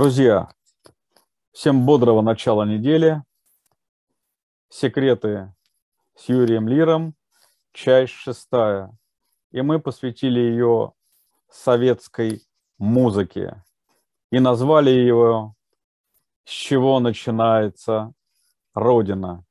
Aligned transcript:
Друзья, 0.00 0.48
всем 1.50 1.84
бодрого 1.84 2.22
начала 2.22 2.62
недели. 2.62 3.20
Секреты 4.68 5.52
с 6.14 6.28
Юрием 6.28 6.68
Лиром, 6.68 7.16
часть 7.72 8.12
шестая. 8.12 8.96
И 9.50 9.60
мы 9.60 9.80
посвятили 9.80 10.38
ее 10.38 10.92
советской 11.50 12.40
музыке. 12.78 13.60
И 14.30 14.38
назвали 14.38 14.90
ее 14.90 15.52
«С 16.44 16.50
чего 16.50 17.00
начинается 17.00 18.12
Родина?» 18.74 19.44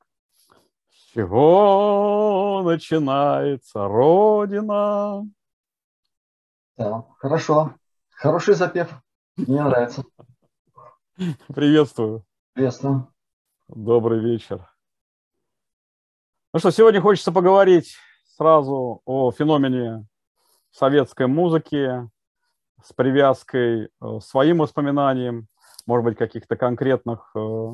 С 0.90 1.12
чего 1.12 2.62
начинается 2.64 3.86
Родина? 3.86 5.30
Да, 6.78 7.04
хорошо. 7.18 7.74
Хороший 8.12 8.56
запев. 8.56 8.90
Мне 9.36 9.62
нравится. 9.62 10.06
Приветствую. 11.54 12.24
Приветствую. 12.54 13.12
Добрый 13.68 14.20
вечер. 14.20 14.70
Ну 16.54 16.60
что, 16.60 16.70
сегодня 16.72 17.02
хочется 17.02 17.32
поговорить 17.32 17.96
сразу 18.36 19.02
о 19.06 19.32
феномене 19.32 20.06
советской 20.70 21.26
музыки 21.26 22.08
с 22.84 22.94
привязкой 22.94 23.86
э, 23.86 24.20
своим 24.22 24.60
воспоминаниям, 24.60 25.48
может 25.88 26.06
быть, 26.06 26.18
каких-то 26.18 26.56
конкретных 26.56 27.32
э, 27.36 27.72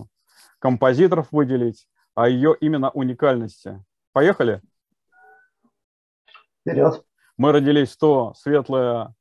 композиторов 0.59 1.28
выделить, 1.31 1.86
а 2.16 2.30
ее 2.30 2.56
именно 2.62 2.92
уникальности. 2.92 3.84
Поехали? 4.14 4.62
Вперед. 6.62 7.06
Мы 7.36 7.52
родились 7.52 7.92
в 7.92 7.98
то 7.98 8.34
светлое 8.36 9.14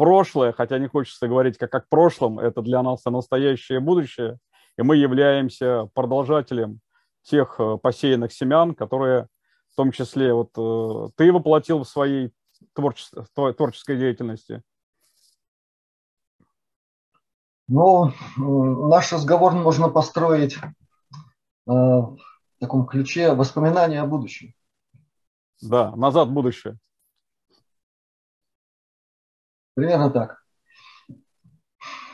прошлое, 0.00 0.52
хотя 0.52 0.78
не 0.78 0.86
хочется 0.86 1.28
говорить 1.28 1.58
как 1.58 1.74
о 1.74 1.84
прошлом, 1.86 2.38
это 2.38 2.62
для 2.62 2.82
нас 2.82 3.04
и 3.06 3.10
настоящее 3.10 3.80
будущее, 3.80 4.38
и 4.78 4.82
мы 4.82 4.96
являемся 4.96 5.90
продолжателем 5.92 6.80
тех 7.20 7.56
э, 7.58 7.76
посеянных 7.76 8.32
семян, 8.32 8.74
которые 8.74 9.28
в 9.70 9.76
том 9.76 9.92
числе 9.92 10.32
вот 10.32 10.56
э, 10.56 11.10
ты 11.16 11.30
воплотил 11.30 11.80
в 11.80 11.86
своей 11.86 12.32
творческой, 12.72 13.52
творческой 13.52 13.98
деятельности. 13.98 14.62
Ну, 17.68 18.10
наш 18.38 19.12
разговор 19.12 19.52
можно 19.52 19.90
построить 19.90 20.56
э, 20.56 20.70
в 21.66 22.16
таком 22.58 22.86
ключе 22.86 23.34
воспоминания 23.34 24.00
о 24.00 24.06
будущем. 24.06 24.54
Да, 25.60 25.94
назад 25.94 26.28
в 26.28 26.32
будущее. 26.32 26.78
Примерно 29.74 30.10
так. 30.10 30.44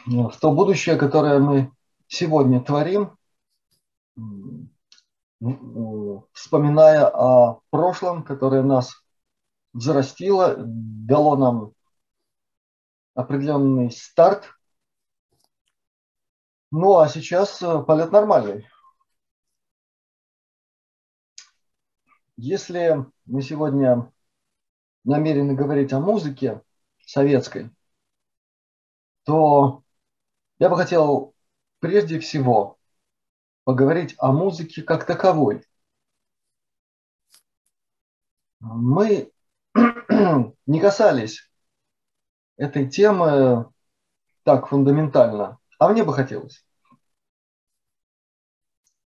В 0.06 0.38
то 0.40 0.52
будущее, 0.52 0.96
которое 0.96 1.38
мы 1.38 1.72
сегодня 2.06 2.60
творим, 2.60 3.16
вспоминая 6.32 7.06
о 7.06 7.60
прошлом, 7.70 8.22
которое 8.22 8.62
нас 8.62 8.94
взрастило, 9.72 10.54
дало 10.56 11.36
нам 11.36 11.72
определенный 13.14 13.90
старт. 13.90 14.44
Ну 16.70 16.98
а 16.98 17.08
сейчас 17.08 17.62
э, 17.62 17.82
полет 17.82 18.12
нормальный. 18.12 18.66
Если 22.36 23.04
мы 23.24 23.42
сегодня 23.42 24.12
намерены 25.04 25.54
говорить 25.54 25.92
о 25.92 26.00
музыке, 26.00 26.62
советской, 27.06 27.70
то 29.24 29.82
я 30.58 30.68
бы 30.68 30.76
хотел 30.76 31.34
прежде 31.80 32.20
всего 32.20 32.78
поговорить 33.64 34.14
о 34.18 34.32
музыке 34.32 34.82
как 34.82 35.06
таковой. 35.06 35.64
Мы 38.60 39.32
не 40.66 40.80
касались 40.80 41.50
этой 42.56 42.88
темы 42.88 43.70
так 44.44 44.68
фундаментально, 44.68 45.58
а 45.78 45.88
мне 45.88 46.04
бы 46.04 46.14
хотелось. 46.14 46.64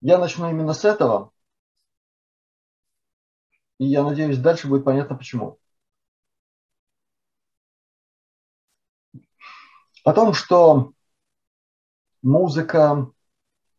Я 0.00 0.19
начну 0.19 0.50
именно 0.50 0.74
с 0.74 0.84
этого, 0.84 1.32
и 3.78 3.86
я 3.86 4.03
надеюсь, 4.04 4.38
дальше 4.38 4.69
будет 4.69 4.84
понятно 4.84 5.16
почему. 5.16 5.59
О 10.04 10.12
том, 10.12 10.34
что 10.34 10.92
музыка, 12.22 13.10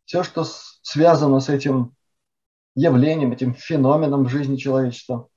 все, 0.05 0.23
что 0.23 0.43
связано 0.43 1.39
с 1.39 1.49
этим 1.49 1.95
явлением, 2.75 3.31
этим 3.31 3.53
феноменом 3.53 4.25
в 4.25 4.29
жизни 4.29 4.55
человечества, 4.55 5.29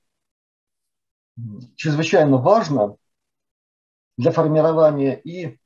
чрезвычайно 1.76 2.38
важно 2.38 2.96
для 4.16 4.32
формирования 4.32 5.20
и 5.20 5.58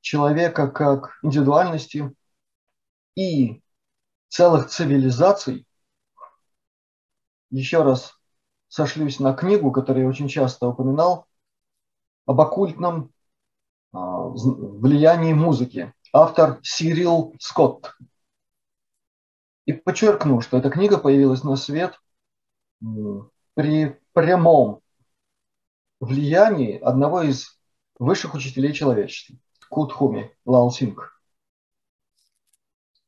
человека 0.00 0.68
как 0.68 1.18
индивидуальности, 1.22 2.14
и 3.16 3.62
целых 4.28 4.68
цивилизаций. 4.68 5.66
Еще 7.50 7.82
раз 7.82 8.14
сошлюсь 8.68 9.20
на 9.20 9.32
книгу, 9.34 9.72
которую 9.72 10.04
я 10.04 10.08
очень 10.08 10.28
часто 10.28 10.68
упоминал, 10.68 11.26
об 12.26 12.40
оккультном 12.40 13.12
влиянии 13.96 15.32
музыки. 15.32 15.92
Автор 16.12 16.60
Сирил 16.62 17.34
Скотт. 17.38 17.94
И 19.64 19.72
подчеркну, 19.72 20.40
что 20.40 20.58
эта 20.58 20.70
книга 20.70 20.98
появилась 20.98 21.42
на 21.42 21.56
свет 21.56 22.00
при 23.54 24.00
прямом 24.12 24.80
влиянии 25.98 26.78
одного 26.78 27.22
из 27.22 27.58
высших 27.98 28.34
учителей 28.34 28.72
человечества, 28.72 29.36
Кутхуми 29.68 30.30
Лал 30.44 30.70
Синг. 30.70 31.20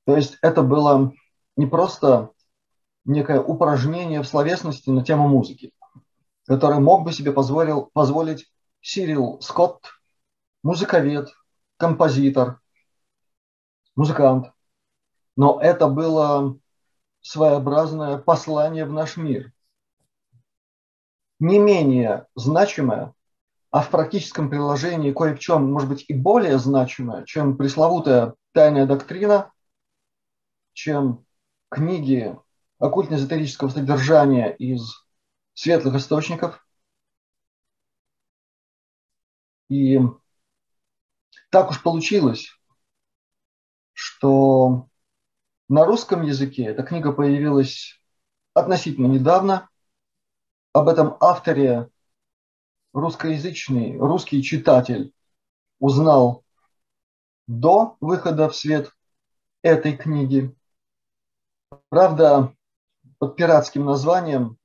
То 0.04 0.16
есть 0.16 0.38
это 0.42 0.62
было 0.62 1.12
не 1.56 1.66
просто 1.66 2.30
некое 3.04 3.40
упражнение 3.40 4.22
в 4.22 4.26
словесности 4.26 4.90
на 4.90 5.04
тему 5.04 5.28
музыки, 5.28 5.72
которое 6.46 6.80
мог 6.80 7.04
бы 7.04 7.12
себе 7.12 7.32
позволил, 7.32 7.90
позволить 7.92 8.50
Сирил 8.80 9.40
Скотт 9.40 9.97
музыковед, 10.62 11.28
композитор, 11.76 12.60
музыкант. 13.96 14.52
Но 15.36 15.60
это 15.60 15.88
было 15.88 16.58
своеобразное 17.20 18.18
послание 18.18 18.84
в 18.84 18.92
наш 18.92 19.16
мир. 19.16 19.52
Не 21.38 21.58
менее 21.58 22.26
значимое, 22.34 23.14
а 23.70 23.82
в 23.82 23.90
практическом 23.90 24.50
приложении 24.50 25.12
кое 25.12 25.34
в 25.34 25.38
чем, 25.38 25.70
может 25.70 25.88
быть, 25.88 26.04
и 26.08 26.14
более 26.14 26.58
значимое, 26.58 27.24
чем 27.24 27.56
пресловутая 27.56 28.34
тайная 28.52 28.86
доктрина, 28.86 29.52
чем 30.72 31.24
книги 31.68 32.36
оккультно-эзотерического 32.78 33.68
содержания 33.68 34.50
из 34.50 35.04
светлых 35.54 35.96
источников. 35.96 36.64
И 39.68 40.00
так 41.50 41.70
уж 41.70 41.82
получилось, 41.82 42.50
что 43.92 44.88
на 45.68 45.84
русском 45.84 46.22
языке 46.22 46.64
эта 46.64 46.82
книга 46.82 47.12
появилась 47.12 48.00
относительно 48.54 49.06
недавно. 49.06 49.68
Об 50.72 50.88
этом 50.88 51.16
авторе 51.20 51.88
русскоязычный, 52.92 53.98
русский 53.98 54.42
читатель 54.42 55.12
узнал 55.78 56.44
до 57.46 57.96
выхода 58.00 58.48
в 58.48 58.56
свет 58.56 58.92
этой 59.62 59.96
книги. 59.96 60.54
Правда, 61.88 62.54
под 63.18 63.36
пиратским 63.36 63.86
названием 63.86 64.58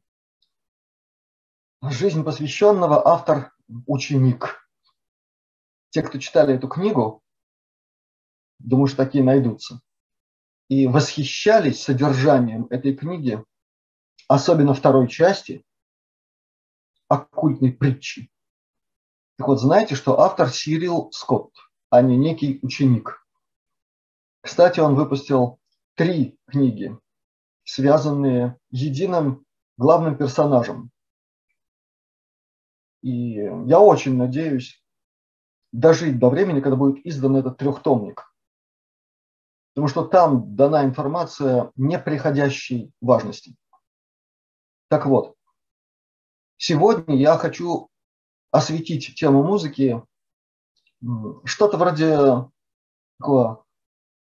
«Жизнь 1.81 2.23
посвященного» 2.23 3.07
автор– 3.07 3.53
ученик– 3.87 4.59
те, 5.93 6.01
кто 6.01 6.17
читали 6.17 6.55
эту 6.55 6.67
книгу, 6.67 7.21
думаю, 8.57 8.87
что 8.87 8.97
такие 8.97 9.23
найдутся, 9.23 9.79
и 10.67 10.87
восхищались 10.87 11.83
содержанием 11.83 12.65
этой 12.71 12.95
книги, 12.95 13.43
особенно 14.27 14.73
второй 14.73 15.07
части, 15.07 15.63
оккультной 17.09 17.71
притчи. 17.71 18.31
Так 19.37 19.47
вот, 19.47 19.59
знаете, 19.59 19.93
что 19.93 20.19
автор 20.19 20.49
Сирил 20.49 21.11
Скотт, 21.11 21.53
а 21.91 22.01
не 22.01 22.17
некий 22.17 22.57
ученик. 22.63 23.23
Кстати, 24.41 24.79
он 24.79 24.95
выпустил 24.95 25.59
три 25.93 26.39
книги, 26.47 26.97
связанные 27.65 28.57
единым 28.71 29.45
главным 29.77 30.17
персонажем. 30.17 30.89
И 33.03 33.33
я 33.33 33.79
очень 33.79 34.17
надеюсь, 34.17 34.82
дожить 35.73 36.19
до 36.19 36.29
времени, 36.29 36.61
когда 36.61 36.77
будет 36.77 37.05
издан 37.05 37.35
этот 37.35 37.57
трехтомник. 37.57 38.23
Потому 39.73 39.87
что 39.89 40.05
там 40.05 40.55
дана 40.55 40.85
информация 40.85 41.71
неприходящей 41.75 42.93
важности. 43.01 43.55
Так 44.87 45.07
вот, 45.07 45.35
сегодня 46.57 47.17
я 47.17 47.37
хочу 47.37 47.89
осветить 48.51 49.15
тему 49.15 49.43
музыки, 49.43 50.01
что-то 51.43 51.77
вроде 51.77 52.47
такого 53.19 53.65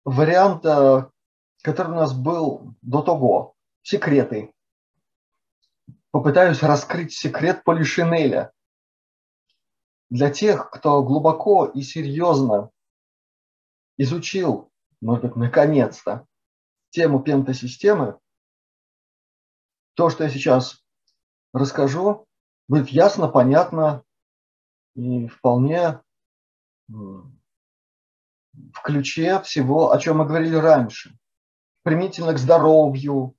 варианта, 0.06 1.12
который 1.62 1.92
у 1.92 1.96
нас 1.96 2.14
был 2.14 2.74
до 2.82 3.02
того, 3.02 3.56
секреты. 3.82 4.54
Попытаюсь 6.12 6.64
раскрыть 6.64 7.14
секрет 7.14 7.64
Полишинеля. 7.66 8.54
Для 10.12 10.30
тех, 10.30 10.70
кто 10.70 11.02
глубоко 11.04 11.66
и 11.66 11.82
серьезно 11.82 12.70
изучил, 13.98 14.70
может 15.00 15.24
быть, 15.24 15.36
наконец-то, 15.38 16.28
тему 16.90 17.24
пентасистемы, 17.24 18.20
то, 19.94 20.10
что 20.10 20.26
я 20.26 20.30
сейчас 20.30 20.84
расскажу, 21.54 22.28
будет 22.68 22.90
ясно, 22.90 23.30
понятно 23.30 24.04
и 24.96 25.28
вполне 25.28 26.02
в 26.90 27.32
ключе 28.84 29.42
всего, 29.44 29.92
о 29.94 29.98
чем 29.98 30.18
мы 30.18 30.26
говорили 30.26 30.56
раньше. 30.56 31.18
Применительно 31.84 32.34
к 32.34 32.38
здоровью, 32.38 33.38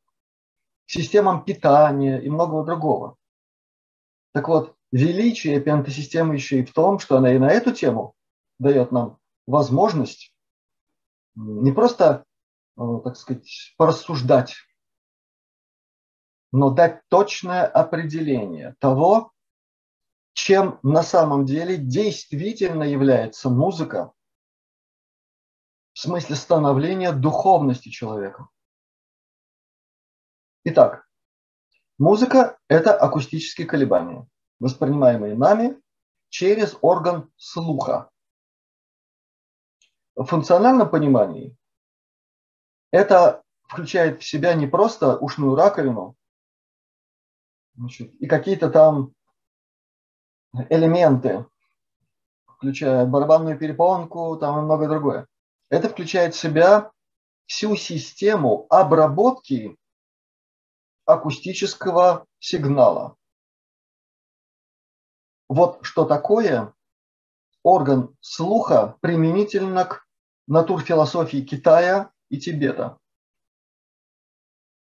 к 0.86 0.90
системам 0.90 1.44
питания 1.44 2.18
и 2.18 2.30
многого 2.30 2.64
другого. 2.64 3.18
Так 4.32 4.48
вот, 4.48 4.75
величие 4.92 5.60
пентасистемы 5.60 6.34
еще 6.34 6.60
и 6.60 6.64
в 6.64 6.72
том, 6.72 6.98
что 6.98 7.16
она 7.16 7.34
и 7.34 7.38
на 7.38 7.50
эту 7.50 7.72
тему 7.72 8.14
дает 8.58 8.92
нам 8.92 9.18
возможность 9.46 10.32
не 11.34 11.72
просто, 11.72 12.24
э, 12.76 12.82
так 13.02 13.16
сказать, 13.16 13.74
порассуждать, 13.78 14.54
но 16.52 16.70
дать 16.70 17.00
точное 17.08 17.66
определение 17.66 18.76
того, 18.78 19.32
чем 20.34 20.78
на 20.82 21.02
самом 21.02 21.46
деле 21.46 21.78
действительно 21.78 22.82
является 22.82 23.48
музыка 23.48 24.12
в 25.94 25.98
смысле 25.98 26.36
становления 26.36 27.12
духовности 27.12 27.88
человека. 27.88 28.48
Итак, 30.64 31.06
музыка– 31.98 32.58
это 32.68 32.94
акустические 32.96 33.66
колебания, 33.66 34.26
воспринимаемые 34.62 35.35
нами 35.35 35.81
через 36.29 36.76
орган 36.81 37.31
слуха. 37.37 38.11
В 40.14 40.25
функциональном 40.25 40.88
понимании 40.88 41.56
это 42.93 43.43
включает 43.64 44.23
в 44.23 44.25
себя 44.25 44.55
не 44.55 44.69
просто 44.69 45.17
ушную 45.17 45.56
раковину 45.56 46.17
значит, 47.75 48.14
и 48.14 48.26
какие-то 48.26 48.70
там 48.70 49.12
элементы, 50.69 51.44
включая 52.47 53.05
барабанную 53.05 53.59
перепонку 53.59 54.37
там 54.37 54.61
и 54.61 54.62
многое 54.62 54.88
другое. 54.88 55.26
Это 55.70 55.88
включает 55.88 56.35
в 56.35 56.38
себя 56.38 56.93
всю 57.47 57.75
систему 57.75 58.67
обработки 58.70 59.76
акустического 61.05 62.26
сигнала. 62.38 63.17
Вот 65.52 65.81
что 65.84 66.06
такое 66.06 66.72
орган 67.62 68.16
слуха 68.22 68.96
применительно 69.02 69.84
к 69.84 70.06
натурфилософии 70.46 71.44
Китая 71.44 72.10
и 72.31 72.40
Тибета. 72.40 72.99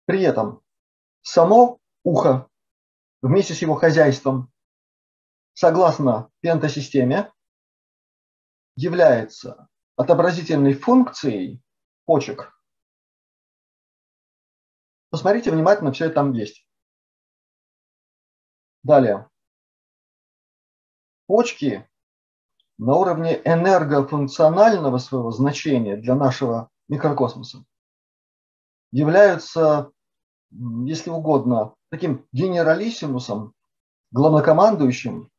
При 0.06 0.22
этом 0.22 0.62
само 1.20 1.78
ухо 2.04 2.48
вместе 3.20 3.52
с 3.52 3.60
его 3.60 3.74
хозяйством 3.74 4.50
согласно 5.52 6.30
пентасистеме, 6.40 7.30
является 8.74 9.68
отобразительной 9.96 10.72
функцией 10.72 11.62
почек. 12.06 12.50
Посмотрите 15.10 15.50
внимательно, 15.50 15.92
все 15.92 16.06
это 16.06 16.14
там 16.14 16.32
есть. 16.32 16.66
Далее. 18.82 19.28
Почки 21.26 21.88
на 22.78 22.96
уровне 22.96 23.40
энергофункционального 23.44 24.98
своего 24.98 25.30
значения 25.30 25.96
для 25.96 26.14
нашего 26.14 26.70
микрокосмоса 26.88 27.64
являются, 28.90 29.92
если 30.50 31.10
угодно, 31.10 31.74
таким 31.90 32.26
генералиссимусом, 32.32 33.54
главнокомандующим 34.10 35.30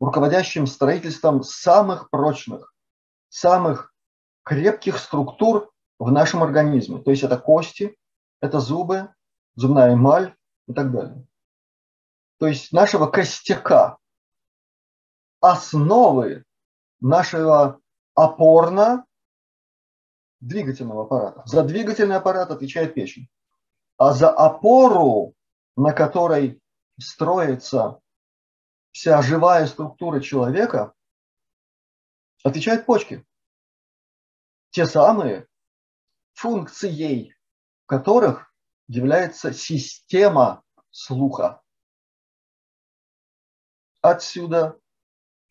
руководящим 0.00 0.66
строительством 0.66 1.42
самых 1.42 2.10
прочных, 2.10 2.74
самых 3.28 3.94
крепких 4.44 4.98
структур 4.98 5.72
в 5.98 6.10
нашем 6.12 6.42
организме. 6.42 7.00
То 7.00 7.10
есть 7.10 7.22
это 7.22 7.38
кости, 7.38 7.96
это 8.40 8.60
зубы, 8.60 9.12
зубная 9.54 9.94
эмаль 9.94 10.34
и 10.68 10.72
так 10.72 10.92
далее. 10.92 11.26
То 12.38 12.46
есть 12.46 12.72
нашего 12.72 13.06
костяка, 13.06 13.96
основы 15.40 16.44
нашего 17.00 17.80
опорно-двигательного 18.14 21.04
аппарата. 21.04 21.42
За 21.46 21.62
двигательный 21.62 22.16
аппарат 22.16 22.50
отвечает 22.50 22.94
печень. 22.94 23.28
А 23.98 24.12
за 24.12 24.30
опору, 24.30 25.34
на 25.76 25.92
которой 25.92 26.60
строится 26.98 28.00
вся 28.92 29.22
живая 29.22 29.66
структура 29.66 30.20
человека, 30.20 30.94
отвечают 32.42 32.86
почки. 32.86 33.24
Те 34.70 34.86
самые, 34.86 35.46
функцией 36.32 37.36
которых 37.86 38.52
является 38.88 39.52
система 39.52 40.62
слуха. 40.90 41.62
Отсюда 44.00 44.78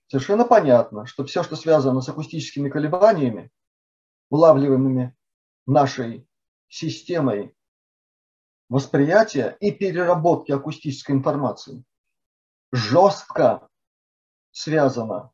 совершенно 0.07 0.45
понятно, 0.45 1.05
что 1.05 1.25
все, 1.25 1.43
что 1.43 1.55
связано 1.55 2.01
с 2.01 2.09
акустическими 2.09 2.69
колебаниями, 2.69 3.51
улавливаемыми 4.29 5.15
нашей 5.65 6.27
системой 6.67 7.55
восприятия 8.69 9.57
и 9.59 9.71
переработки 9.71 10.51
акустической 10.51 11.15
информации, 11.15 11.83
жестко 12.71 13.67
связано 14.51 15.31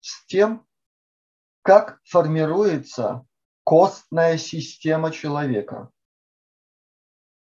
с 0.00 0.26
тем, 0.26 0.66
как 1.62 2.00
формируется 2.04 3.26
костная 3.64 4.36
система 4.36 5.10
человека. 5.10 5.90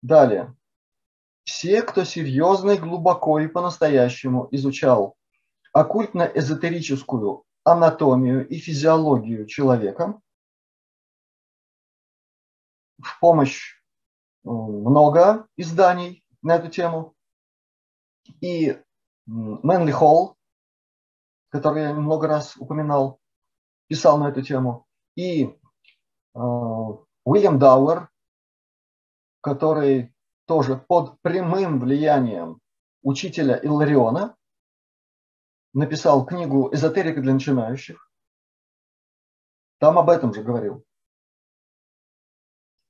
Далее. 0.02 0.56
Все, 1.44 1.82
кто 1.82 2.04
серьезно 2.04 2.72
и 2.72 2.78
глубоко 2.78 3.40
и 3.40 3.48
по-настоящему 3.48 4.48
изучал 4.52 5.16
оккультно-эзотерическую 5.76 7.44
анатомию 7.66 8.48
и 8.48 8.58
физиологию 8.60 9.46
человека, 9.46 10.22
в 12.98 13.20
помощь 13.20 13.82
много 14.44 15.48
изданий 15.58 16.24
на 16.42 16.56
эту 16.56 16.70
тему, 16.70 17.14
и 18.40 18.82
Мэнли 19.26 19.92
Холл, 19.92 20.38
который 21.50 21.84
я 21.84 21.94
много 21.94 22.28
раз 22.28 22.56
упоминал, 22.56 23.20
писал 23.88 24.18
на 24.18 24.30
эту 24.30 24.44
тему, 24.44 24.88
и 25.18 25.44
э, 25.44 25.58
Уильям 26.34 27.60
Дауэр, 27.60 28.10
который 29.42 30.16
тоже 30.46 30.78
под 30.78 31.20
прямым 31.22 31.82
влиянием 31.82 32.62
учителя 33.04 33.60
Иллариона 33.62 34.35
написал 35.76 36.26
книгу 36.26 36.74
«Эзотерика 36.74 37.22
для 37.22 37.34
начинающих». 37.34 38.10
Там 39.78 40.00
об 40.00 40.10
этом 40.10 40.34
же 40.34 40.42
говорил. 40.42 40.86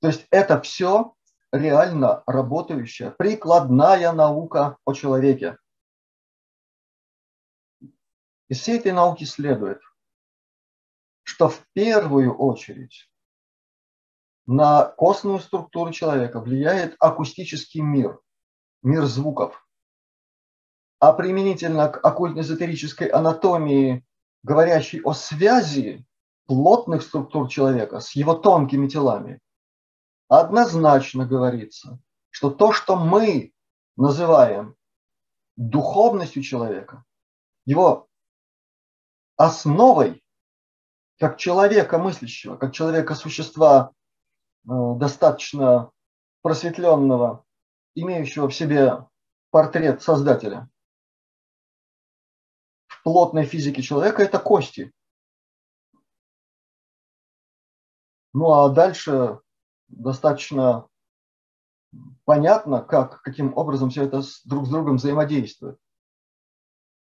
То 0.00 0.08
есть 0.08 0.26
это 0.30 0.60
все 0.62 1.14
реально 1.52 2.22
работающая, 2.26 3.10
прикладная 3.10 4.12
наука 4.12 4.78
о 4.84 4.94
человеке. 4.94 5.58
Из 8.48 8.60
всей 8.60 8.78
этой 8.78 8.92
науки 8.92 9.24
следует, 9.24 9.80
что 11.24 11.48
в 11.48 11.66
первую 11.72 12.36
очередь 12.36 13.10
на 14.46 14.84
костную 14.84 15.40
структуру 15.40 15.92
человека 15.92 16.40
влияет 16.40 16.94
акустический 17.00 17.80
мир, 17.80 18.20
мир 18.84 19.06
звуков. 19.06 19.65
А 20.98 21.12
применительно 21.12 21.88
к 21.88 22.04
оккультно-эзотерической 22.04 23.08
анатомии 23.08 24.04
говорящий 24.42 25.00
о 25.02 25.12
связи 25.12 26.06
плотных 26.46 27.02
структур 27.02 27.48
человека 27.48 28.00
с 28.00 28.12
его 28.12 28.34
тонкими 28.34 28.88
телами, 28.88 29.40
однозначно 30.28 31.26
говорится, 31.26 31.98
что 32.30 32.50
то, 32.50 32.72
что 32.72 32.96
мы 32.96 33.52
называем 33.96 34.76
духовностью 35.56 36.42
человека, 36.42 37.04
его 37.64 38.08
основой, 39.36 40.22
как 41.18 41.38
человека 41.38 41.98
мыслящего, 41.98 42.56
как 42.56 42.72
человека 42.72 43.14
существа 43.14 43.90
э, 43.90 44.70
достаточно 44.96 45.90
просветленного, 46.42 47.44
имеющего 47.94 48.48
в 48.48 48.54
себе 48.54 49.06
портрет 49.50 50.02
Создателя. 50.02 50.68
Плотной 53.06 53.44
физике 53.44 53.82
человека 53.82 54.20
это 54.20 54.40
кости. 54.40 54.92
Ну 58.34 58.50
а 58.50 58.68
дальше 58.68 59.38
достаточно 59.86 60.88
понятно, 62.24 62.82
как, 62.82 63.22
каким 63.22 63.56
образом 63.56 63.90
все 63.90 64.06
это 64.06 64.22
друг 64.44 64.66
с 64.66 64.70
другом 64.70 64.96
взаимодействует. 64.96 65.78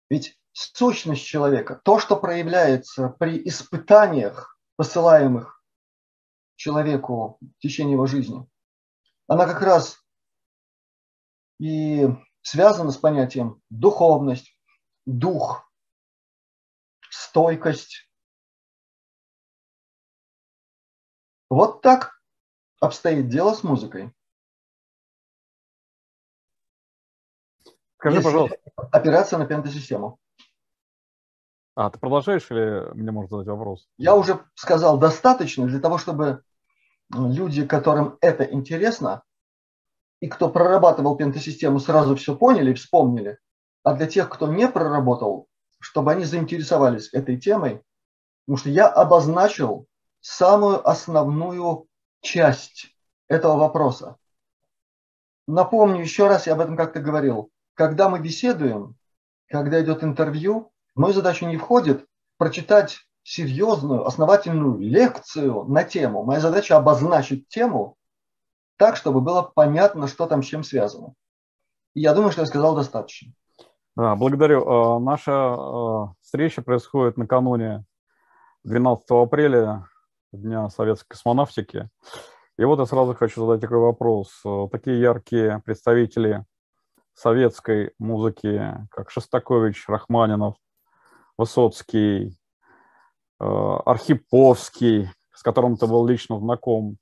Ведь 0.09 0.39
сущность 0.53 1.25
человека, 1.25 1.81
то, 1.83 1.99
что 1.99 2.15
проявляется 2.15 3.09
при 3.19 3.45
испытаниях, 3.45 4.57
посылаемых 4.77 5.61
человеку 6.55 7.39
в 7.41 7.59
течение 7.59 7.95
его 7.95 8.05
жизни, 8.05 8.47
она 9.27 9.45
как 9.45 9.61
раз 9.61 10.01
и 11.59 12.07
связана 12.41 12.91
с 12.91 12.97
понятием 12.97 13.61
духовность, 13.69 14.57
дух, 15.05 15.68
стойкость. 17.39 18.09
Вот 21.49 21.81
так 21.81 22.21
обстоит 22.81 23.29
дело 23.29 23.53
с 23.53 23.63
музыкой. 23.63 24.13
Скажи, 27.97 28.17
Если 28.17 28.25
пожалуйста. 28.25 28.57
Операция 28.91 29.39
на 29.39 29.45
пентасистему. 29.45 30.19
А, 31.75 31.89
ты 31.89 31.97
продолжаешь 31.97 32.49
или 32.51 32.91
мне 32.93 33.11
можно 33.11 33.37
задать 33.37 33.47
вопрос? 33.47 33.87
Я 33.97 34.15
уже 34.15 34.45
сказал 34.55 34.99
достаточно 34.99 35.65
для 35.65 35.79
того, 35.79 35.97
чтобы 35.97 36.43
люди, 37.09 37.65
которым 37.65 38.17
это 38.21 38.43
интересно, 38.43 39.23
и 40.19 40.27
кто 40.27 40.49
прорабатывал 40.49 41.15
пентасистему, 41.15 41.79
сразу 41.79 42.15
все 42.17 42.35
поняли, 42.35 42.73
вспомнили. 42.73 43.39
А 43.83 43.93
для 43.93 44.07
тех, 44.07 44.29
кто 44.29 44.47
не 44.47 44.67
проработал, 44.67 45.48
чтобы 45.79 46.11
они 46.11 46.25
заинтересовались 46.25 47.13
этой 47.13 47.39
темой, 47.39 47.81
потому 48.45 48.57
что 48.57 48.69
я 48.69 48.87
обозначил 48.87 49.87
самую 50.21 50.87
основную 50.87 51.87
часть 52.21 52.87
этого 53.27 53.57
вопроса. 53.57 54.17
Напомню 55.47 56.01
еще 56.01 56.27
раз, 56.27 56.47
я 56.47 56.53
об 56.53 56.59
этом 56.59 56.77
как-то 56.77 56.99
говорил. 56.99 57.49
Когда 57.73 58.09
мы 58.09 58.19
беседуем, 58.19 58.95
когда 59.47 59.81
идет 59.81 60.03
интервью, 60.03 60.71
в 60.95 60.99
мою 60.99 61.13
задачу 61.13 61.47
не 61.47 61.57
входит 61.57 62.05
прочитать 62.37 62.99
серьезную, 63.23 64.05
основательную 64.05 64.79
лекцию 64.79 65.63
на 65.65 65.83
тему. 65.83 66.23
Моя 66.23 66.39
задача 66.39 66.77
обозначить 66.77 67.47
тему 67.47 67.97
так, 68.77 68.95
чтобы 68.95 69.21
было 69.21 69.41
понятно, 69.41 70.07
что 70.07 70.25
там 70.25 70.41
с 70.41 70.47
чем 70.47 70.63
связано. 70.63 71.13
И 71.93 72.01
я 72.01 72.13
думаю, 72.13 72.31
что 72.31 72.41
я 72.41 72.47
сказал 72.47 72.75
достаточно. 72.75 73.33
Да, 73.99 74.15
благодарю. 74.15 74.65
А, 74.65 74.97
наша 74.97 75.33
а, 75.33 76.13
встреча 76.21 76.61
происходит 76.61 77.17
накануне 77.17 77.83
12 78.63 79.05
апреля, 79.09 79.87
Дня 80.31 80.69
советской 80.69 81.09
космонавтики. 81.09 81.89
И 82.57 82.63
вот 82.63 82.79
я 82.79 82.85
сразу 82.85 83.13
хочу 83.13 83.45
задать 83.45 83.59
такой 83.59 83.79
вопрос. 83.79 84.41
Такие 84.71 85.01
яркие 85.01 85.61
представители 85.65 86.45
советской 87.13 87.91
музыки, 87.99 88.73
как 88.89 89.11
Шостакович, 89.11 89.89
Рахманинов, 89.89 90.55
Высоцкий, 91.37 92.39
Архиповский, 93.37 95.09
с 95.33 95.43
которым 95.43 95.75
ты 95.75 95.87
был 95.87 96.07
лично 96.07 96.39
знаком, 96.39 96.97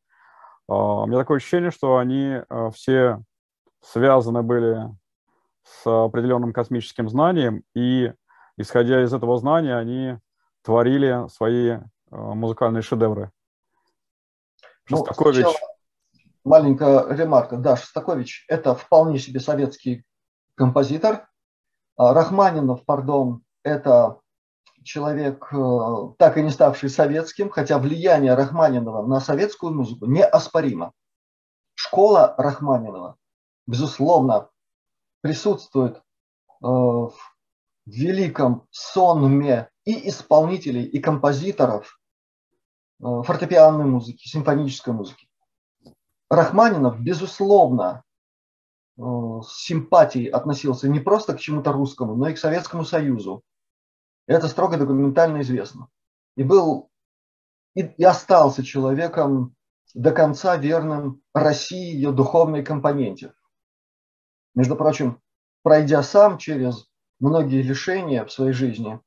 у 0.68 1.06
меня 1.06 1.20
такое 1.20 1.38
ощущение, 1.38 1.70
что 1.70 1.98
они 1.98 2.42
все 2.74 3.22
связаны 3.82 4.42
были 4.42 4.90
с 5.68 6.06
определенным 6.06 6.54
космическим 6.54 7.10
знанием, 7.10 7.64
и, 7.76 8.14
исходя 8.58 9.04
из 9.04 9.14
этого 9.14 9.38
знания, 9.38 9.76
они 9.76 10.18
творили 10.64 11.28
свои 11.30 11.70
а, 11.70 11.82
музыкальные 12.12 12.82
шедевры. 12.82 13.32
Ну, 14.90 14.98
Шостакович... 14.98 15.46
маленькая 16.44 17.08
ремарка. 17.14 17.58
Да, 17.58 17.76
Шостакович– 17.76 18.46
это 18.48 18.76
вполне 18.76 19.20
себе 19.20 19.40
советский 19.40 20.04
композитор. 20.56 21.28
Рахманинов, 21.98 22.86
пардон, 22.86 23.42
это 23.64 24.20
человек, 24.84 25.48
э, 25.52 26.14
так 26.18 26.38
и 26.38 26.44
не 26.44 26.50
ставший 26.50 26.90
советским, 26.90 27.50
хотя 27.50 27.78
влияние 27.78 28.36
Рахманинова 28.36 29.06
на 29.06 29.20
советскую 29.20 29.74
музыку 29.74 30.06
неоспоримо. 30.06 30.94
Школа 31.74 32.34
Рахманинова, 32.38 33.18
безусловно, 33.68 34.50
присутствует 35.28 35.98
э, 35.98 36.02
в 36.62 37.14
великом 37.86 38.66
сонме 38.72 39.70
и 39.84 40.08
исполнителей, 40.08 40.86
и 40.86 41.00
композиторов 41.00 42.00
э, 43.02 43.04
фортепианной 43.24 43.84
музыки, 43.84 44.26
симфонической 44.26 44.94
музыки. 44.94 45.28
Рахманинов, 46.30 47.00
безусловно, 47.02 48.04
с 48.98 49.66
симпатией 49.66 50.28
относился 50.28 50.90
не 50.90 51.00
просто 51.00 51.36
к 51.36 51.40
чему-то 51.40 51.72
русскому, 51.72 52.16
но 52.16 52.30
и 52.30 52.34
к 52.34 52.40
Советскому 52.40 52.84
Союзу, 52.84 53.44
это 54.28 54.48
строго 54.48 54.78
документально 54.78 55.42
известно. 55.42 55.88
И 56.36 56.44
был 56.44 56.90
и, 57.76 57.82
и 57.82 58.04
остался 58.04 58.64
человеком 58.64 59.56
до 59.94 60.12
конца 60.12 60.58
верным 60.58 61.22
России, 61.34 61.94
ее 61.94 62.12
духовной 62.12 62.64
компоненте. 62.64 63.34
Между 64.58 64.76
прочим, 64.76 65.22
пройдя 65.62 66.02
сам 66.02 66.40
через 66.40 66.90
многие 67.20 67.62
лишения 67.62 68.26
в 68.26 68.32
своей 68.32 68.54
жизни, 68.54 69.00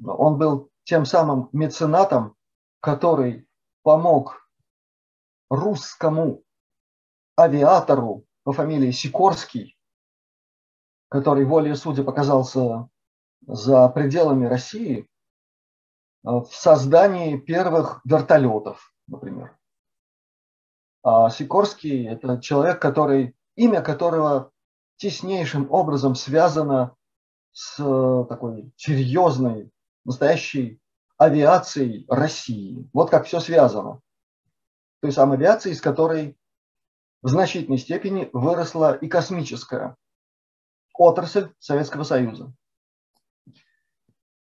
он 0.00 0.38
был 0.38 0.70
тем 0.84 1.04
самым 1.06 1.48
меценатом, 1.52 2.36
который 2.78 3.48
помог 3.82 4.48
русскому 5.50 6.44
авиатору 7.36 8.24
по 8.44 8.52
фамилии 8.52 8.92
Сикорский, 8.92 9.76
который 11.08 11.44
волей 11.44 11.74
судя 11.74 12.04
показался 12.04 12.88
за 13.40 13.88
пределами 13.88 14.46
России 14.46 15.10
в 16.22 16.46
создании 16.52 17.36
первых 17.38 18.00
вертолетов, 18.04 18.94
например. 19.08 19.58
А 21.02 21.28
Сикорский– 21.28 22.06
это 22.08 22.40
человек, 22.40 22.80
который, 22.80 23.34
имя 23.56 23.82
которого 23.82 24.52
теснейшим 25.00 25.72
образом 25.72 26.14
связано 26.14 26.94
с 27.52 27.80
э, 27.80 28.24
такой 28.28 28.70
серьезной, 28.76 29.72
настоящей 30.04 30.78
авиацией 31.16 32.04
России. 32.08 32.88
Вот 32.92 33.10
как 33.10 33.26
все 33.26 33.40
связано. 33.40 34.00
Той 35.00 35.12
самой 35.12 35.38
авиации, 35.38 35.72
из 35.72 35.80
которой 35.80 36.38
в 37.22 37.28
значительной 37.28 37.78
степени 37.78 38.28
выросла 38.34 38.94
и 38.94 39.08
космическая 39.08 39.96
отрасль 40.92 41.50
Советского 41.58 42.02
Союза. 42.02 42.52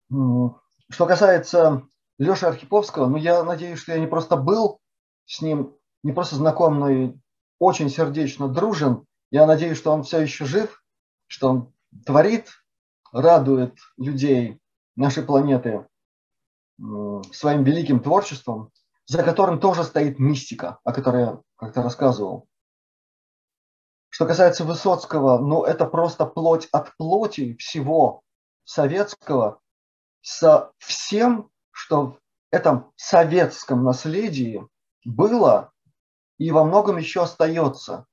Что 0.09 1.07
касается 1.07 1.83
Леши 2.19 2.47
Архиповского, 2.47 3.09
ну 3.09 3.19
я 3.19 3.45
надеюсь, 3.45 3.79
что 3.79 3.93
я 3.93 3.99
не 3.99 4.07
просто 4.07 4.37
был 4.37 4.81
с 5.27 5.43
ним, 5.43 5.77
не 6.03 6.13
просто 6.13 6.37
знаком, 6.37 6.79
но 6.79 6.89
и 6.89 7.13
очень 7.59 7.91
сердечно 7.91 8.49
дружен. 8.49 9.05
Я 9.31 9.47
надеюсь, 9.47 9.79
что 9.79 9.93
он 9.93 10.03
все 10.03 10.21
еще 10.21 10.45
жив, 10.45 10.83
что 11.27 11.49
он 11.49 11.75
творит, 12.05 12.51
радует 13.13 13.77
людей 13.97 14.61
нашей 14.95 15.25
планеты 15.25 15.87
своим 17.33 17.65
великим 17.65 18.01
творчеством, 18.01 18.71
за 19.07 19.23
которым 19.23 19.61
тоже 19.61 19.85
стоит 19.85 20.19
мистика, 20.19 20.79
о 20.85 20.93
которой 20.93 21.23
я 21.23 21.41
как-то 21.57 21.83
рассказывал. 21.83 22.49
Что 24.09 24.27
касается 24.27 24.65
Высоцкого, 24.65 25.39
ну 25.39 25.65
это 25.65 25.87
просто 25.87 26.27
плоть 26.27 26.69
от 26.73 26.97
плоти 26.97 27.57
всего 27.57 28.23
советского, 28.65 29.61
со 30.23 30.73
всем, 30.79 31.51
что 31.71 32.07
в 32.07 32.19
этом 32.51 32.93
советском 32.97 33.85
наследии 33.85 34.67
было 35.05 35.73
и 36.39 36.51
во 36.51 36.65
многом 36.65 36.97
еще 36.97 37.23
остается, 37.23 38.07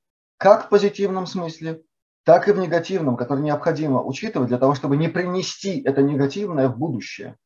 как 0.44 0.66
в 0.66 0.70
позитивном 0.70 1.26
смысле, 1.26 1.86
так 2.24 2.50
и 2.50 2.52
в 2.52 2.58
негативном, 2.58 3.16
который 3.16 3.40
необходимо 3.40 4.04
учитывать 4.04 4.50
для 4.50 4.58
того, 4.58 4.76
чтобы 4.76 4.98
не 4.98 5.08
принести 5.08 5.82
это 5.82 6.02
негативное 6.02 6.68
в 6.68 6.78
будущее. 6.78 7.38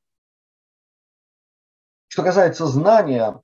Что 2.08 2.24
касается 2.24 2.66
знания, 2.66 3.40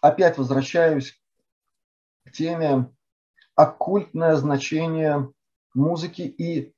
опять 0.00 0.38
возвращаюсь 0.38 1.22
к 2.24 2.32
теме 2.32 2.92
оккультное 3.54 4.34
значение 4.34 5.32
музыки 5.72 6.22
и 6.22 6.74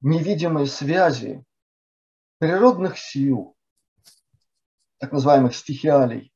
невидимой 0.00 0.66
связи 0.66 1.44
природных 2.38 2.98
сил, 2.98 3.56
так 4.98 5.12
называемых 5.12 5.54
стихиалей. 5.54 6.32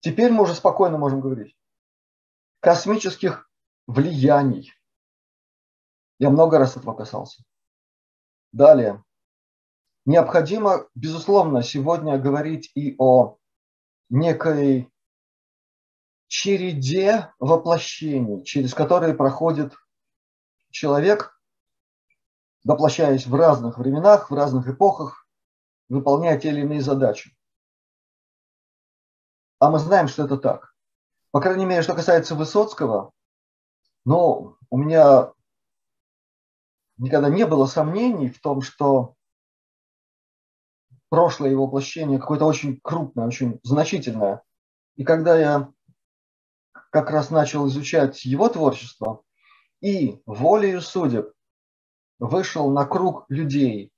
Теперь 0.00 0.32
мы 0.32 0.42
уже 0.42 0.56
спокойно 0.56 0.98
можем 0.98 1.20
говорить. 1.20 1.54
Космических 2.60 3.50
влияний. 3.86 4.72
Я 6.18 6.28
много 6.28 6.58
раз 6.58 6.76
этого 6.76 6.94
касался. 6.94 7.42
Далее. 8.52 9.02
Необходимо, 10.04 10.86
безусловно, 10.94 11.62
сегодня 11.62 12.18
говорить 12.18 12.70
и 12.74 12.94
о 12.98 13.38
некой 14.10 14.92
череде 16.26 17.32
воплощений, 17.38 18.44
через 18.44 18.74
которые 18.74 19.14
проходит 19.14 19.74
человек, 20.70 21.40
воплощаясь 22.64 23.26
в 23.26 23.34
разных 23.34 23.78
временах, 23.78 24.30
в 24.30 24.34
разных 24.34 24.68
эпохах, 24.68 25.26
выполняя 25.88 26.38
те 26.38 26.50
или 26.50 26.60
иные 26.60 26.82
задачи. 26.82 27.34
А 29.58 29.70
мы 29.70 29.78
знаем, 29.78 30.08
что 30.08 30.24
это 30.24 30.36
так. 30.36 30.69
По 31.30 31.40
крайней 31.40 31.64
мере, 31.64 31.82
что 31.82 31.94
касается 31.94 32.34
Высоцкого, 32.34 33.12
но 34.04 34.56
у 34.68 34.76
меня 34.76 35.32
никогда 36.96 37.28
не 37.28 37.46
было 37.46 37.66
сомнений 37.66 38.28
в 38.28 38.40
том, 38.40 38.62
что 38.62 39.14
прошлое 41.08 41.50
его 41.50 41.66
воплощение 41.66 42.18
какое-то 42.18 42.46
очень 42.46 42.80
крупное, 42.82 43.26
очень 43.26 43.60
значительное. 43.62 44.42
И 44.96 45.04
когда 45.04 45.38
я 45.38 45.72
как 46.90 47.10
раз 47.10 47.30
начал 47.30 47.68
изучать 47.68 48.24
его 48.24 48.48
творчество 48.48 49.22
и 49.80 50.20
волею 50.26 50.80
судеб 50.80 51.32
вышел 52.18 52.70
на 52.70 52.86
круг 52.86 53.24
людей, 53.28 53.92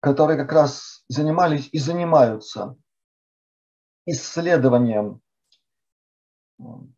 которые 0.00 0.38
как 0.38 0.52
раз 0.52 1.04
занимались 1.08 1.68
и 1.72 1.78
занимаются 1.78 2.76
исследованием 4.06 5.20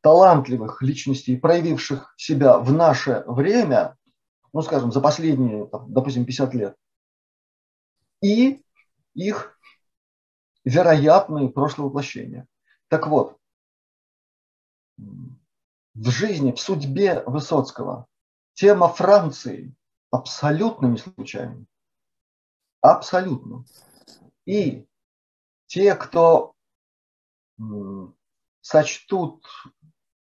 талантливых 0.00 0.82
личностей, 0.82 1.36
проявивших 1.36 2.14
себя 2.16 2.58
в 2.58 2.72
наше 2.72 3.24
время, 3.26 3.96
ну, 4.52 4.62
скажем, 4.62 4.92
за 4.92 5.00
последние, 5.00 5.68
допустим, 5.88 6.24
50 6.24 6.54
лет, 6.54 6.76
и 8.22 8.62
их 9.14 9.58
вероятные 10.64 11.48
прошлые 11.48 11.88
воплощения. 11.88 12.46
Так 12.88 13.06
вот, 13.06 13.36
в 14.96 16.10
жизни, 16.10 16.52
в 16.52 16.60
судьбе 16.60 17.22
Высоцкого 17.26 18.06
тема 18.54 18.88
Франции 18.88 19.74
абсолютно 20.10 20.86
не 20.86 20.98
случайна. 20.98 21.64
Абсолютно. 22.80 23.64
И 24.46 24.86
те, 25.66 25.94
кто 25.94 26.54
сочтут 28.60 29.46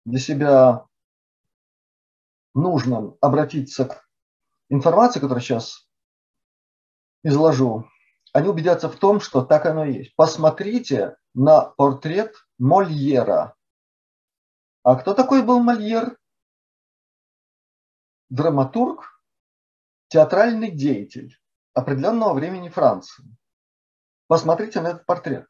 для 0.04 0.18
себя 0.18 0.86
нужным 2.54 3.16
обратиться 3.20 3.86
к 3.86 4.08
информации, 4.68 5.20
которую 5.20 5.42
сейчас 5.42 5.88
изложу, 7.22 7.88
они 8.32 8.48
убедятся 8.48 8.88
в 8.88 8.96
том, 8.96 9.20
что 9.20 9.44
так 9.44 9.66
оно 9.66 9.84
и 9.84 9.94
есть. 9.94 10.16
Посмотрите 10.16 11.16
на 11.34 11.62
портрет 11.62 12.34
Мольера. 12.58 13.54
А 14.82 14.96
кто 14.96 15.14
такой 15.14 15.42
был 15.42 15.60
Мольер? 15.60 16.18
Драматург, 18.28 19.22
театральный 20.08 20.70
деятель 20.70 21.38
определенного 21.72 22.34
времени 22.34 22.68
Франции. 22.68 23.24
Посмотрите 24.26 24.80
на 24.80 24.88
этот 24.88 25.06
портрет. 25.06 25.46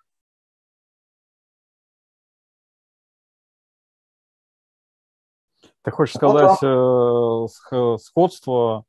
Ты 5.84 5.90
хочешь 5.90 6.14
сказать 6.14 6.62
вот 6.62 7.50
вам... 7.70 7.98
сходство 7.98 8.84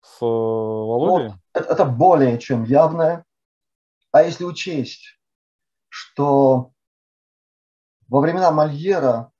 с 0.00 0.20
Володей? 0.20 1.28
Вот, 1.28 1.36
это, 1.54 1.72
это 1.72 1.84
более 1.84 2.38
чем 2.38 2.64
явное. 2.64 3.24
А 4.10 4.22
если 4.22 4.44
учесть, 4.44 5.20
что 5.88 6.72
во 8.08 8.20
времена 8.20 8.50
Мольера 8.50 9.30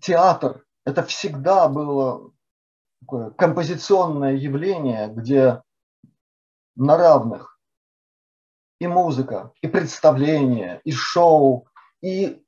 театр 0.00 0.64
это 0.84 1.02
всегда 1.02 1.68
было 1.68 2.32
такое 3.00 3.30
композиционное 3.30 4.34
явление, 4.34 5.08
где 5.08 5.62
на 6.76 6.96
равных 6.96 7.60
и 8.78 8.86
музыка, 8.86 9.52
и 9.60 9.66
представление, 9.66 10.80
и 10.84 10.92
шоу, 10.92 11.66
и 12.00 12.44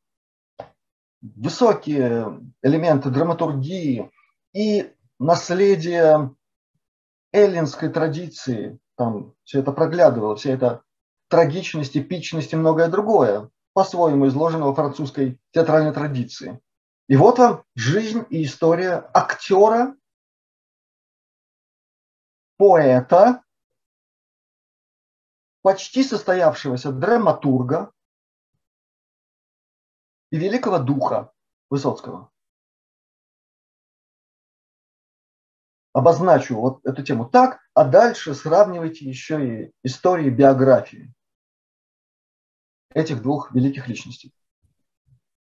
высокие 1.22 2.40
элементы 2.62 3.10
драматургии, 3.10 4.10
и 4.52 4.92
наследие 5.18 6.34
эллинской 7.32 7.88
традиции, 7.88 8.78
там 8.96 9.34
все 9.44 9.60
это 9.60 9.72
проглядывало, 9.72 10.36
вся 10.36 10.50
эта 10.50 10.82
трагичность, 11.28 11.96
эпичность 11.96 12.52
и 12.52 12.56
многое 12.56 12.88
другое, 12.88 13.50
по-своему 13.72 14.26
изложено 14.26 14.66
во 14.66 14.74
французской 14.74 15.40
театральной 15.52 15.92
традиции. 15.92 16.60
И 17.08 17.16
вот 17.16 17.38
вам 17.38 17.64
жизнь 17.74 18.24
и 18.30 18.44
история 18.44 19.08
актера, 19.14 19.96
поэта, 22.56 23.42
почти 25.62 26.02
состоявшегося 26.02 26.92
драматурга 26.92 27.92
и 30.30 30.38
великого 30.38 30.78
духа 30.78 31.32
Высоцкого. 31.68 32.30
Обозначу 35.92 36.56
вот 36.56 36.84
эту 36.84 37.02
тему 37.02 37.28
так, 37.28 37.60
а 37.74 37.84
дальше 37.84 38.34
сравнивайте 38.34 39.08
еще 39.08 39.64
и 39.64 39.72
истории 39.82 40.30
биографии 40.30 41.12
этих 42.92 43.22
двух 43.22 43.52
великих 43.52 43.88
личностей. 43.88 44.32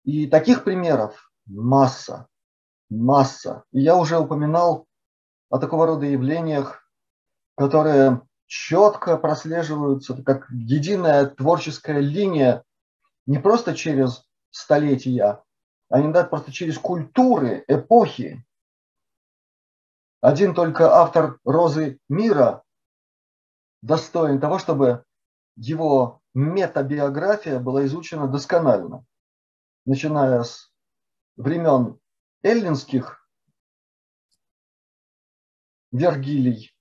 И 0.03 0.27
таких 0.27 0.63
примеров 0.63 1.31
масса, 1.45 2.27
масса. 2.89 3.63
И 3.71 3.81
я 3.81 3.95
уже 3.95 4.17
упоминал 4.19 4.87
о 5.49 5.59
такого 5.59 5.85
рода 5.85 6.05
явлениях, 6.05 6.87
которые 7.55 8.21
четко 8.47 9.17
прослеживаются 9.17 10.21
как 10.23 10.49
единая 10.51 11.25
творческая 11.25 11.99
линия 11.99 12.63
не 13.25 13.37
просто 13.37 13.75
через 13.75 14.27
столетия, 14.51 15.43
а 15.89 15.99
иногда 15.99 16.23
просто 16.23 16.51
через 16.51 16.77
культуры, 16.77 17.65
эпохи. 17.67 18.45
Один 20.21 20.53
только 20.53 20.91
автор 20.93 21.39
«Розы 21.43 21.99
мира» 22.07 22.63
достоин 23.81 24.39
того, 24.39 24.59
чтобы 24.59 25.03
его 25.55 26.21
метабиография 26.33 27.59
была 27.59 27.85
изучена 27.85 28.27
досконально, 28.27 29.05
начиная 29.85 30.43
с 30.43 30.71
времен 31.35 31.99
эллинских 32.43 33.27
Вергилий, 35.91 36.73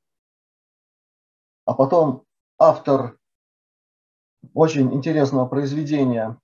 а 1.64 1.74
потом 1.74 2.24
автор 2.59 3.18
очень 4.54 4.94
интересного 4.94 5.46
произведения, 5.46 6.39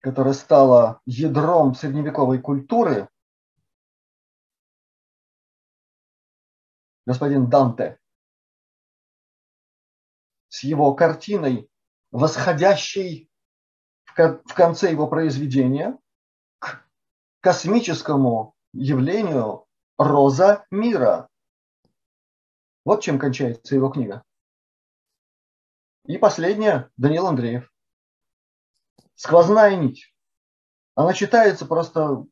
которое 0.00 0.34
стало 0.34 1.00
ядром 1.06 1.74
средневековой 1.74 2.40
культуры, 2.40 3.08
господин 7.06 7.48
Данте, 7.48 7.98
с 10.48 10.62
его 10.62 10.94
картиной, 10.94 11.70
восходящей 12.10 13.30
в 14.14 14.54
конце 14.54 14.90
его 14.90 15.06
произведения 15.06 15.98
космическому 17.40 18.54
явлению 18.72 19.66
роза 19.96 20.66
мира. 20.70 21.28
Вот 22.84 23.02
чем 23.02 23.18
кончается 23.18 23.74
его 23.74 23.90
книга. 23.90 24.22
И 26.06 26.18
последняя, 26.18 26.90
Данил 26.96 27.26
Андреев. 27.26 27.70
Сквозная 29.18 29.74
нить. 29.74 30.14
Она 30.94 31.12
читается 31.12 31.66
просто 31.66 32.24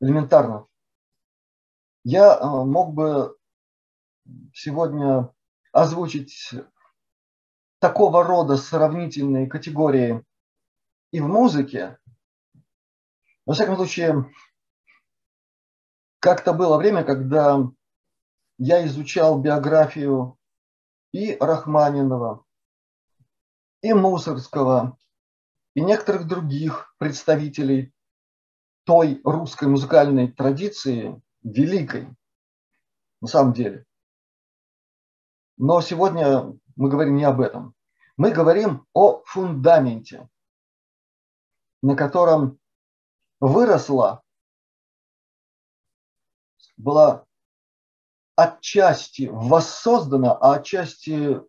элементарно. 0.00 0.68
Я 2.04 2.38
э, 2.38 2.44
мог 2.44 2.94
бы 2.94 3.36
сегодня 4.54 5.34
озвучить 5.72 6.54
такого 7.80 8.22
рода 8.22 8.56
сравнительные 8.56 9.48
категории 9.48 10.24
и 11.10 11.20
в 11.20 11.26
музыке. 11.26 11.98
Во 13.44 13.54
всяком 13.54 13.74
случае, 13.74 14.32
как-то 16.20 16.52
было 16.52 16.78
время, 16.78 17.02
когда 17.02 17.58
я 18.56 18.86
изучал 18.86 19.40
биографию 19.40 20.38
и 21.10 21.36
Рахманинова, 21.40 22.44
и 23.80 23.92
Мусорского, 23.92 24.96
и 25.74 25.80
некоторых 25.80 26.26
других 26.26 26.94
представителей 26.98 27.94
той 28.84 29.20
русской 29.24 29.68
музыкальной 29.68 30.30
традиции, 30.30 31.20
великой, 31.42 32.08
на 33.20 33.28
самом 33.28 33.52
деле. 33.52 33.86
Но 35.56 35.80
сегодня 35.80 36.58
мы 36.76 36.88
говорим 36.88 37.16
не 37.16 37.24
об 37.24 37.40
этом. 37.40 37.74
Мы 38.16 38.32
говорим 38.32 38.86
о 38.92 39.22
фундаменте, 39.24 40.28
на 41.82 41.96
котором 41.96 42.58
выросла, 43.40 44.22
была 46.76 47.26
отчасти 48.36 49.28
воссоздана, 49.30 50.32
а 50.32 50.54
отчасти 50.54 51.40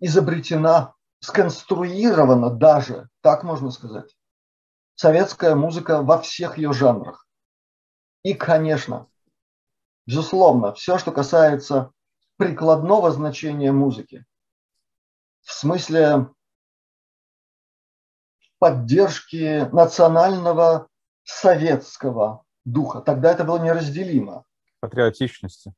изобретена, 0.00 0.94
сконструирована 1.22 2.50
даже, 2.50 3.08
так 3.20 3.44
можно 3.44 3.70
сказать, 3.70 4.14
советская 4.96 5.54
музыка 5.54 6.02
во 6.02 6.20
всех 6.20 6.58
ее 6.58 6.72
жанрах. 6.72 7.26
И, 8.24 8.34
конечно, 8.34 9.08
безусловно, 10.04 10.74
все, 10.74 10.98
что 10.98 11.12
касается 11.12 11.92
прикладного 12.36 13.12
значения 13.12 13.72
музыки, 13.72 14.26
в 15.42 15.52
смысле 15.52 16.28
поддержки 18.58 19.68
национального 19.72 20.88
советского 21.24 22.44
духа. 22.64 23.00
Тогда 23.00 23.32
это 23.32 23.44
было 23.44 23.58
неразделимо. 23.58 24.44
Патриотичности. 24.80 25.72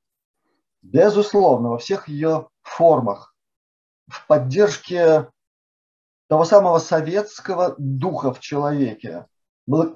Безусловно, 0.81 1.71
во 1.71 1.79
всех 1.79 2.09
ее 2.09 2.49
формах. 2.63 3.35
В 4.07 4.27
поддержке 4.27 5.31
того 6.29 6.45
самого 6.45 6.79
советского 6.79 7.75
духа 7.79 8.33
в 8.33 8.41
человеке, 8.41 9.27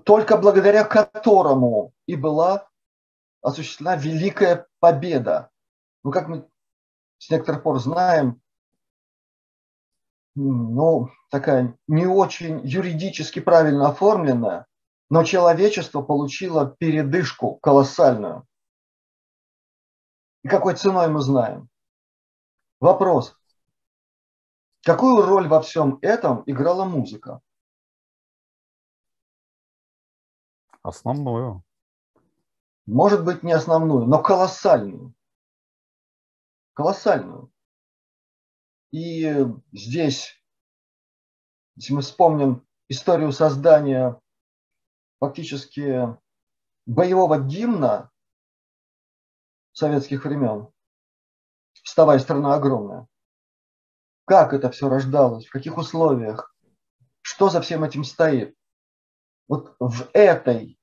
только 0.04 0.36
благодаря 0.36 0.84
которому 0.84 1.92
и 2.06 2.16
была 2.16 2.68
осуществлена 3.42 3.96
великая 3.96 4.66
победа. 4.80 5.50
Ну, 6.04 6.10
как 6.10 6.28
мы 6.28 6.48
с 7.18 7.30
некоторых 7.30 7.62
пор 7.62 7.78
знаем, 7.78 8.40
ну, 10.34 11.08
такая 11.30 11.76
не 11.86 12.06
очень 12.06 12.60
юридически 12.64 13.40
правильно 13.40 13.88
оформленная, 13.88 14.66
но 15.10 15.24
человечество 15.24 16.02
получило 16.02 16.76
передышку 16.78 17.56
колоссальную. 17.56 18.46
И 20.44 20.48
какой 20.48 20.74
ценой 20.76 21.08
мы 21.08 21.20
знаем? 21.20 21.68
Вопрос. 22.80 23.37
Какую 24.84 25.26
роль 25.26 25.48
во 25.48 25.60
всем 25.60 25.98
этом 26.02 26.42
играла 26.46 26.84
музыка? 26.84 27.40
Основную. 30.82 31.64
Может 32.86 33.24
быть, 33.24 33.42
не 33.42 33.52
основную, 33.52 34.06
но 34.06 34.22
колоссальную. 34.22 35.14
Колоссальную. 36.72 37.52
И 38.90 39.44
здесь, 39.72 40.42
если 41.76 41.92
мы 41.92 42.00
вспомним 42.00 42.66
историю 42.88 43.32
создания 43.32 44.18
фактически 45.20 46.16
боевого 46.86 47.38
гимна 47.38 48.10
советских 49.72 50.24
времен, 50.24 50.72
«Вставай, 51.82 52.18
страна 52.20 52.54
огромная», 52.54 53.06
как 54.28 54.52
это 54.52 54.70
все 54.70 54.90
рождалось, 54.90 55.46
в 55.46 55.50
каких 55.50 55.78
условиях, 55.78 56.54
что 57.22 57.48
за 57.48 57.62
всем 57.62 57.82
этим 57.82 58.04
стоит. 58.04 58.54
Вот 59.48 59.74
в 59.80 60.10
этой 60.12 60.78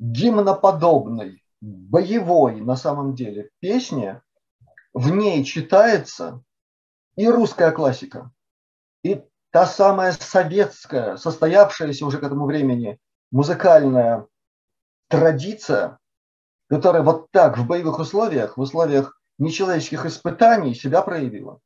гимноподобной, 0.00 1.44
боевой 1.60 2.60
на 2.60 2.74
самом 2.74 3.14
деле 3.14 3.50
песне, 3.60 4.22
в 4.92 5.10
ней 5.10 5.44
читается 5.44 6.42
и 7.14 7.28
русская 7.28 7.70
классика, 7.70 8.32
и 9.04 9.22
та 9.50 9.66
самая 9.66 10.10
советская, 10.10 11.16
состоявшаяся 11.16 12.04
уже 12.04 12.18
к 12.18 12.24
этому 12.24 12.44
времени 12.44 12.98
музыкальная 13.30 14.26
традиция, 15.08 15.98
которая 16.68 17.02
вот 17.02 17.30
так 17.30 17.56
в 17.56 17.66
боевых 17.68 18.00
условиях, 18.00 18.56
в 18.56 18.60
условиях 18.60 19.20
нечеловеческих 19.38 20.06
испытаний 20.06 20.74
себя 20.74 21.02
проявила. 21.02 21.60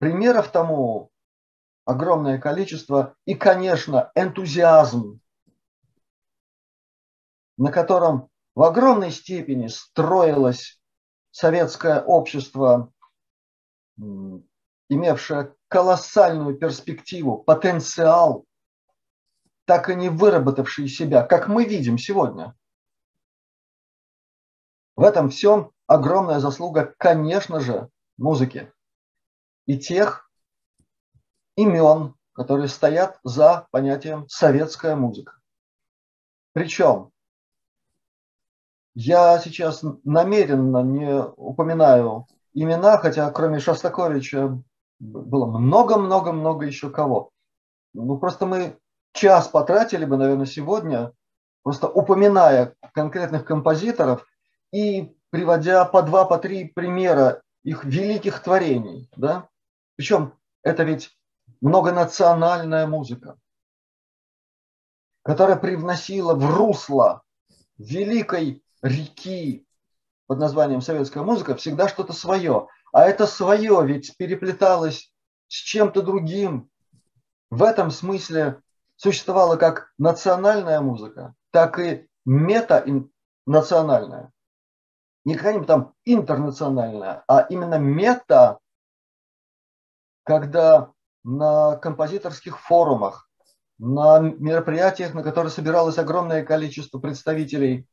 Примеров 0.00 0.50
тому 0.50 1.12
огромное 1.84 2.38
количество. 2.38 3.14
И, 3.26 3.34
конечно, 3.34 4.10
энтузиазм, 4.14 5.20
на 7.58 7.70
котором 7.70 8.30
в 8.54 8.62
огромной 8.62 9.10
степени 9.10 9.66
строилось 9.66 10.80
советское 11.32 12.00
общество, 12.00 12.90
имевшее 14.88 15.54
колоссальную 15.68 16.56
перспективу, 16.56 17.36
потенциал, 17.36 18.46
так 19.66 19.90
и 19.90 19.94
не 19.94 20.08
выработавший 20.08 20.88
себя, 20.88 21.24
как 21.24 21.46
мы 21.46 21.66
видим 21.66 21.98
сегодня. 21.98 22.56
В 24.96 25.02
этом 25.02 25.28
всем 25.28 25.72
огромная 25.86 26.40
заслуга, 26.40 26.94
конечно 26.96 27.60
же, 27.60 27.90
музыки 28.16 28.72
и 29.70 29.78
тех 29.78 30.28
имен, 31.54 32.16
которые 32.32 32.66
стоят 32.66 33.20
за 33.22 33.68
понятием 33.70 34.28
советская 34.28 34.96
музыка. 34.96 35.34
Причем 36.52 37.12
я 38.94 39.38
сейчас 39.38 39.84
намеренно 40.02 40.78
не 40.78 41.22
упоминаю 41.22 42.26
имена, 42.52 42.98
хотя 42.98 43.30
кроме 43.30 43.60
Шостаковича 43.60 44.60
было 44.98 45.46
много-много-много 45.46 46.66
еще 46.66 46.90
кого. 46.90 47.30
Ну, 47.94 48.18
просто 48.18 48.46
мы 48.46 48.76
час 49.12 49.46
потратили 49.46 50.04
бы, 50.04 50.16
наверное, 50.16 50.46
сегодня, 50.46 51.12
просто 51.62 51.88
упоминая 51.88 52.74
конкретных 52.92 53.44
композиторов 53.44 54.26
и 54.72 55.14
приводя 55.30 55.84
по 55.84 56.02
два, 56.02 56.24
по 56.24 56.38
три 56.38 56.64
примера 56.64 57.40
их 57.62 57.84
великих 57.84 58.42
творений, 58.42 59.08
да, 59.16 59.49
причем 60.00 60.32
это 60.62 60.84
ведь 60.84 61.10
многонациональная 61.60 62.86
музыка, 62.86 63.36
которая 65.22 65.58
привносила 65.58 66.34
в 66.34 66.56
русло 66.56 67.20
великой 67.76 68.64
реки 68.80 69.66
под 70.26 70.38
названием 70.38 70.80
советская 70.80 71.22
музыка 71.22 71.54
всегда 71.54 71.86
что-то 71.86 72.14
свое. 72.14 72.68
А 72.94 73.04
это 73.04 73.26
свое 73.26 73.86
ведь 73.86 74.16
переплеталось 74.16 75.12
с 75.48 75.54
чем-то 75.54 76.00
другим. 76.00 76.70
В 77.50 77.62
этом 77.62 77.90
смысле 77.90 78.62
существовала 78.96 79.56
как 79.56 79.92
национальная 79.98 80.80
музыка, 80.80 81.34
так 81.50 81.78
и 81.78 82.08
мета-национальная. 82.24 84.32
Не 85.26 85.34
какая-нибудь 85.34 85.66
там 85.66 85.92
интернациональная, 86.06 87.22
а 87.28 87.42
именно 87.42 87.78
мета 87.78 88.60
когда 90.24 90.92
на 91.24 91.76
композиторских 91.76 92.60
форумах, 92.60 93.28
на 93.78 94.20
мероприятиях, 94.20 95.14
на 95.14 95.22
которых 95.22 95.52
собиралось 95.52 95.98
огромное 95.98 96.44
количество 96.44 96.98
представителей 96.98 97.86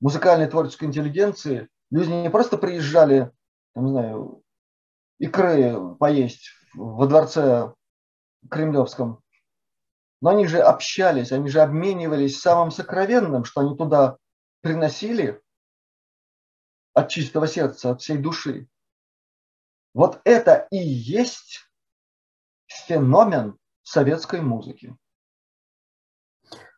музыкальной 0.00 0.46
творческой 0.46 0.84
интеллигенции, 0.84 1.68
люди 1.90 2.10
не 2.10 2.30
просто 2.30 2.58
приезжали, 2.58 3.30
не 3.74 3.90
знаю, 3.90 4.42
икры 5.18 5.94
поесть 5.96 6.50
во 6.74 7.06
дворце 7.06 7.72
Кремлевском, 8.50 9.22
но 10.20 10.30
они 10.30 10.46
же 10.46 10.60
общались, 10.60 11.32
они 11.32 11.48
же 11.48 11.60
обменивались 11.60 12.40
самым 12.40 12.70
сокровенным, 12.70 13.44
что 13.44 13.60
они 13.60 13.76
туда 13.76 14.18
приносили 14.60 15.40
от 16.94 17.08
чистого 17.08 17.46
сердца, 17.46 17.90
от 17.90 18.02
всей 18.02 18.18
души. 18.18 18.68
Вот 19.94 20.20
это 20.24 20.66
и 20.70 20.78
есть 20.78 21.60
феномен 22.66 23.58
советской 23.82 24.40
музыки. 24.40 24.96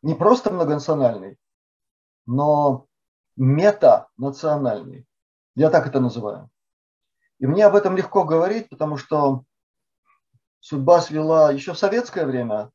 Не 0.03 0.15
просто 0.15 0.51
многонациональный, 0.51 1.39
но 2.27 2.87
метанациональный. 3.37 5.07
Я 5.55 5.71
так 5.71 5.87
это 5.87 6.01
называю. 6.01 6.51
И 7.39 7.47
мне 7.47 7.65
об 7.65 7.77
этом 7.77 7.97
легко 7.97 8.25
говорить, 8.25 8.69
потому 8.69 8.97
что 8.97 9.45
судьба 10.61 11.01
свела 11.01 11.53
еще 11.53 11.73
в 11.73 11.79
советское 11.79 12.27
время 12.27 12.71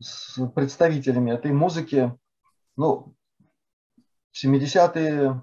с 0.00 0.44
представителями 0.50 1.30
этой 1.30 1.52
музыки, 1.52 2.18
ну, 2.76 3.14
70-е, 4.34 5.42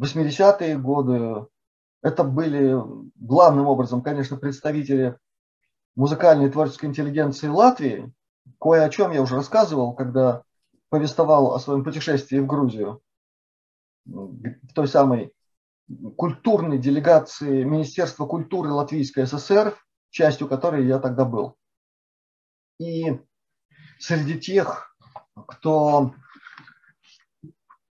80-е 0.00 0.78
годы, 0.78 1.46
это 2.02 2.24
были 2.24 2.76
главным 3.16 3.66
образом, 3.66 4.02
конечно, 4.02 4.36
представители 4.36 5.16
музыкальной 5.96 6.46
и 6.46 6.50
творческой 6.50 6.86
интеллигенции 6.86 7.48
Латвии. 7.48 8.12
Кое 8.60 8.84
о 8.84 8.90
чем 8.90 9.12
я 9.12 9.20
уже 9.20 9.36
рассказывал, 9.36 9.94
когда 9.94 10.42
повествовал 10.90 11.54
о 11.54 11.60
своем 11.60 11.84
путешествии 11.84 12.38
в 12.38 12.46
Грузию, 12.46 13.02
в 14.06 14.72
той 14.74 14.88
самой 14.88 15.32
культурной 16.16 16.78
делегации 16.78 17.64
Министерства 17.64 18.26
культуры 18.26 18.70
Латвийской 18.70 19.26
ССР, 19.26 19.76
частью 20.10 20.48
которой 20.48 20.86
я 20.86 20.98
тогда 20.98 21.24
был. 21.24 21.56
И 22.78 23.20
среди 23.98 24.40
тех, 24.40 24.96
кто 25.46 26.14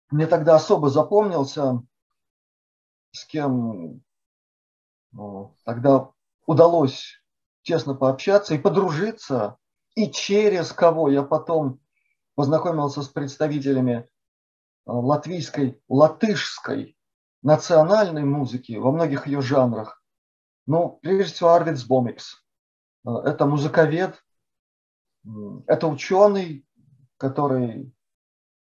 мне 0.10 0.26
тогда 0.28 0.56
особо 0.56 0.90
запомнился, 0.90 1.82
с 3.18 3.26
кем 3.26 4.02
ну, 5.12 5.56
тогда 5.64 6.12
удалось 6.46 7.22
тесно 7.64 7.96
пообщаться 7.96 8.54
и 8.54 8.60
подружиться, 8.60 9.58
и 9.96 10.12
через 10.12 10.72
кого 10.72 11.10
я 11.10 11.24
потом 11.24 11.80
познакомился 12.36 13.02
с 13.02 13.08
представителями 13.08 13.94
э, 13.94 14.06
латвийской, 14.86 15.82
латышской 15.90 16.98
национальной 17.42 18.24
музыки 18.24 18.74
во 18.74 18.92
многих 18.92 19.28
ее 19.28 19.42
жанрах. 19.42 20.04
Ну, 20.66 21.00
прежде 21.02 21.34
всего, 21.34 21.54
Арвидс 21.54 21.84
Бомикс. 21.84 22.46
Э, 23.06 23.10
это 23.26 23.46
музыковед, 23.46 24.24
это 25.66 25.88
ученый, 25.88 26.66
который 27.18 27.92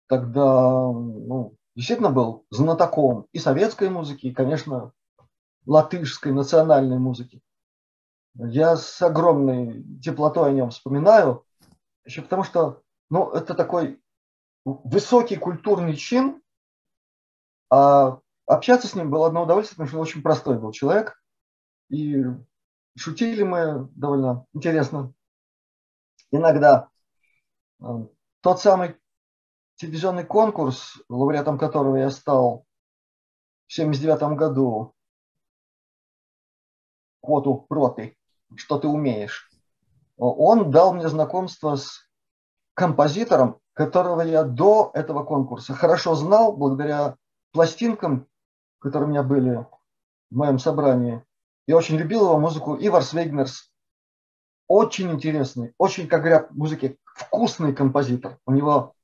тогда 0.06 0.80
ну, 0.80 1.56
действительно 1.76 2.10
был 2.10 2.46
знатоком 2.50 3.26
и 3.32 3.38
советской 3.38 3.90
музыки, 3.90 4.26
и, 4.26 4.34
конечно, 4.34 4.92
латышской 5.66 6.32
национальной 6.32 6.98
музыки. 6.98 7.42
Я 8.34 8.76
с 8.76 9.00
огромной 9.02 9.84
теплотой 10.02 10.50
о 10.50 10.52
нем 10.52 10.70
вспоминаю, 10.70 11.44
еще 12.04 12.22
потому 12.22 12.44
что 12.44 12.82
ну, 13.10 13.30
это 13.30 13.54
такой 13.54 14.00
высокий 14.64 15.36
культурный 15.36 15.96
чин, 15.96 16.42
а 17.70 18.20
общаться 18.46 18.88
с 18.88 18.94
ним 18.94 19.10
было 19.10 19.26
одно 19.26 19.44
удовольствие, 19.44 19.76
потому 19.76 19.88
что 19.88 19.96
он 19.98 20.02
очень 20.02 20.22
простой 20.22 20.58
был 20.58 20.72
человек. 20.72 21.22
И 21.88 22.24
шутили 22.96 23.42
мы 23.42 23.88
довольно 23.94 24.46
интересно. 24.52 25.12
Иногда 26.30 26.88
э, 27.80 27.84
тот 28.40 28.60
самый 28.60 28.96
телевизионный 29.76 30.24
конкурс, 30.24 30.98
лауреатом 31.08 31.58
которого 31.58 31.96
я 31.96 32.10
стал 32.10 32.64
в 33.66 33.78
1979 33.78 34.38
году, 34.38 34.94
квоту 37.20 37.66
проты, 37.68 38.16
что 38.54 38.78
ты 38.78 38.88
умеешь, 38.88 39.50
он 40.16 40.70
дал 40.70 40.94
мне 40.94 41.08
знакомство 41.08 41.76
с 41.76 42.08
композитором, 42.74 43.60
которого 43.72 44.22
я 44.22 44.44
до 44.44 44.90
этого 44.94 45.24
конкурса 45.24 45.74
хорошо 45.74 46.14
знал, 46.14 46.56
благодаря 46.56 47.16
пластинкам, 47.52 48.26
которые 48.78 49.08
у 49.08 49.10
меня 49.10 49.22
были 49.22 49.66
в 50.30 50.36
моем 50.36 50.58
собрании. 50.58 51.22
Я 51.66 51.76
очень 51.76 51.96
любил 51.96 52.24
его 52.24 52.38
музыку. 52.38 52.76
Иварс 52.76 53.12
Вейгнерс. 53.12 53.72
Очень 54.68 55.12
интересный, 55.12 55.74
очень, 55.78 56.08
как 56.08 56.22
говорят 56.22 56.50
музыки, 56.50 56.98
вкусный 57.04 57.72
композитор. 57.72 58.38
У 58.46 58.52
него 58.52 58.95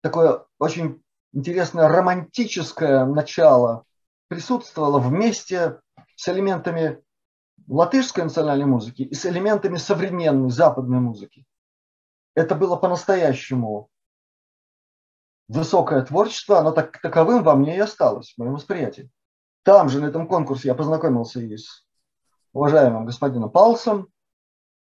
такое 0.00 0.44
очень 0.58 1.02
интересное 1.32 1.88
романтическое 1.88 3.04
начало 3.04 3.84
присутствовало 4.28 4.98
вместе 4.98 5.80
с 6.16 6.28
элементами 6.28 7.02
латышской 7.68 8.24
национальной 8.24 8.66
музыки 8.66 9.02
и 9.02 9.14
с 9.14 9.26
элементами 9.26 9.76
современной 9.76 10.50
западной 10.50 11.00
музыки. 11.00 11.44
Это 12.34 12.54
было 12.54 12.76
по-настоящему 12.76 13.88
высокое 15.48 16.02
творчество, 16.04 16.58
оно 16.58 16.70
так, 16.70 17.00
таковым 17.00 17.42
во 17.42 17.56
мне 17.56 17.76
и 17.76 17.80
осталось, 17.80 18.32
в 18.32 18.38
моем 18.38 18.54
восприятии. 18.54 19.10
Там 19.62 19.88
же, 19.88 20.00
на 20.00 20.06
этом 20.06 20.26
конкурсе, 20.26 20.68
я 20.68 20.74
познакомился 20.74 21.40
и 21.40 21.56
с 21.56 21.84
уважаемым 22.52 23.04
господином 23.04 23.50
Палсом, 23.50 24.08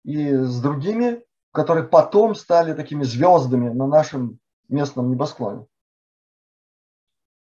и 0.04 0.32
с 0.34 0.60
другими, 0.60 1.24
которые 1.52 1.86
потом 1.86 2.34
стали 2.34 2.74
такими 2.74 3.02
звездами 3.02 3.68
на 3.68 3.86
нашем 3.86 4.38
местном 4.72 5.10
небосклоне. 5.10 5.66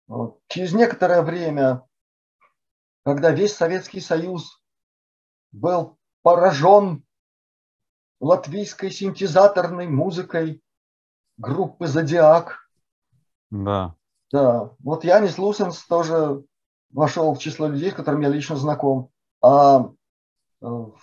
Вот. 0.07 0.40
Через 0.48 0.74
некоторое 0.74 1.22
время, 1.22 1.87
когда 3.05 3.31
весь 3.31 3.55
Советский 3.55 4.00
Союз 4.00 4.62
был 5.53 5.98
поражен 6.22 7.05
латвийской 8.20 8.90
синтезаторной 8.90 9.87
музыкой 9.87 10.62
группы 11.37 11.87
«Зодиак». 11.87 12.68
Да. 13.50 13.94
Да, 14.31 14.70
вот 14.81 15.05
Янис 15.05 15.38
Лусенс 15.38 15.87
тоже 15.87 16.44
вошел 16.90 17.35
в 17.35 17.38
число 17.38 17.68
людей, 17.68 17.90
с 17.90 17.94
которыми 17.94 18.24
я 18.24 18.31
лично 18.31 18.57
знаком. 18.57 19.11
А 19.42 19.90
э, 20.61 20.66
в 20.66 20.98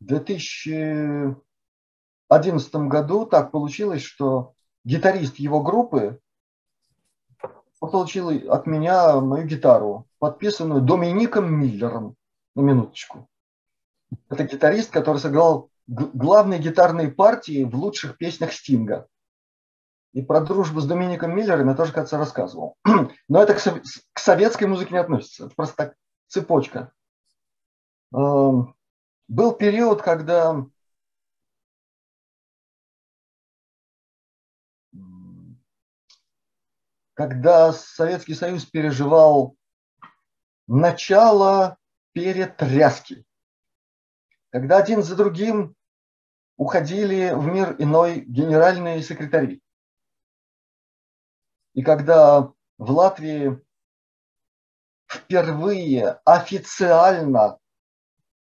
2011 0.00 2.74
году 2.74 3.26
так 3.26 3.50
получилось, 3.50 4.02
что 4.02 4.53
гитарист 4.84 5.36
его 5.36 5.62
группы 5.62 6.20
получил 7.80 8.30
от 8.50 8.66
меня 8.66 9.20
мою 9.20 9.46
гитару, 9.46 10.06
подписанную 10.18 10.80
Домиником 10.80 11.52
Миллером, 11.52 12.16
на 12.54 12.62
минуточку. 12.62 13.28
Это 14.30 14.44
гитарист, 14.44 14.90
который 14.90 15.18
сыграл 15.18 15.70
главные 15.86 16.60
гитарные 16.60 17.08
партии 17.08 17.64
в 17.64 17.74
лучших 17.74 18.16
песнях 18.16 18.52
Стинга. 18.52 19.06
И 20.12 20.22
про 20.22 20.40
дружбу 20.40 20.80
с 20.80 20.86
Домиником 20.86 21.36
Миллером 21.36 21.68
я 21.68 21.74
тоже, 21.74 21.92
кажется, 21.92 22.16
рассказывал. 22.16 22.76
Но 23.28 23.42
это 23.42 23.54
к, 23.54 24.18
советской 24.18 24.64
музыке 24.64 24.92
не 24.92 25.00
относится. 25.00 25.46
Это 25.46 25.54
просто 25.54 25.76
так 25.76 25.94
цепочка. 26.28 26.92
Эм, 28.14 28.74
был 29.28 29.52
период, 29.52 30.02
когда 30.02 30.64
когда 37.14 37.72
Советский 37.72 38.34
Союз 38.34 38.66
переживал 38.66 39.56
начало 40.66 41.78
перетряски, 42.12 43.24
когда 44.50 44.78
один 44.78 45.02
за 45.02 45.16
другим 45.16 45.74
уходили 46.56 47.32
в 47.34 47.46
мир 47.46 47.76
иной 47.78 48.20
генеральные 48.20 49.02
секретари. 49.02 49.62
И 51.74 51.82
когда 51.82 52.52
в 52.78 52.90
Латвии 52.90 53.60
впервые 55.08 56.20
официально 56.24 57.58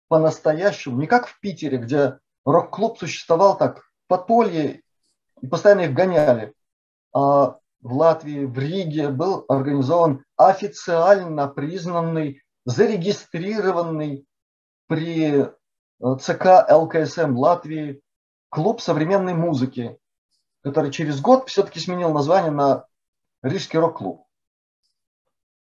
по-настоящему, 0.07 0.99
не 0.99 1.07
как 1.07 1.27
в 1.27 1.39
Питере, 1.39 1.77
где 1.77 2.19
рок-клуб 2.45 2.99
существовал 2.99 3.57
так 3.57 3.83
подполье 4.07 4.83
и 5.41 5.47
постоянно 5.47 5.81
их 5.81 5.93
гоняли, 5.93 6.53
а 7.11 7.59
в 7.85 7.93
Латвии, 7.93 8.45
в 8.45 8.57
Риге 8.57 9.09
был 9.09 9.45
организован 9.47 10.25
официально 10.37 11.47
признанный, 11.47 12.41
зарегистрированный 12.65 14.25
при 14.87 15.43
э, 15.43 16.17
ЦК 16.19 16.67
ЛКСМ 16.67 17.37
Латвии 17.37 18.01
клуб 18.49 18.81
современной 18.81 19.35
музыки, 19.35 19.99
который 20.63 20.89
через 20.89 21.21
год 21.21 21.47
все-таки 21.47 21.79
сменил 21.79 22.11
название 22.11 22.49
на 22.49 22.87
Рижский 23.43 23.77
рок-клуб, 23.77 24.25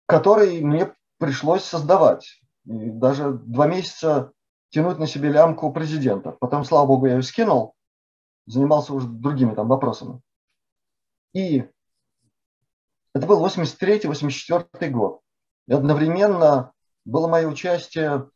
который 0.06 0.60
мне 0.60 0.94
пришлось 1.18 1.64
создавать. 1.64 2.40
И 2.66 2.90
даже 2.90 3.32
два 3.32 3.66
месяца 3.66 4.30
тянуть 4.68 5.00
на 5.00 5.08
себе 5.08 5.32
лямку 5.32 5.72
президента. 5.72 6.36
Потом, 6.38 6.64
слава 6.64 6.86
богу, 6.86 7.06
я 7.06 7.14
ее 7.14 7.22
скинул, 7.22 7.74
занимался 8.46 8.94
уже 8.94 9.08
другими 9.08 9.56
там 9.56 9.66
вопросами. 9.66 10.20
И 11.34 11.68
это 13.14 13.26
был 13.26 13.44
83-84 13.44 14.88
год. 14.88 15.20
И 15.68 15.72
одновременно 15.72 16.72
было 17.04 17.28
мое 17.28 17.48
участие 17.48 18.30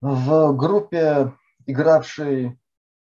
в 0.00 0.52
группе, 0.54 1.32
игравшей 1.66 2.58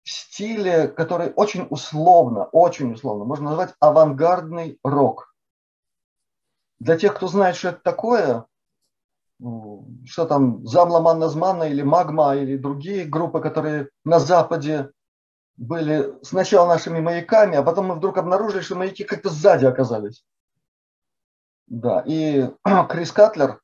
в 0.02 0.10
стиле, 0.10 0.88
который 0.88 1.32
очень 1.34 1.66
условно, 1.70 2.44
очень 2.46 2.92
условно, 2.92 3.24
можно 3.24 3.50
назвать 3.50 3.74
авангардный 3.80 4.78
рок. 4.82 5.34
для 6.80 6.98
тех, 6.98 7.14
кто 7.14 7.28
знает, 7.28 7.54
что 7.54 7.68
это 7.68 7.80
такое, 7.80 8.46
что 10.04 10.26
там 10.26 10.66
Замла 10.66 11.00
Манназмана 11.00 11.64
или 11.64 11.82
Магма 11.82 12.34
или 12.34 12.56
другие 12.56 13.04
группы, 13.04 13.40
которые 13.40 13.88
на 14.04 14.18
Западе 14.18 14.90
были 15.56 16.12
сначала 16.22 16.68
нашими 16.68 17.00
маяками, 17.00 17.56
а 17.56 17.62
потом 17.62 17.86
мы 17.86 17.94
вдруг 17.94 18.18
обнаружили, 18.18 18.62
что 18.62 18.74
маяки 18.74 19.04
как-то 19.04 19.30
сзади 19.30 19.66
оказались. 19.66 20.24
Да, 21.66 22.02
и 22.06 22.50
Крис 22.88 23.12
Катлер, 23.12 23.60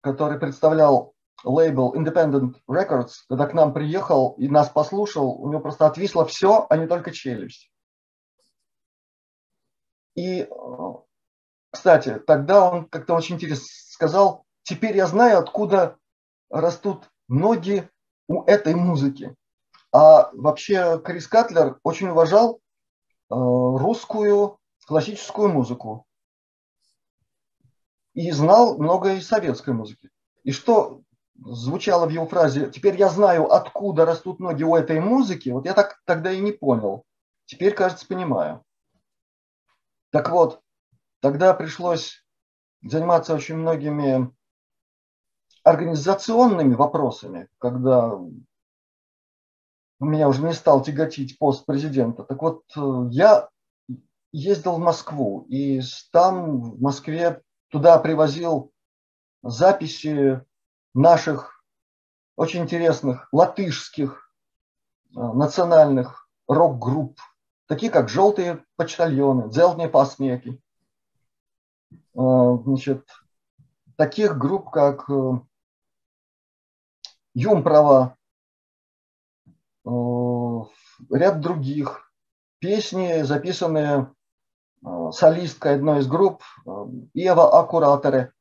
который 0.00 0.38
представлял 0.38 1.14
лейбл 1.44 1.94
Independent 1.94 2.56
Records, 2.68 3.12
когда 3.28 3.46
к 3.46 3.54
нам 3.54 3.72
приехал 3.72 4.32
и 4.38 4.48
нас 4.48 4.68
послушал, 4.68 5.40
у 5.40 5.50
него 5.50 5.60
просто 5.60 5.86
отвисло 5.86 6.24
все, 6.24 6.66
а 6.68 6.76
не 6.76 6.86
только 6.86 7.12
челюсть. 7.12 7.70
И, 10.14 10.48
кстати, 11.70 12.18
тогда 12.26 12.70
он 12.70 12.86
как-то 12.86 13.14
очень 13.14 13.34
интересно 13.34 13.66
сказал, 13.68 14.46
теперь 14.62 14.96
я 14.96 15.06
знаю, 15.06 15.38
откуда 15.38 15.98
растут 16.50 17.10
ноги 17.28 17.88
у 18.28 18.42
этой 18.44 18.74
музыки. 18.74 19.36
А 19.92 20.30
вообще 20.32 21.00
Крис 21.02 21.26
Катлер 21.26 21.78
очень 21.82 22.08
уважал 22.08 22.56
э, 22.56 22.58
русскую 23.28 24.58
классическую 24.86 25.48
музыку 25.48 26.06
и 28.14 28.30
знал 28.30 28.78
много 28.78 29.14
из 29.14 29.26
советской 29.26 29.74
музыки. 29.74 30.10
И 30.44 30.52
что 30.52 31.02
звучало 31.34 32.06
в 32.06 32.10
его 32.10 32.26
фразе 32.26 32.70
«теперь 32.70 32.96
я 32.96 33.08
знаю, 33.08 33.52
откуда 33.52 34.06
растут 34.06 34.40
ноги 34.40 34.62
у 34.62 34.74
этой 34.74 35.00
музыки», 35.00 35.50
вот 35.50 35.66
я 35.66 35.74
так 35.74 36.00
тогда 36.04 36.32
и 36.32 36.40
не 36.40 36.52
понял. 36.52 37.04
Теперь, 37.44 37.74
кажется, 37.74 38.06
понимаю. 38.06 38.64
Так 40.10 40.30
вот, 40.30 40.62
тогда 41.20 41.52
пришлось 41.52 42.24
заниматься 42.82 43.34
очень 43.34 43.56
многими 43.56 44.32
организационными 45.62 46.74
вопросами, 46.74 47.48
когда 47.58 48.18
меня 50.04 50.28
уже 50.28 50.42
не 50.42 50.52
стал 50.52 50.82
тяготить 50.82 51.38
пост 51.38 51.64
президента. 51.64 52.22
Так 52.22 52.42
вот, 52.42 52.62
э, 52.76 53.08
я 53.10 53.48
ездил 54.32 54.74
в 54.74 54.78
Москву, 54.78 55.46
и 55.48 55.80
там, 56.12 56.72
в 56.72 56.80
Москве, 56.80 57.42
туда 57.68 57.98
привозил 57.98 58.72
записи 59.42 60.44
наших 60.94 61.64
очень 62.36 62.62
интересных 62.62 63.28
латышских 63.32 64.30
э, 65.16 65.20
национальных 65.20 66.28
рок-групп, 66.46 67.18
такие 67.66 67.90
как 67.90 68.10
«Желтые 68.10 68.64
почтальоны», 68.76 69.48
«Дзелтные 69.48 69.88
посмеки». 69.88 70.60
Э, 71.90 72.58
значит, 72.64 73.08
таких 73.96 74.36
групп, 74.36 74.70
как 74.70 75.08
Юмправа, 77.32 78.16
Э, 78.16 78.25
ряд 81.10 81.40
других. 81.40 82.10
Песни, 82.58 83.22
записанные 83.22 84.12
э, 84.84 85.10
солисткой 85.12 85.74
одной 85.74 86.00
из 86.00 86.06
групп, 86.06 86.42
э, 86.66 86.70
Ева 87.14 87.58
Аккураторы. 87.58 88.32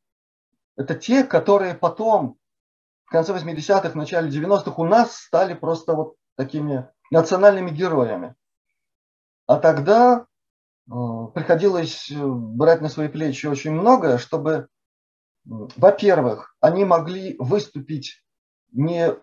Это 0.77 0.95
те, 0.95 1.23
которые 1.23 1.75
потом, 1.75 2.37
в 3.05 3.11
конце 3.11 3.33
80-х, 3.33 3.89
в 3.89 3.95
начале 3.95 4.29
90-х, 4.29 4.73
у 4.77 4.85
нас 4.85 5.15
стали 5.17 5.53
просто 5.53 5.93
вот 5.93 6.15
такими 6.37 6.89
национальными 7.11 7.71
героями. 7.71 8.35
А 9.47 9.57
тогда 9.57 10.25
приходилось 10.87 12.11
брать 12.11 12.81
на 12.81 12.89
свои 12.89 13.07
плечи 13.07 13.47
очень 13.47 13.71
многое, 13.71 14.17
чтобы, 14.17 14.67
во-первых, 15.45 16.55
они 16.59 16.85
могли 16.85 17.35
выступить 17.37 18.23
не 18.71 19.15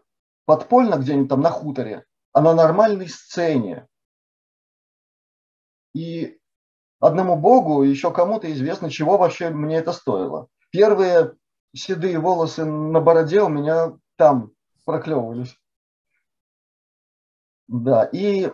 подпольно 0.44 0.96
где-нибудь 0.96 1.28
там 1.28 1.40
на 1.40 1.50
хуторе, 1.50 2.04
а 2.32 2.40
на 2.40 2.54
нормальной 2.54 3.08
сцене. 3.08 3.86
И 5.94 6.38
одному 6.98 7.36
Богу, 7.36 7.82
еще 7.82 8.12
кому-то 8.12 8.50
известно, 8.52 8.90
чего 8.90 9.18
вообще 9.18 9.50
мне 9.50 9.76
это 9.76 9.92
стоило. 9.92 10.48
Первые 10.70 11.36
седые 11.74 12.18
волосы 12.18 12.64
на 12.64 13.00
бороде 13.00 13.42
у 13.42 13.48
меня 13.48 13.98
там 14.16 14.52
проклевывались. 14.84 15.56
Да, 17.68 18.04
и 18.04 18.50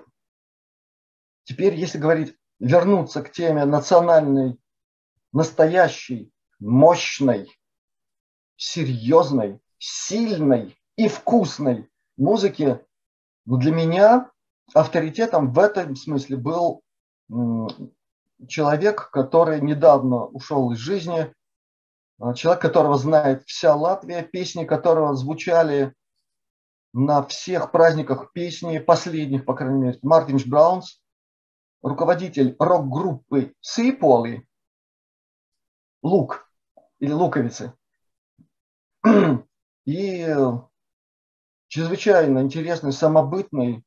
теперь, 1.45 1.75
если 1.75 1.99
говорить, 1.99 2.37
вернуться 2.59 3.23
к 3.23 3.31
теме 3.31 3.65
национальной, 3.65 4.59
настоящей, 5.33 6.33
мощной, 6.59 7.51
серьезной, 8.57 9.61
сильной 9.79 10.77
и 10.97 11.09
вкусной 11.09 11.89
музыки, 12.17 12.85
но 13.49 13.57
для 13.57 13.73
меня 13.73 14.31
авторитетом 14.75 15.55
в 15.55 15.59
этом 15.59 15.97
смысле 15.97 16.37
был 16.37 16.83
человек, 18.47 19.11
который 19.11 19.63
недавно 19.63 20.27
ушел 20.27 20.71
из 20.73 20.79
жизни, 20.79 21.33
а, 22.21 22.35
человек, 22.35 22.61
которого 22.61 22.99
знает 22.99 23.45
вся 23.47 23.75
Латвия, 23.75 24.23
песни 24.23 24.67
которого 24.67 25.15
звучали 25.15 25.95
на 26.93 27.23
всех 27.25 27.73
праздниках 27.73 28.33
песни, 28.35 28.81
последних, 28.81 29.47
по 29.47 29.55
крайней 29.55 29.81
мере, 29.81 29.99
Мартинш 30.03 30.45
Браунс, 30.45 31.03
руководитель 31.81 32.55
рок-группы 32.59 33.55
Сейполи, 33.63 34.47
Лук 36.03 36.53
или 36.99 37.13
Луковицы. 37.13 37.73
И 39.87 40.37
чрезвычайно 41.69 42.41
интересный, 42.41 42.93
самобытный, 42.93 43.85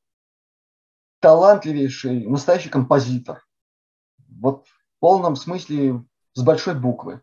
талантливейший, 1.20 2.28
настоящий 2.28 2.70
композитор. 2.70 3.46
Вот 4.28 4.68
в 4.68 5.00
полном 5.00 5.36
смысле 5.36 6.04
с 6.34 6.44
большой 6.44 6.76
буквы. 6.76 7.22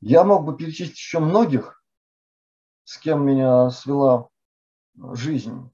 Я 0.00 0.24
мог 0.24 0.44
бы 0.44 0.56
перечислить 0.56 0.96
еще 0.96 1.20
многих, 1.20 1.82
с 2.84 2.98
кем 2.98 3.24
меня 3.24 3.70
свела 3.70 4.28
жизнь 5.12 5.70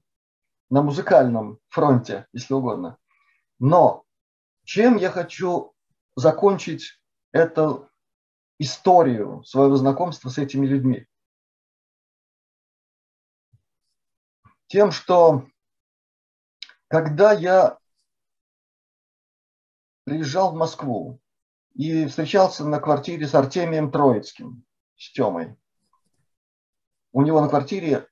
на 0.69 0.81
музыкальном 0.81 1.59
фронте, 1.67 2.27
если 2.31 2.53
угодно. 2.53 2.97
Но 3.59 4.05
чем 4.63 4.97
я 4.97 5.09
хочу 5.09 5.73
закончить 6.15 7.01
эту 7.33 7.89
историю 8.57 9.43
своего 9.43 9.75
знакомства 9.75 10.29
с 10.29 10.37
этими 10.37 10.65
людьми? 10.65 11.07
Тем, 14.71 14.91
что 14.91 15.47
когда 16.87 17.33
я 17.33 17.77
приезжал 20.05 20.53
в 20.53 20.55
Москву 20.55 21.19
и 21.73 22.05
встречался 22.05 22.65
на 22.65 22.79
квартире 22.79 23.27
с 23.27 23.35
Артемием 23.35 23.91
Троицким, 23.91 24.63
с 24.95 25.11
Темой, 25.11 25.57
у 27.11 27.21
него 27.21 27.41
на 27.41 27.49
квартире 27.49 28.07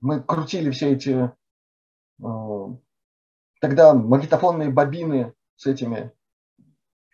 мы 0.00 0.22
крутили 0.22 0.70
все 0.70 0.92
эти 0.92 1.32
э, 2.22 2.76
тогда 3.60 3.94
магнитофонные 3.94 4.70
бобины 4.70 5.34
с 5.56 5.66
этими 5.66 6.12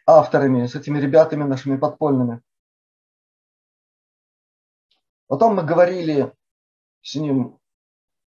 авторами, 0.04 0.66
с 0.66 0.74
этими 0.74 0.98
ребятами 0.98 1.44
нашими 1.44 1.78
подпольными. 1.78 2.42
Потом 5.28 5.54
мы 5.54 5.62
говорили 5.62 6.34
с 7.00 7.14
ним 7.14 7.59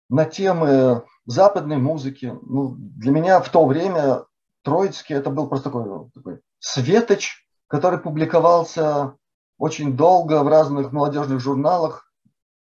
на 0.10 0.26
темы 0.26 1.06
западной 1.26 1.78
музыки. 1.78 2.38
Ну, 2.42 2.76
для 2.78 3.12
меня 3.12 3.40
в 3.40 3.50
то 3.50 3.66
время 3.66 4.26
Троицкий 4.64 5.16
это 5.16 5.30
был 5.30 5.48
просто 5.48 5.70
такой, 5.70 6.10
такой 6.14 6.42
светоч, 6.58 7.46
который 7.68 8.00
публиковался 8.00 9.16
очень 9.58 9.96
долго 9.96 10.44
в 10.44 10.48
разных 10.48 10.92
молодежных 10.92 11.40
журналах, 11.40 12.12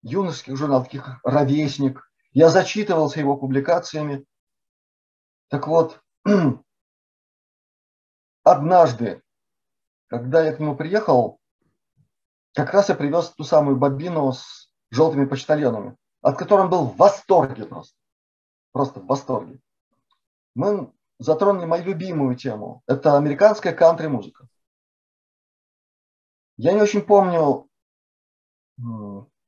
юношеских 0.03 0.57
журналах, 0.57 0.85
таких 0.85 1.19
«Ровесник». 1.23 2.03
Я 2.33 2.49
зачитывался 2.49 3.19
его 3.19 3.37
публикациями. 3.37 4.25
Так 5.49 5.67
вот, 5.67 6.01
однажды, 8.43 9.21
когда 10.07 10.43
я 10.43 10.53
к 10.53 10.59
нему 10.59 10.75
приехал, 10.75 11.39
как 12.53 12.73
раз 12.73 12.89
я 12.89 12.95
привез 12.95 13.29
ту 13.29 13.43
самую 13.43 13.77
бобину 13.77 14.31
с 14.33 14.73
желтыми 14.89 15.25
почтальонами 15.25 15.97
от 16.21 16.37
которого 16.37 16.65
он 16.65 16.69
был 16.69 16.85
в 16.85 16.97
восторге 16.97 17.65
просто. 17.65 17.97
Просто 18.71 18.99
в 18.99 19.05
восторге. 19.05 19.59
Мы 20.55 20.91
затронули 21.19 21.65
мою 21.65 21.83
любимую 21.83 22.35
тему. 22.35 22.83
Это 22.87 23.17
американская 23.17 23.73
кантри-музыка. 23.73 24.47
Я 26.57 26.73
не 26.73 26.81
очень 26.81 27.01
помню, 27.01 27.67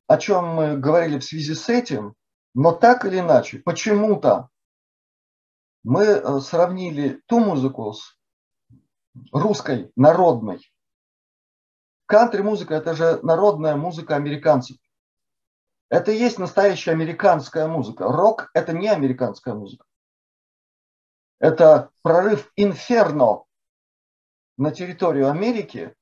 о 0.07 0.17
чем 0.17 0.47
мы 0.47 0.77
говорили 0.77 1.19
в 1.19 1.23
связи 1.23 1.53
с 1.53 1.69
этим, 1.69 2.15
но 2.53 2.71
так 2.71 3.05
или 3.05 3.19
иначе, 3.19 3.59
почему-то 3.59 4.49
мы 5.83 6.03
э, 6.03 6.39
сравнили 6.39 7.21
ту 7.25 7.39
музыку 7.39 7.93
с 7.93 8.17
русской, 9.31 9.91
народной, 9.95 10.61
кантри-музыка– 12.05 12.73
это 12.75 12.93
же 12.93 13.19
народная 13.23 13.75
музыка 13.75 14.15
американцев. 14.15 14.77
Это 15.93 16.11
и 16.11 16.17
есть 16.17 16.39
настоящая 16.39 16.93
американская 16.93 17.67
музыка. 17.67 18.05
Рок– 18.07 18.49
это 18.55 18.73
не 18.73 18.87
американская 18.87 19.53
музыка. 19.53 19.85
Это 21.37 21.91
прорыв 22.01 22.51
инферно 22.55 23.43
на 24.57 24.71
территорию 24.71 25.29
Америки 25.29 25.95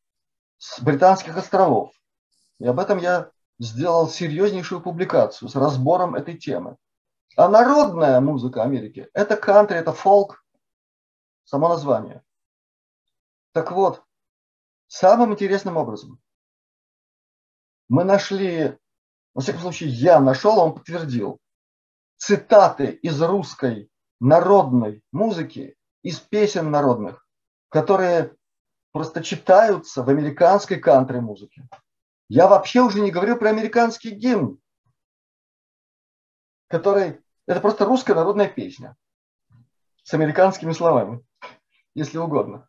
с 0.59 0.79
британских 0.81 1.35
островов. 1.35 1.91
И 2.59 2.65
об 2.65 2.79
этом 2.79 2.99
я 2.99 3.31
сделал 3.59 4.07
серьезнейшую 4.07 4.79
публикацию 4.79 5.49
с 5.49 5.57
разбором 5.57 6.15
этой 6.15 6.37
темы. 6.37 6.77
А 7.35 7.49
народная 7.49 8.21
музыка 8.21 8.63
Америки– 8.63 9.09
это 9.13 9.35
кантри, 9.35 9.75
это 9.75 9.91
фолк, 9.91 10.41
само 11.43 11.67
название. 11.67 12.23
Так 13.51 13.73
вот, 13.73 14.05
самым 14.87 15.33
интересным 15.33 15.75
образом 15.75 16.21
мы 17.89 18.05
нашли, 18.05 18.77
во 19.33 19.41
всяком 19.41 19.61
случае, 19.61 19.89
я 19.89 20.19
нашел, 20.19 20.59
он 20.59 20.73
подтвердил, 20.73 21.39
цитаты 22.17 22.91
из 22.91 23.21
русской 23.21 23.89
народной 24.19 25.03
музыки, 25.11 25.75
из 26.03 26.19
песен 26.19 26.71
народных, 26.71 27.25
которые 27.69 28.35
просто 28.91 29.23
читаются 29.23 30.03
в 30.03 30.09
американской 30.09 30.79
кантри-музыке. 30.79 31.67
Я 32.27 32.47
вообще 32.47 32.81
уже 32.81 33.01
не 33.01 33.11
говорю 33.11 33.37
про 33.37 33.49
американский 33.49 34.11
гимн, 34.11 34.59
который 36.67 37.21
это 37.47 37.59
просто 37.59 37.85
русская 37.85 38.15
народная 38.15 38.47
песня 38.47 38.95
с 40.03 40.13
американскими 40.13 40.71
словами, 40.71 41.23
если 41.93 42.17
угодно. 42.17 42.67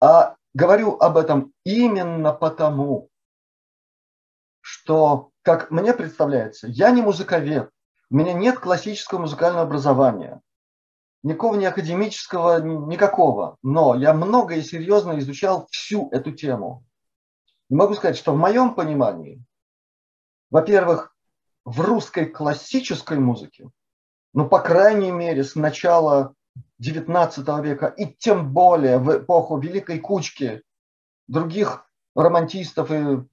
А 0.00 0.36
говорю 0.54 0.96
об 0.98 1.16
этом 1.16 1.52
именно 1.64 2.32
потому, 2.32 3.09
что, 4.60 5.30
как 5.42 5.70
мне 5.70 5.92
представляется, 5.92 6.66
я 6.68 6.90
не 6.90 7.02
музыковед, 7.02 7.70
у 8.10 8.14
меня 8.14 8.32
нет 8.32 8.58
классического 8.58 9.20
музыкального 9.20 9.62
образования, 9.62 10.40
никакого 11.22 11.56
не 11.56 11.66
академического, 11.66 12.60
никакого, 12.60 13.56
но 13.62 13.94
я 13.94 14.12
много 14.14 14.54
и 14.54 14.62
серьезно 14.62 15.18
изучал 15.18 15.66
всю 15.70 16.08
эту 16.10 16.32
тему. 16.32 16.84
И 17.68 17.74
могу 17.74 17.94
сказать, 17.94 18.16
что 18.16 18.32
в 18.32 18.36
моем 18.36 18.74
понимании, 18.74 19.42
во-первых, 20.50 21.14
в 21.64 21.80
русской 21.80 22.26
классической 22.26 23.18
музыке, 23.18 23.70
ну, 24.32 24.48
по 24.48 24.60
крайней 24.60 25.10
мере, 25.10 25.44
с 25.44 25.54
начала 25.54 26.34
XIX 26.82 27.62
века 27.62 27.86
и 27.86 28.06
тем 28.06 28.52
более 28.52 28.98
в 28.98 29.18
эпоху 29.18 29.58
Великой 29.58 29.98
Кучки 29.98 30.62
других 31.28 31.86
романтистов 32.14 32.90
и 32.90 33.24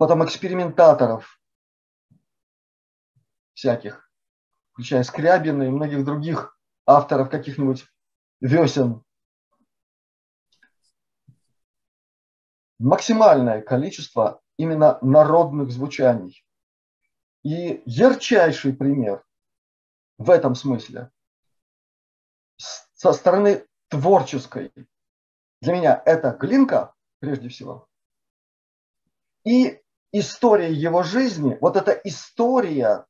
потом 0.00 0.24
экспериментаторов 0.24 1.38
всяких, 3.52 4.10
включая 4.72 5.02
Скрябина 5.02 5.64
и 5.64 5.68
многих 5.68 6.06
других 6.06 6.58
авторов 6.86 7.28
каких-нибудь 7.28 7.84
весен. 8.40 9.04
Максимальное 12.78 13.60
количество 13.60 14.40
именно 14.56 14.98
народных 15.02 15.70
звучаний. 15.70 16.46
И 17.42 17.82
ярчайший 17.84 18.72
пример 18.72 19.22
в 20.16 20.30
этом 20.30 20.54
смысле 20.54 21.10
со 22.56 23.12
стороны 23.12 23.66
творческой 23.88 24.72
для 25.60 25.74
меня 25.74 26.02
это 26.06 26.30
Глинка, 26.30 26.94
прежде 27.18 27.50
всего. 27.50 27.86
И 29.44 29.82
история 30.12 30.72
его 30.72 31.02
жизни, 31.02 31.56
вот 31.60 31.76
эта 31.76 31.92
история 32.04 33.06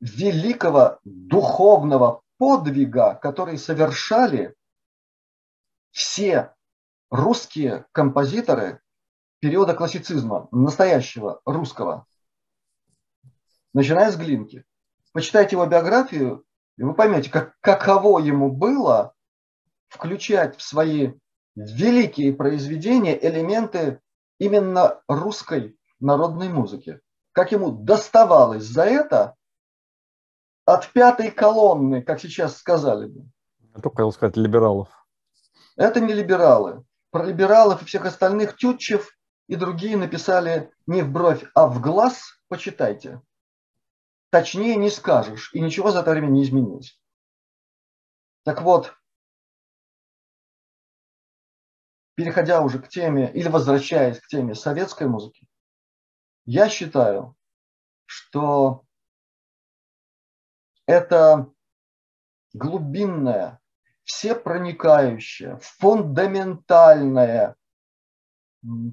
великого 0.00 0.98
духовного 1.04 2.22
подвига, 2.38 3.14
который 3.14 3.58
совершали 3.58 4.54
все 5.90 6.54
русские 7.10 7.86
композиторы 7.92 8.80
периода 9.40 9.74
классицизма, 9.74 10.48
настоящего 10.50 11.40
русского, 11.44 12.06
начиная 13.72 14.10
с 14.10 14.16
Глинки. 14.16 14.64
Почитайте 15.12 15.56
его 15.56 15.66
биографию, 15.66 16.44
и 16.76 16.82
вы 16.82 16.94
поймете, 16.94 17.30
как, 17.30 17.54
каково 17.60 18.18
ему 18.18 18.50
было 18.50 19.14
включать 19.88 20.56
в 20.56 20.62
свои 20.62 21.12
великие 21.54 22.32
произведения 22.32 23.16
элементы 23.16 24.00
именно 24.44 25.00
русской 25.08 25.78
народной 26.00 26.48
музыки. 26.48 27.00
Как 27.32 27.52
ему 27.52 27.70
доставалось 27.70 28.64
за 28.64 28.84
это 28.84 29.34
от 30.64 30.92
пятой 30.92 31.30
колонны, 31.30 32.02
как 32.02 32.20
сейчас 32.20 32.58
сказали 32.58 33.06
бы. 33.06 33.26
Я 33.74 33.80
только 33.80 33.96
хотел 33.96 34.12
сказать 34.12 34.36
либералов. 34.36 34.88
Это 35.76 36.00
не 36.00 36.12
либералы. 36.12 36.84
Про 37.10 37.24
либералов 37.24 37.82
и 37.82 37.84
всех 37.84 38.06
остальных 38.06 38.56
Тютчев 38.56 39.10
и 39.48 39.56
другие 39.56 39.96
написали 39.96 40.70
не 40.86 41.02
в 41.02 41.10
бровь, 41.10 41.44
а 41.54 41.66
в 41.66 41.80
глаз, 41.80 42.40
почитайте. 42.48 43.20
Точнее 44.30 44.76
не 44.76 44.90
скажешь, 44.90 45.50
и 45.52 45.60
ничего 45.60 45.90
за 45.90 46.00
это 46.00 46.10
время 46.10 46.28
не 46.28 46.42
изменилось. 46.42 47.00
Так 48.44 48.62
вот, 48.62 48.94
переходя 52.14 52.62
уже 52.62 52.78
к 52.78 52.88
теме, 52.88 53.30
или 53.32 53.48
возвращаясь 53.48 54.20
к 54.20 54.26
теме 54.26 54.54
советской 54.54 55.06
музыки, 55.06 55.48
я 56.46 56.68
считаю, 56.68 57.36
что 58.06 58.84
это 60.86 61.50
глубинная, 62.52 63.60
всепроникающая, 64.04 65.56
фундаментальная 65.56 67.56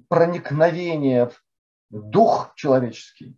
проникновение 0.10 1.28
в 1.28 1.42
дух 1.92 2.54
человеческий, 2.56 3.38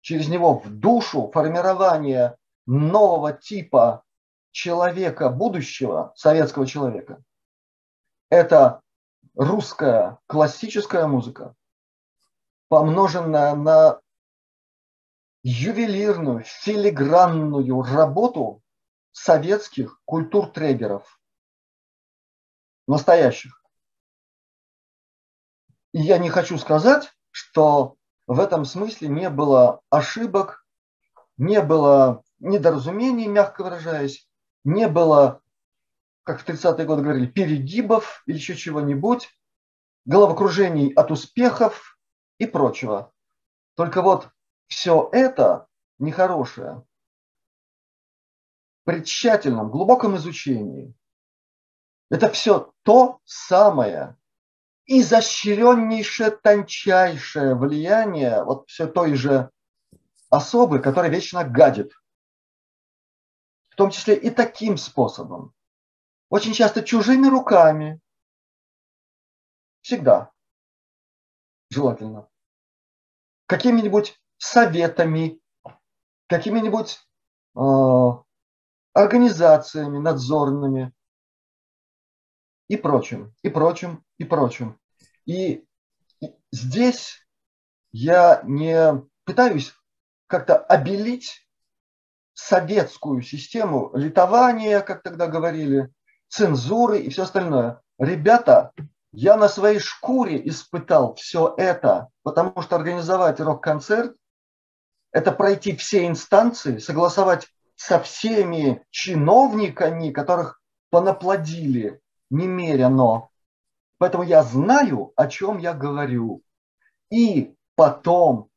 через 0.00 0.28
него 0.28 0.58
в 0.58 0.68
душу, 0.68 1.30
формирование 1.32 2.36
нового 2.66 3.32
типа 3.32 4.04
человека 4.50 5.30
будущего, 5.30 6.12
советского 6.16 6.66
человека. 6.66 7.22
Это 8.30 8.82
русская 9.34 10.18
классическая 10.26 11.06
музыка, 11.06 11.54
помноженная 12.68 13.54
на 13.54 14.00
ювелирную, 15.42 16.42
филигранную 16.44 17.82
работу 17.82 18.62
советских 19.12 20.00
культур-трегеров, 20.04 21.20
настоящих. 22.86 23.62
И 25.92 26.00
я 26.00 26.18
не 26.18 26.30
хочу 26.30 26.58
сказать, 26.58 27.12
что 27.30 27.96
в 28.26 28.40
этом 28.40 28.64
смысле 28.64 29.08
не 29.08 29.30
было 29.30 29.80
ошибок, 29.90 30.66
не 31.36 31.60
было 31.60 32.22
недоразумений, 32.38 33.26
мягко 33.26 33.62
выражаясь, 33.62 34.28
не 34.64 34.88
было, 34.88 35.42
как 36.24 36.40
в 36.40 36.48
30-е 36.48 36.84
годы 36.84 37.02
говорили, 37.02 37.26
перегибов 37.26 38.22
или 38.26 38.36
еще 38.36 38.56
чего-нибудь, 38.56 39.28
головокружений 40.04 40.92
от 40.92 41.10
успехов 41.10 41.98
и 42.38 42.46
прочего. 42.46 43.12
Только 43.76 44.02
вот 44.02 44.30
все 44.66 45.08
это 45.12 45.68
нехорошее 45.98 46.84
при 48.84 49.02
тщательном, 49.02 49.70
глубоком 49.70 50.16
изучении 50.16 50.94
это 52.10 52.30
все 52.30 52.72
то 52.82 53.18
самое, 53.24 54.16
изощреннейшее, 54.86 56.30
тончайшее 56.30 57.54
влияние 57.54 58.44
вот 58.44 58.68
все 58.68 58.86
той 58.86 59.14
же 59.14 59.50
особы, 60.28 60.80
которая 60.80 61.10
вечно 61.10 61.44
гадит. 61.44 61.92
В 63.70 63.76
том 63.76 63.90
числе 63.90 64.14
и 64.14 64.30
таким 64.30 64.76
способом. 64.76 65.52
Очень 66.34 66.52
часто 66.52 66.82
чужими 66.82 67.28
руками. 67.28 68.00
Всегда. 69.82 70.32
Желательно. 71.70 72.28
Какими-нибудь 73.46 74.20
советами, 74.36 75.40
какими-нибудь 76.26 76.98
э, 77.56 77.60
организациями 78.94 79.98
надзорными, 79.98 80.92
и 82.66 82.76
прочим, 82.78 83.32
и 83.42 83.48
прочим, 83.48 84.04
и 84.18 84.24
прочим. 84.24 84.80
И 85.26 85.64
здесь 86.50 87.24
я 87.92 88.42
не 88.42 89.08
пытаюсь 89.22 89.72
как-то 90.26 90.56
обелить 90.58 91.48
советскую 92.32 93.22
систему 93.22 93.92
литования, 93.94 94.80
как 94.80 95.04
тогда 95.04 95.28
говорили, 95.28 95.94
цензуры 96.28 97.00
и 97.00 97.10
все 97.10 97.22
остальное. 97.22 97.80
Ребята, 97.98 98.72
Я 99.16 99.36
на 99.36 99.48
своей 99.48 99.78
шкуре 99.78 100.40
испытал 100.48 101.14
все 101.14 101.54
это, 101.56 102.08
потому 102.24 102.60
что 102.62 102.74
организовать 102.74 103.38
рок-концерт– 103.38 104.16
это 105.12 105.30
пройти 105.30 105.76
все 105.76 106.08
инстанции, 106.08 106.78
согласовать 106.78 107.46
со 107.76 108.00
всеми 108.00 108.84
чиновниками, 108.90 110.10
которых 110.10 110.60
понаплодили 110.90 112.00
немерено. 112.28 113.28
Поэтому 113.98 114.24
я 114.24 114.42
знаю, 114.42 115.12
о 115.14 115.28
чем 115.28 115.58
я 115.58 115.74
говорю. 115.74 116.42
И 117.08 117.54
потом, 117.76 118.48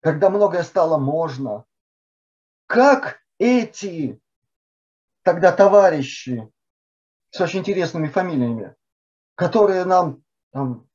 когда 0.00 0.30
многое 0.30 0.62
стало 0.62 0.96
можно, 0.96 1.64
как 2.66 3.18
эти 3.38 4.18
тогда 5.22 5.52
товарищи 5.52 6.50
с 7.30 7.40
очень 7.40 7.60
интересными 7.60 8.08
фамилиями, 8.08 8.74
которые 9.34 9.84
нам 9.84 10.22
там, 10.52 10.88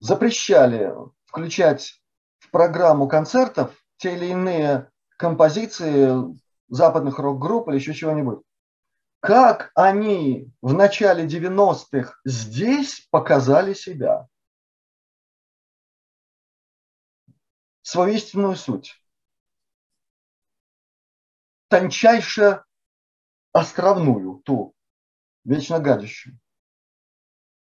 запрещали 0.00 0.92
включать 1.26 2.00
в 2.38 2.50
программу 2.50 3.08
концертов 3.08 3.76
те 3.96 4.14
или 4.14 4.26
иные 4.26 4.90
композиции 5.16 6.10
западных 6.68 7.18
рок-групп 7.18 7.68
или 7.68 7.76
еще 7.76 7.94
чего-нибудь. 7.94 8.42
Как 9.20 9.70
они 9.74 10.52
в 10.60 10.74
начале 10.74 11.26
90-х 11.26 12.18
здесь 12.24 13.06
показали 13.10 13.72
себя, 13.72 14.28
свою 17.80 18.14
истинную 18.14 18.56
суть, 18.56 19.02
тончайше 21.68 22.64
островную, 23.52 24.42
ту, 24.44 24.74
вечно 25.44 25.78
гадящую. 25.78 26.38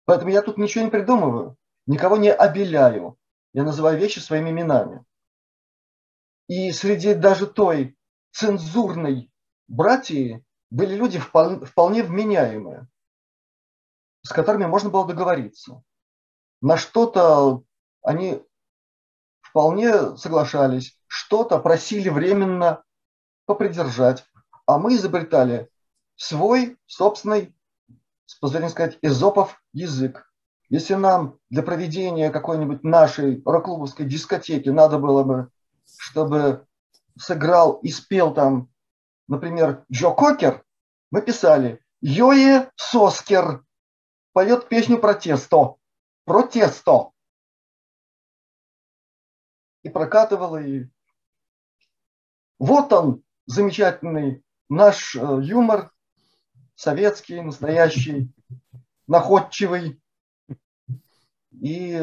Поэтому 0.04 0.30
я 0.30 0.42
тут 0.42 0.58
ничего 0.58 0.84
не 0.84 0.90
придумываю, 0.90 1.56
никого 1.86 2.16
не 2.16 2.32
обеляю. 2.32 3.18
Я 3.52 3.62
называю 3.62 3.98
вещи 3.98 4.18
своими 4.18 4.50
именами. 4.50 5.04
И 6.48 6.72
среди 6.72 7.14
даже 7.14 7.46
той 7.46 7.96
цензурной 8.32 9.32
братьи 9.68 10.44
были 10.70 10.94
люди 10.94 11.18
вполне 11.18 12.02
вменяемые, 12.02 12.88
с 14.22 14.30
которыми 14.30 14.66
можно 14.66 14.90
было 14.90 15.06
договориться. 15.06 15.82
На 16.60 16.76
что-то 16.76 17.62
они 18.02 18.42
вполне 19.40 20.16
соглашались, 20.16 20.98
что-то 21.06 21.58
просили 21.58 22.08
временно 22.08 22.82
попридержать, 23.46 24.24
а 24.66 24.78
мы 24.78 24.96
изобретали 24.96 25.68
свой 26.16 26.78
собственный, 26.86 27.54
с 28.26 28.34
позволения 28.36 28.70
сказать, 28.70 28.98
эзопов 29.02 29.62
язык. 29.72 30.30
Если 30.68 30.94
нам 30.94 31.38
для 31.50 31.62
проведения 31.62 32.30
какой-нибудь 32.30 32.82
нашей 32.82 33.42
рок-клубовской 33.44 34.06
дискотеки 34.06 34.68
надо 34.70 34.98
было 34.98 35.22
бы 35.22 35.50
чтобы 35.96 36.66
сыграл 37.18 37.74
и 37.74 37.90
спел 37.90 38.34
там, 38.34 38.70
например, 39.28 39.84
Джо 39.90 40.10
Кокер, 40.10 40.64
мы 41.10 41.22
писали 41.22 41.84
Йое 42.00 42.70
Соскер 42.76 43.64
поет 44.32 44.68
песню 44.68 44.98
протесто. 44.98 45.76
Протесто. 46.24 47.12
И 49.82 49.90
прокатывала 49.90 50.62
и 50.62 50.86
вот 52.58 52.92
он, 52.92 53.22
замечательный 53.46 54.42
наш 54.68 55.14
э, 55.16 55.40
юмор, 55.42 55.92
советский, 56.74 57.40
настоящий, 57.40 58.32
находчивый. 59.06 60.00
И 61.60 62.00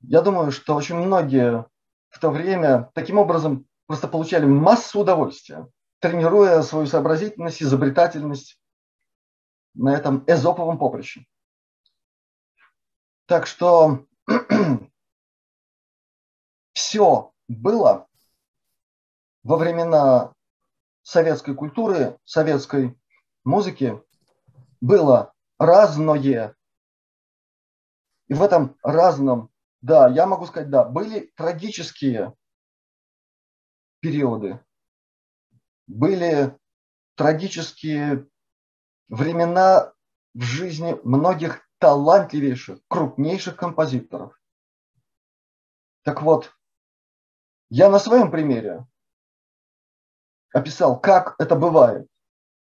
я 0.00 0.22
думаю, 0.22 0.52
что 0.52 0.74
очень 0.74 0.96
многие 0.96 1.66
в 2.08 2.18
то 2.18 2.30
время 2.30 2.90
таким 2.94 3.18
образом 3.18 3.66
просто 3.86 4.08
получали 4.08 4.46
массу 4.46 5.00
удовольствия, 5.00 5.68
тренируя 5.98 6.62
свою 6.62 6.86
сообразительность, 6.86 7.62
изобретательность 7.62 8.58
на 9.74 9.94
этом 9.94 10.24
эзоповом 10.26 10.78
поприще. 10.78 11.26
Так 13.26 13.46
что 13.46 14.06
все 16.72 17.32
было 17.48 18.07
во 19.48 19.56
времена 19.56 20.34
советской 21.00 21.54
культуры, 21.54 22.18
советской 22.26 23.00
музыки, 23.44 23.98
было 24.82 25.32
разное. 25.58 26.54
И 28.28 28.34
в 28.34 28.42
этом 28.42 28.76
разном 28.82 29.50
да, 29.80 30.06
я 30.10 30.26
могу 30.26 30.44
сказать, 30.44 30.68
да, 30.68 30.84
были 30.84 31.32
трагические 31.34 32.34
периоды, 34.00 34.62
были 35.86 36.54
трагические 37.14 38.28
времена 39.08 39.94
в 40.34 40.42
жизни 40.42 41.00
многих 41.04 41.66
талантливейших, 41.78 42.80
крупнейших 42.86 43.56
композиторов. 43.56 44.38
Так 46.02 46.20
вот, 46.20 46.52
я 47.70 47.88
на 47.88 47.98
своем 47.98 48.30
примере 48.30 48.86
описал, 50.52 51.00
как 51.00 51.34
это 51.38 51.56
бывает. 51.56 52.06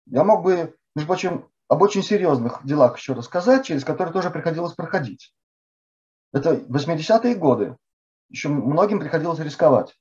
Я 0.06 0.24
мог 0.24 0.42
бы, 0.42 0.76
между 0.94 1.06
прочим, 1.06 1.50
об 1.68 1.82
очень 1.82 2.02
серьезных 2.02 2.64
делах 2.64 2.96
еще 2.96 3.12
рассказать, 3.12 3.66
через 3.66 3.84
которые 3.84 4.12
тоже 4.12 4.30
приходилось 4.30 4.74
проходить. 4.74 5.34
Это 6.32 6.54
80-е 6.54 7.34
годы. 7.34 7.76
Еще 8.30 8.48
многим 8.48 9.00
приходилось 9.00 9.38
рисковать. 9.38 9.98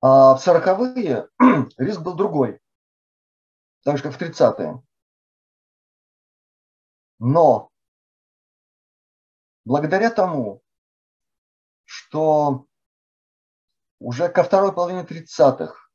А 0.00 0.34
в 0.36 0.46
40-е 0.46 1.28
риск 1.78 2.00
был 2.00 2.14
другой. 2.14 2.60
Так 3.82 3.96
же, 3.96 4.02
как 4.02 4.12
в 4.12 4.20
30-е. 4.20 4.82
Но 7.18 7.70
благодаря 9.64 10.10
тому, 10.10 10.62
что 11.84 12.66
уже 13.98 14.28
ко 14.28 14.42
второй 14.42 14.74
половине 14.74 15.02
30-х 15.02 15.85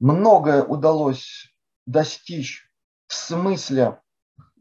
многое 0.00 0.62
удалось 0.62 1.54
достичь 1.86 2.70
в 3.06 3.14
смысле 3.14 4.00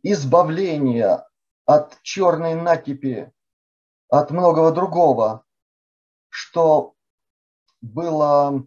избавления 0.03 1.27
от 1.65 2.01
черной 2.01 2.55
накипи, 2.55 3.31
от 4.09 4.31
многого 4.31 4.71
другого, 4.71 5.45
что 6.29 6.95
было 7.81 8.65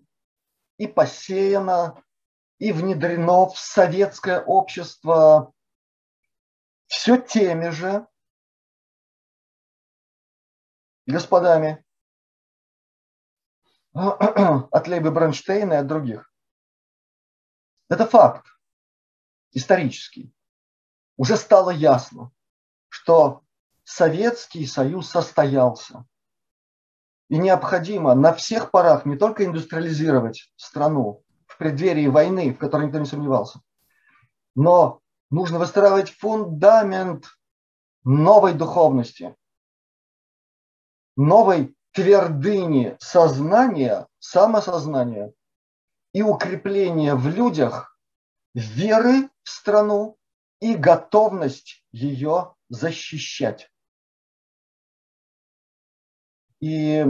и 0.79 0.87
посеяно, 0.87 2.03
и 2.59 2.73
внедрено 2.73 3.49
в 3.49 3.59
советское 3.59 4.41
общество 4.41 5.53
все 6.87 7.19
теми 7.19 7.69
же 7.69 8.07
господами 11.07 11.85
от 13.93 14.89
Лейбы 14.89 15.11
Бронштейна 15.11 15.75
и 15.75 15.77
от 15.77 15.87
других. 15.87 16.33
Это 17.89 18.07
факт 18.07 18.47
исторический. 19.53 20.33
Уже 21.17 21.37
стало 21.37 21.71
ясно, 21.71 22.31
что 22.89 23.43
Советский 23.85 24.67
Союз 24.67 25.09
состоялся. 25.09 26.05
И 27.29 27.39
необходимо 27.39 28.15
на 28.15 28.33
всех 28.33 28.71
парах 28.71 29.05
не 29.07 29.17
только 29.17 29.45
индустриализировать 29.45 30.53
страну 30.57 31.25
в 31.47 31.59
преддверии 31.59 32.07
войны, 32.07 32.53
в 32.53 32.59
которой 32.59 32.87
никто 32.87 32.99
не 32.99 33.07
сомневался, 33.07 33.61
но 34.55 35.01
нужно 35.31 35.59
выстраивать 35.59 36.11
фундамент 36.11 37.27
новой 38.05 38.53
духовности, 38.55 39.35
новой 41.17 41.77
твердыни 41.93 42.97
сознания, 43.01 44.07
самосознания 44.19 45.33
и 46.17 46.23
укрепления 46.23 47.15
в 47.15 47.29
людях 47.29 48.01
веры 48.55 49.29
в 49.43 49.51
страну 49.51 50.17
и 50.61 50.75
готовность 50.75 51.85
ее 51.93 52.55
защищать. 52.71 53.71
И 56.61 57.05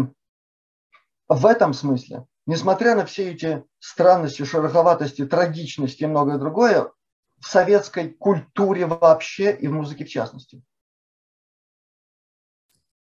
в 1.29 1.47
этом 1.47 1.73
смысле, 1.73 2.27
несмотря 2.47 2.97
на 2.97 3.07
все 3.07 3.31
эти 3.31 3.65
странности, 3.79 4.45
шероховатости, 4.45 5.25
трагичности 5.25 6.03
и 6.03 6.09
многое 6.09 6.39
другое, 6.39 6.93
в 7.39 7.47
советской 7.47 8.09
культуре 8.13 8.87
вообще 8.87 9.55
и 9.57 9.69
в 9.69 9.73
музыке 9.73 10.05
в 10.05 10.09
частности, 10.09 10.65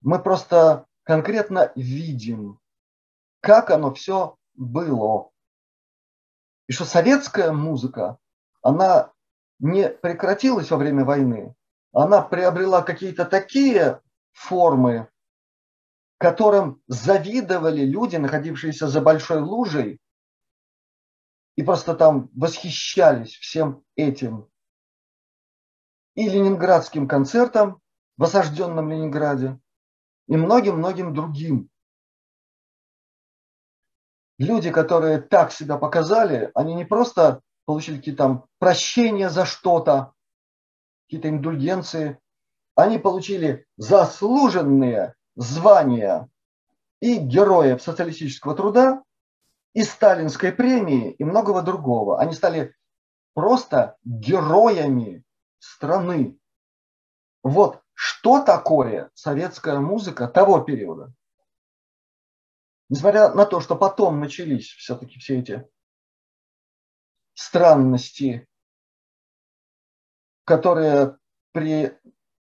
мы 0.00 0.22
просто 0.22 0.86
конкретно 1.02 1.70
видим, 1.76 2.60
как 3.40 3.70
оно 3.70 3.92
все 3.92 4.38
было. 4.54 5.31
И 6.68 6.72
что 6.72 6.84
советская 6.84 7.52
музыка, 7.52 8.18
она 8.62 9.12
не 9.58 9.88
прекратилась 9.88 10.70
во 10.70 10.76
время 10.76 11.04
войны, 11.04 11.54
она 11.92 12.22
приобрела 12.22 12.82
какие-то 12.82 13.24
такие 13.24 14.00
формы, 14.32 15.08
которым 16.18 16.80
завидовали 16.86 17.84
люди, 17.84 18.16
находившиеся 18.16 18.88
за 18.88 19.00
большой 19.00 19.40
лужей, 19.40 20.00
и 21.56 21.62
просто 21.62 21.94
там 21.94 22.30
восхищались 22.34 23.34
всем 23.34 23.84
этим. 23.96 24.48
И 26.14 26.28
ленинградским 26.28 27.08
концертом 27.08 27.80
в 28.16 28.24
осажденном 28.24 28.90
Ленинграде, 28.90 29.58
и 30.28 30.36
многим-многим 30.36 31.12
другим. 31.12 31.70
Люди, 34.42 34.72
которые 34.72 35.20
так 35.20 35.52
себя 35.52 35.78
показали, 35.78 36.50
они 36.56 36.74
не 36.74 36.84
просто 36.84 37.42
получили 37.64 37.98
какие-то 37.98 38.24
там 38.24 38.44
прощения 38.58 39.30
за 39.30 39.44
что-то, 39.46 40.14
какие-то 41.06 41.28
индульгенции, 41.28 42.18
они 42.74 42.98
получили 42.98 43.66
заслуженные 43.76 45.14
звания 45.36 46.28
и 47.00 47.18
героев 47.18 47.82
социалистического 47.82 48.56
труда, 48.56 49.04
и 49.74 49.84
сталинской 49.84 50.50
премии, 50.50 51.12
и 51.12 51.22
многого 51.22 51.62
другого. 51.62 52.18
Они 52.18 52.32
стали 52.32 52.74
просто 53.34 53.96
героями 54.02 55.22
страны. 55.60 56.36
Вот 57.44 57.80
что 57.94 58.42
такое 58.42 59.08
советская 59.14 59.78
музыка 59.78 60.26
того 60.26 60.58
периода. 60.62 61.12
Несмотря 62.92 63.32
на 63.32 63.46
то, 63.46 63.60
что 63.60 63.74
потом 63.74 64.20
начались 64.20 64.68
все-таки 64.72 65.18
все 65.18 65.38
эти 65.38 65.66
странности, 67.32 68.46
которые 70.44 71.16
при 71.52 71.98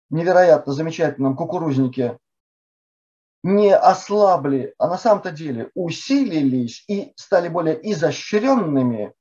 невероятно 0.09 0.73
замечательном 0.73 1.37
кукурузнике 1.37 2.19
не 3.43 3.73
ослабли, 3.73 4.75
а 4.77 4.89
на 4.89 4.97
самом-то 4.97 5.31
деле 5.31 5.71
усилились 5.73 6.83
и 6.89 7.13
стали 7.15 7.47
более 7.47 7.79
изощренными, 7.89 9.15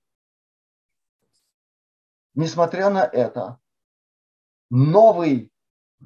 несмотря 2.34 2.90
на 2.90 3.04
это, 3.04 3.60
новый 4.68 5.52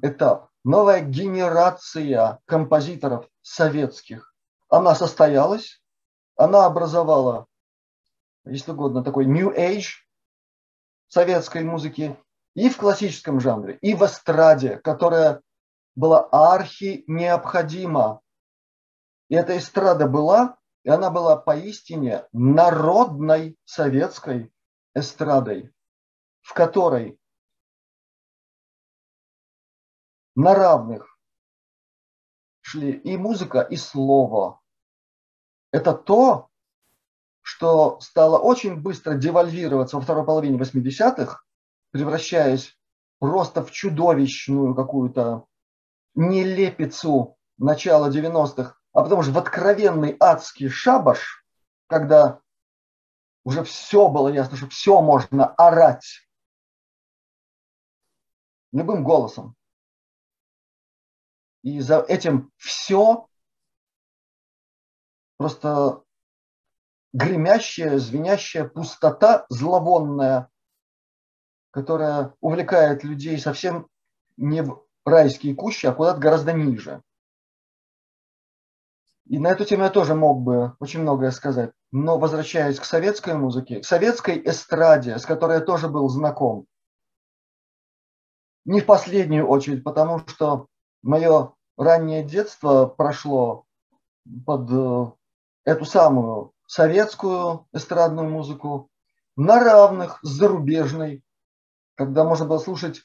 этап, 0.03 0.51
новая 0.63 1.01
генерация 1.01 2.43
композиторов 2.45 3.27
советских, 3.41 4.34
она 4.69 4.95
состоялась, 4.95 5.81
она 6.35 6.65
образовала, 6.65 7.47
если 8.45 8.71
угодно, 8.71 9.03
такой 9.03 9.25
New 9.25 9.51
Age 9.51 9.87
советской 11.07 11.63
музыки 11.63 12.17
и 12.55 12.69
в 12.69 12.77
классическом 12.77 13.39
жанре, 13.39 13.77
и 13.81 13.93
в 13.95 14.03
эстраде, 14.03 14.77
которая 14.77 15.41
была 15.95 16.27
архи 16.31 17.03
необходима. 17.07 18.21
И 19.29 19.35
эта 19.35 19.57
эстрада 19.57 20.07
была, 20.07 20.57
и 20.83 20.89
она 20.89 21.09
была 21.09 21.35
поистине 21.35 22.27
народной 22.31 23.57
советской 23.65 24.53
эстрадой, 24.93 25.73
в 26.41 26.53
которой 26.53 27.19
на 30.35 30.53
равных 30.53 31.14
шли 32.65 32.93
и 32.93 33.15
музыка, 33.15 33.61
и 33.61 33.75
слово. 33.75 34.59
Это 35.71 35.93
то, 35.93 36.49
что 37.43 37.99
стало 37.99 38.39
очень 38.39 38.75
быстро 38.75 39.13
девальвироваться 39.13 39.97
во 39.97 40.01
второй 40.01 40.25
половине 40.25 40.57
80-х, 40.57 41.43
превращаясь 41.91 42.75
просто 43.19 43.63
в 43.63 43.69
чудовищную 43.69 44.73
какую-то 44.73 45.45
нелепицу 46.15 47.37
начала 47.59 48.09
90-х, 48.09 48.75
а 48.93 49.03
потом 49.03 49.21
же 49.21 49.31
в 49.31 49.37
откровенный 49.37 50.17
адский 50.19 50.67
шабаш, 50.67 51.45
когда 51.85 52.41
уже 53.43 53.63
все 53.63 54.07
было 54.07 54.29
ясно, 54.29 54.57
что 54.57 54.67
все 54.69 55.01
можно 55.01 55.53
орать 55.53 56.27
любым 58.71 59.03
голосом. 59.03 59.55
И 61.65 61.79
за 61.79 61.99
этим 62.01 62.51
все 62.57 63.27
просто 65.37 66.03
гремящая, 67.11 67.97
звенящая 67.97 68.67
пустота 68.67 69.47
зловонная, 69.49 70.51
которая 71.71 72.35
увлекает 72.39 73.03
людей 73.03 73.39
совсем 73.39 73.87
не 74.37 74.61
в 74.61 74.85
райские 75.05 75.55
кущи, 75.55 75.87
а 75.87 75.93
куда-то 75.93 76.19
гораздо 76.19 76.53
ниже. 76.53 77.01
И 79.25 79.39
на 79.39 79.47
эту 79.47 79.65
тему 79.65 79.85
я 79.85 79.89
тоже 79.89 80.13
мог 80.13 80.43
бы 80.43 80.75
очень 80.79 81.01
многое 81.01 81.31
сказать. 81.31 81.71
Но 81.91 82.19
возвращаясь 82.19 82.79
к 82.79 82.85
советской 82.85 83.33
музыке, 83.33 83.79
к 83.79 83.85
советской 83.85 84.39
эстраде, 84.45 85.17
с 85.17 85.25
которой 85.25 85.57
я 85.57 85.65
тоже 85.65 85.89
был 85.89 86.07
знаком, 86.09 86.67
не 88.65 88.81
в 88.81 88.85
последнюю 88.85 89.47
очередь, 89.47 89.83
потому 89.83 90.19
что 90.27 90.67
мое 91.05 91.53
раннее 91.77 92.23
детство 92.23 92.87
прошло 92.87 93.65
под 94.45 94.69
э, 94.71 95.11
эту 95.63 95.85
самую 95.85 96.51
советскую 96.65 97.67
эстрадную 97.71 98.27
музыку 98.27 98.89
на 99.35 99.63
равных 99.63 100.19
с 100.23 100.27
зарубежной, 100.27 101.23
когда 101.93 102.23
можно 102.23 102.45
было 102.45 102.57
слушать 102.57 103.03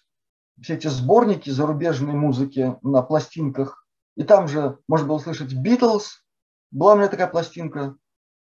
все 0.61 0.75
эти 0.75 0.87
сборники 0.87 1.51
зарубежной 1.51 2.15
музыки 2.15 2.77
на 2.83 3.03
пластинках. 3.03 3.87
И 4.17 4.25
там 4.25 4.49
же 4.49 4.79
можно 4.89 5.07
было 5.07 5.19
слышать 5.19 5.53
Битлз. 5.53 6.25
Была 6.71 6.95
у 6.95 6.97
меня 6.97 7.09
такая 7.09 7.27
пластинка, 7.27 7.97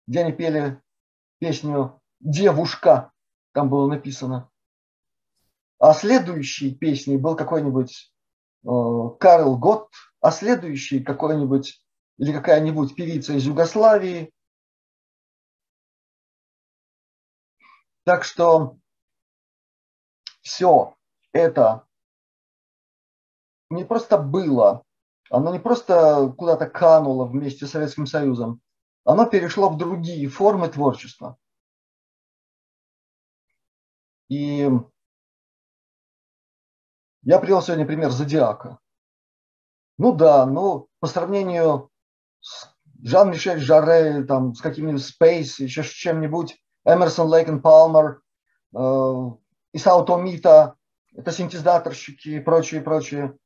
где 0.06 0.20
они 0.20 0.32
пели 0.32 0.80
песню 1.40 2.00
«Девушка», 2.20 3.12
там 3.52 3.68
было 3.68 3.86
написано. 3.86 4.48
А 5.78 5.92
следующей 5.92 6.74
песней 6.74 7.18
был 7.18 7.36
какой-нибудь 7.36 8.11
Карл 8.64 9.56
Готт, 9.58 9.92
а 10.20 10.30
следующий 10.30 11.00
какой-нибудь 11.00 11.82
или 12.18 12.32
какая-нибудь 12.32 12.94
певица 12.94 13.32
из 13.32 13.44
Югославии. 13.44 14.32
Так 18.04 18.24
что 18.24 18.76
все 20.42 20.96
это 21.32 21.86
не 23.70 23.84
просто 23.84 24.18
было, 24.18 24.84
оно 25.30 25.52
не 25.52 25.58
просто 25.58 26.32
куда-то 26.36 26.68
кануло 26.68 27.24
вместе 27.24 27.66
с 27.66 27.70
Советским 27.70 28.06
Союзом, 28.06 28.60
оно 29.04 29.26
перешло 29.26 29.70
в 29.70 29.78
другие 29.78 30.28
формы 30.28 30.68
творчества. 30.68 31.36
И 34.28 34.68
я 37.22 37.38
привел 37.38 37.62
сегодня 37.62 37.86
пример 37.86 38.10
Зодиака. 38.10 38.78
Ну 39.98 40.12
да, 40.12 40.46
ну 40.46 40.88
по 41.00 41.06
сравнению 41.06 41.90
с 42.40 42.68
Жан-Мишель 43.02 43.60
Жарре, 43.60 44.24
там, 44.24 44.54
с 44.54 44.60
каким-нибудь 44.60 45.02
Space, 45.02 45.62
еще 45.62 45.82
с 45.82 45.88
чем-нибудь, 45.88 46.56
Эмерсон, 46.84 47.28
Лейкен, 47.28 47.60
Палмер, 47.60 48.22
э, 48.74 49.30
Исао 49.72 50.04
Томита, 50.04 50.76
это 51.14 51.30
синтезаторщики 51.30 52.28
и 52.28 52.40
прочее, 52.40 52.80
прочее. 52.80 53.36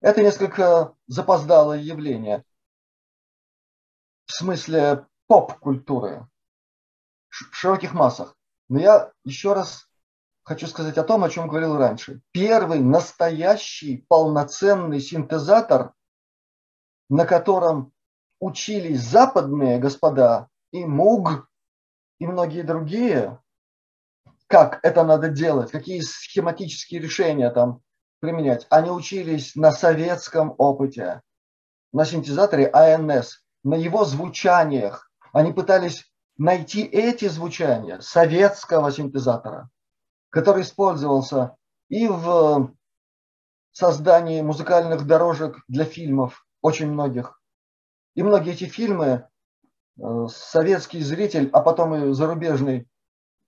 Это 0.00 0.22
несколько 0.22 0.94
запоздалое 1.06 1.78
явление 1.78 2.44
в 4.30 4.32
смысле 4.32 5.06
поп-культуры 5.26 6.28
в 7.28 7.54
широких 7.54 7.94
массах. 7.94 8.36
Но 8.68 8.78
я 8.78 9.12
еще 9.24 9.52
раз 9.52 9.89
хочу 10.44 10.66
сказать 10.66 10.98
о 10.98 11.04
том, 11.04 11.24
о 11.24 11.30
чем 11.30 11.48
говорил 11.48 11.76
раньше. 11.76 12.20
Первый 12.32 12.80
настоящий 12.80 14.04
полноценный 14.08 15.00
синтезатор, 15.00 15.92
на 17.08 17.24
котором 17.26 17.92
учились 18.40 19.02
западные 19.02 19.78
господа 19.78 20.48
и 20.72 20.84
МУГ, 20.84 21.48
и 22.18 22.26
многие 22.26 22.62
другие, 22.62 23.40
как 24.46 24.80
это 24.82 25.04
надо 25.04 25.28
делать, 25.28 25.70
какие 25.70 26.00
схематические 26.00 27.00
решения 27.00 27.50
там 27.50 27.82
применять. 28.20 28.66
Они 28.70 28.90
учились 28.90 29.54
на 29.54 29.72
советском 29.72 30.54
опыте, 30.58 31.22
на 31.92 32.04
синтезаторе 32.04 32.68
АНС, 32.68 33.44
на 33.64 33.74
его 33.74 34.04
звучаниях. 34.04 35.10
Они 35.32 35.52
пытались 35.52 36.10
найти 36.36 36.82
эти 36.82 37.28
звучания 37.28 38.00
советского 38.00 38.90
синтезатора, 38.90 39.68
который 40.30 40.62
использовался 40.62 41.56
и 41.88 42.08
в 42.08 42.72
создании 43.72 44.40
музыкальных 44.42 45.06
дорожек 45.06 45.58
для 45.68 45.84
фильмов, 45.84 46.46
очень 46.62 46.90
многих. 46.90 47.40
И 48.14 48.22
многие 48.22 48.52
эти 48.52 48.64
фильмы 48.64 49.28
э, 49.98 50.26
советский 50.28 51.00
зритель, 51.00 51.50
а 51.52 51.60
потом 51.60 51.94
и 51.94 52.12
зарубежный, 52.12 52.88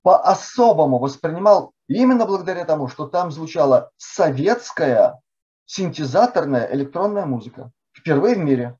по-особому 0.03 0.99
воспринимал 0.99 1.73
именно 1.87 2.27
благодаря 2.27 2.65
тому, 2.65 2.89
что 2.89 3.07
там 3.07 3.31
звучала 3.31 3.93
советская 3.97 5.21
синтезаторная 5.67 6.73
электронная 6.75 7.25
музыка. 7.25 7.71
Впервые 7.93 8.35
в 8.35 8.39
мире. 8.39 8.79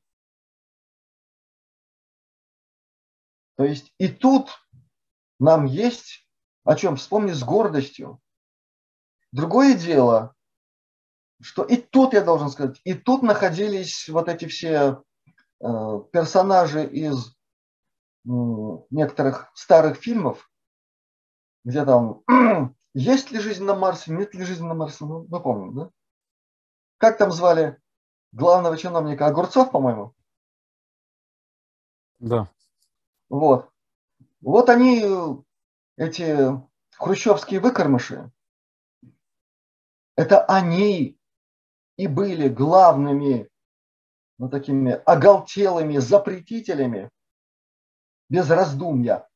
То 3.55 3.63
есть 3.63 3.93
и 3.97 4.09
тут 4.09 4.49
нам 5.39 5.65
есть 5.65 6.22
о 6.63 6.75
чем 6.75 6.95
вспомнить 6.95 7.35
с 7.35 7.43
гордостью. 7.43 8.19
Другое 9.31 9.73
дело, 9.75 10.35
что 11.41 11.63
и 11.63 11.77
тут, 11.77 12.13
я 12.13 12.23
должен 12.23 12.49
сказать, 12.49 12.79
и 12.83 12.93
тут 12.93 13.23
находились 13.23 14.07
вот 14.09 14.29
эти 14.29 14.45
все 14.45 15.03
э, 15.59 16.01
персонажи 16.11 16.85
из 16.85 17.35
некоторых 18.25 19.51
старых 19.53 19.97
фильмов, 19.97 20.49
где 21.65 21.83
там 21.83 22.23
есть 22.93 23.31
ли 23.31 23.39
жизнь 23.39 23.63
на 23.63 23.75
Марсе, 23.75 24.13
нет 24.13 24.33
ли 24.33 24.45
жизни 24.45 24.65
на 24.65 24.73
Марсе, 24.73 25.03
ну, 25.05 25.25
мы 25.29 25.41
помним, 25.41 25.75
да? 25.75 25.89
Как 26.97 27.17
там 27.17 27.31
звали 27.31 27.81
главного 28.31 28.77
чиновника 28.77 29.27
Огурцов, 29.27 29.71
по-моему? 29.71 30.13
Да. 32.19 32.47
Вот. 33.27 33.69
Вот 34.39 34.69
они, 34.69 35.03
эти 35.97 36.37
хрущевские 36.97 37.59
выкормыши, 37.59 38.31
это 40.15 40.45
они 40.45 41.17
и 41.97 42.07
были 42.07 42.47
главными 42.47 43.49
ну, 44.37 44.49
такими 44.49 44.93
оголтелыми 45.05 45.97
запретителями 45.97 47.09
без 48.29 48.49
раздумья. 48.49 49.27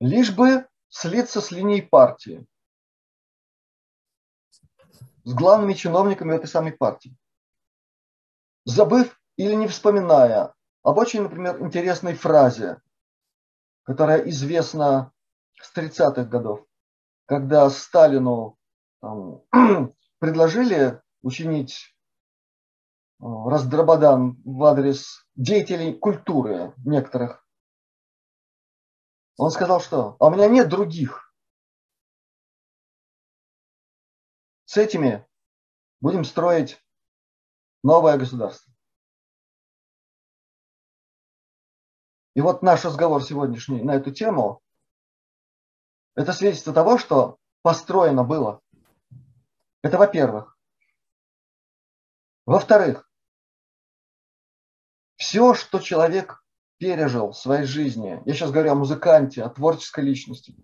Лишь 0.00 0.34
бы 0.34 0.66
слиться 0.88 1.40
с 1.40 1.50
линией 1.50 1.82
партии, 1.82 2.46
с 5.24 5.32
главными 5.32 5.72
чиновниками 5.74 6.34
этой 6.34 6.46
самой 6.46 6.72
партии, 6.72 7.16
забыв 8.64 9.20
или 9.36 9.54
не 9.54 9.68
вспоминая 9.68 10.54
об 10.82 10.98
очень, 10.98 11.22
например, 11.22 11.60
интересной 11.62 12.14
фразе, 12.14 12.80
которая 13.84 14.28
известна 14.28 15.12
с 15.60 15.76
30-х 15.76 16.24
годов, 16.24 16.66
когда 17.26 17.70
Сталину 17.70 18.58
там, 19.00 19.42
предложили 20.18 21.00
учинить 21.22 21.94
э, 23.20 23.24
раздрободан 23.24 24.42
в 24.44 24.64
адрес 24.64 25.26
деятелей 25.36 25.96
культуры 25.96 26.74
некоторых. 26.84 27.46
Он 29.36 29.50
сказал, 29.50 29.80
что 29.80 30.16
а 30.18 30.26
у 30.26 30.30
меня 30.30 30.48
нет 30.48 30.68
других. 30.68 31.32
С 34.64 34.76
этими 34.76 35.26
будем 36.00 36.24
строить 36.24 36.82
новое 37.82 38.16
государство. 38.16 38.73
И 42.34 42.40
вот 42.40 42.62
наш 42.62 42.84
разговор 42.84 43.22
сегодняшний 43.22 43.82
на 43.82 43.94
эту 43.94 44.10
тему– 44.10 44.60
это 46.16 46.32
свидетельство 46.32 46.72
того, 46.72 46.98
что 46.98 47.38
построено 47.62 48.24
было. 48.24 48.60
Это 49.82 49.98
во-первых. 49.98 50.58
Во-вторых, 52.46 53.08
все, 55.16 55.54
что 55.54 55.78
человек 55.78 56.44
пережил 56.78 57.30
в 57.30 57.38
своей 57.38 57.64
жизни, 57.64 58.20
я 58.24 58.34
сейчас 58.34 58.50
говорю 58.50 58.72
о 58.72 58.76
музыканте, 58.76 59.42
о 59.42 59.48
творческой 59.48 60.04
личности, 60.04 60.56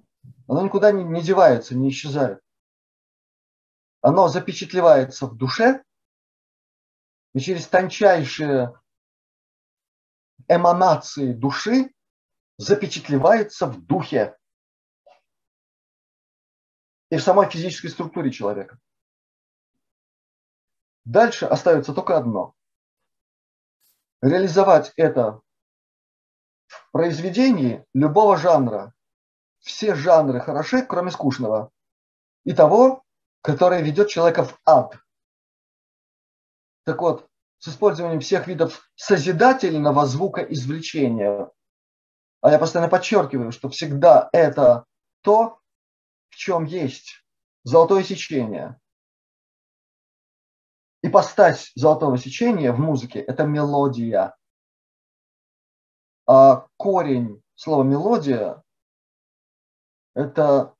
оно 0.48 0.62
никуда 0.62 0.90
не, 0.90 1.04
не 1.04 1.22
девается, 1.22 1.76
не 1.76 1.90
исчезает. 1.90 2.40
Оно 4.02 4.28
запечатлевается 4.28 5.26
в 5.26 5.36
душе, 5.36 5.82
и 7.32 7.38
через 7.38 7.66
тончайшие 7.68 8.78
эманации 10.48 11.32
души 11.32 11.92
запечатлевается 12.58 13.66
в 13.66 13.84
духе 13.84 14.36
и 17.10 17.16
в 17.16 17.22
самой 17.22 17.48
физической 17.48 17.88
структуре 17.88 18.30
человека. 18.30 18.78
Дальше 21.04 21.46
остается 21.46 21.94
только 21.94 22.16
одно. 22.16 22.54
Реализовать 24.22 24.92
это 24.96 25.40
в 26.66 26.90
произведении 26.92 27.84
любого 27.94 28.36
жанра. 28.36 28.94
Все 29.60 29.94
жанры 29.94 30.40
хороши, 30.40 30.84
кроме 30.84 31.10
скучного. 31.10 31.70
И 32.44 32.52
того, 32.52 33.02
который 33.42 33.82
ведет 33.82 34.08
человека 34.08 34.44
в 34.44 34.60
ад. 34.64 34.98
Так 36.84 37.00
вот, 37.00 37.29
с 37.60 37.68
использованием 37.68 38.20
всех 38.20 38.46
видов 38.48 38.90
созидательного 38.96 40.06
звука 40.06 40.40
извлечения. 40.40 41.50
А 42.40 42.50
я 42.50 42.58
постоянно 42.58 42.90
подчеркиваю, 42.90 43.52
что 43.52 43.68
всегда 43.68 44.30
это 44.32 44.86
то, 45.20 45.60
в 46.30 46.36
чем 46.36 46.64
есть 46.64 47.22
золотое 47.62 48.02
сечение. 48.02 48.80
И 51.02 51.08
постать 51.10 51.70
золотого 51.74 52.16
сечения 52.16 52.72
в 52.72 52.80
музыке– 52.80 53.20
это 53.20 53.44
мелодия. 53.44 54.36
А 56.26 56.66
корень 56.78 57.42
слова 57.56 57.82
мелодия– 57.82 58.62
это 60.14 60.74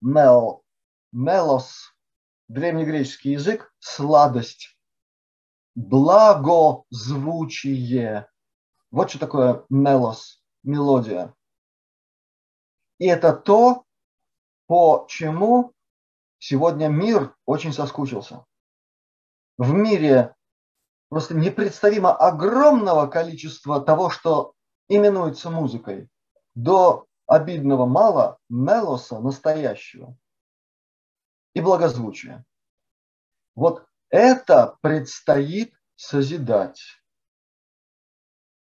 мел, 0.00 0.64
мелос, 1.12 1.94
древнегреческий 2.48 3.32
язык, 3.32 3.74
сладость 3.78 4.75
благозвучие. 5.76 8.28
Вот 8.90 9.10
что 9.10 9.20
такое 9.20 9.64
мелос, 9.68 10.42
мелодия. 10.64 11.34
И 12.98 13.06
это 13.06 13.34
то, 13.34 13.84
по 14.66 15.06
чему 15.08 15.74
сегодня 16.38 16.88
мир 16.88 17.36
очень 17.44 17.74
соскучился. 17.74 18.46
В 19.58 19.72
мире 19.72 20.34
просто 21.08 21.34
непредставимо 21.34 22.14
огромного 22.16 23.06
количества 23.06 23.80
того, 23.80 24.10
что 24.10 24.52
именуется 24.88 25.50
музыкой, 25.50 26.08
до 26.54 27.06
обидного 27.26 27.86
мало 27.86 28.38
мелоса 28.48 29.20
настоящего 29.20 30.16
и 31.52 31.60
благозвучия. 31.60 32.44
Вот 33.54 33.86
это 34.10 34.78
предстоит 34.82 35.74
созидать 35.96 36.82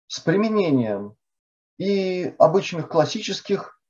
с 0.06 0.20
применением 0.20 1.16
и 1.78 2.34
обычных 2.38 2.88
классических 2.88 3.80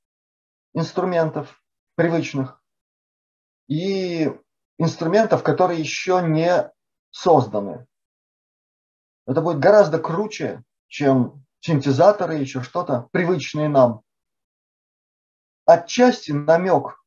инструментов, 0.73 1.63
привычных, 1.95 2.61
и 3.67 4.31
инструментов, 4.77 5.43
которые 5.43 5.79
еще 5.79 6.21
не 6.21 6.71
созданы. 7.11 7.87
Это 9.25 9.41
будет 9.41 9.59
гораздо 9.59 9.99
круче, 9.99 10.63
чем 10.87 11.45
синтезаторы, 11.61 12.35
еще 12.35 12.61
что-то, 12.61 13.07
привычные 13.11 13.69
нам. 13.69 14.01
Отчасти 15.65 16.31
намек 16.31 17.03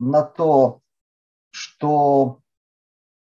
на 0.00 0.22
то, 0.22 0.80
что 1.50 2.40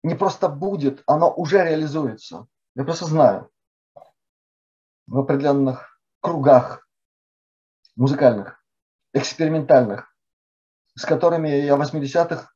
не 0.03 0.15
просто 0.15 0.49
будет, 0.49 1.03
оно 1.07 1.33
уже 1.33 1.63
реализуется. 1.63 2.47
Я 2.75 2.83
просто 2.83 3.05
знаю 3.05 3.49
в 5.07 5.17
определенных 5.17 5.99
кругах 6.21 6.87
музыкальных, 7.95 8.63
экспериментальных, 9.13 10.13
с 10.95 11.03
которыми 11.05 11.49
я 11.49 11.75
в 11.75 11.81
80-х 11.81 12.51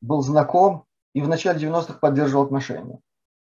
был 0.00 0.22
знаком 0.22 0.86
и 1.14 1.22
в 1.22 1.28
начале 1.28 1.58
90-х 1.58 1.94
поддерживал 1.94 2.44
отношения. 2.44 3.00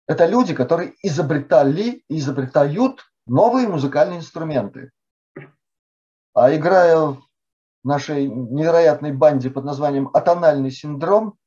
Это 0.07 0.25
люди, 0.25 0.53
которые 0.53 0.93
изобретали 1.01 2.03
и 2.07 2.19
изобретают 2.19 3.05
новые 3.25 3.67
музыкальные 3.67 4.19
инструменты. 4.19 4.91
А 6.33 6.55
играя 6.55 6.97
в 6.97 7.23
нашей 7.83 8.27
невероятной 8.27 9.11
банде 9.11 9.49
под 9.49 9.65
названием 9.65 10.09
«Атональный 10.13 10.71
синдром», 10.71 11.37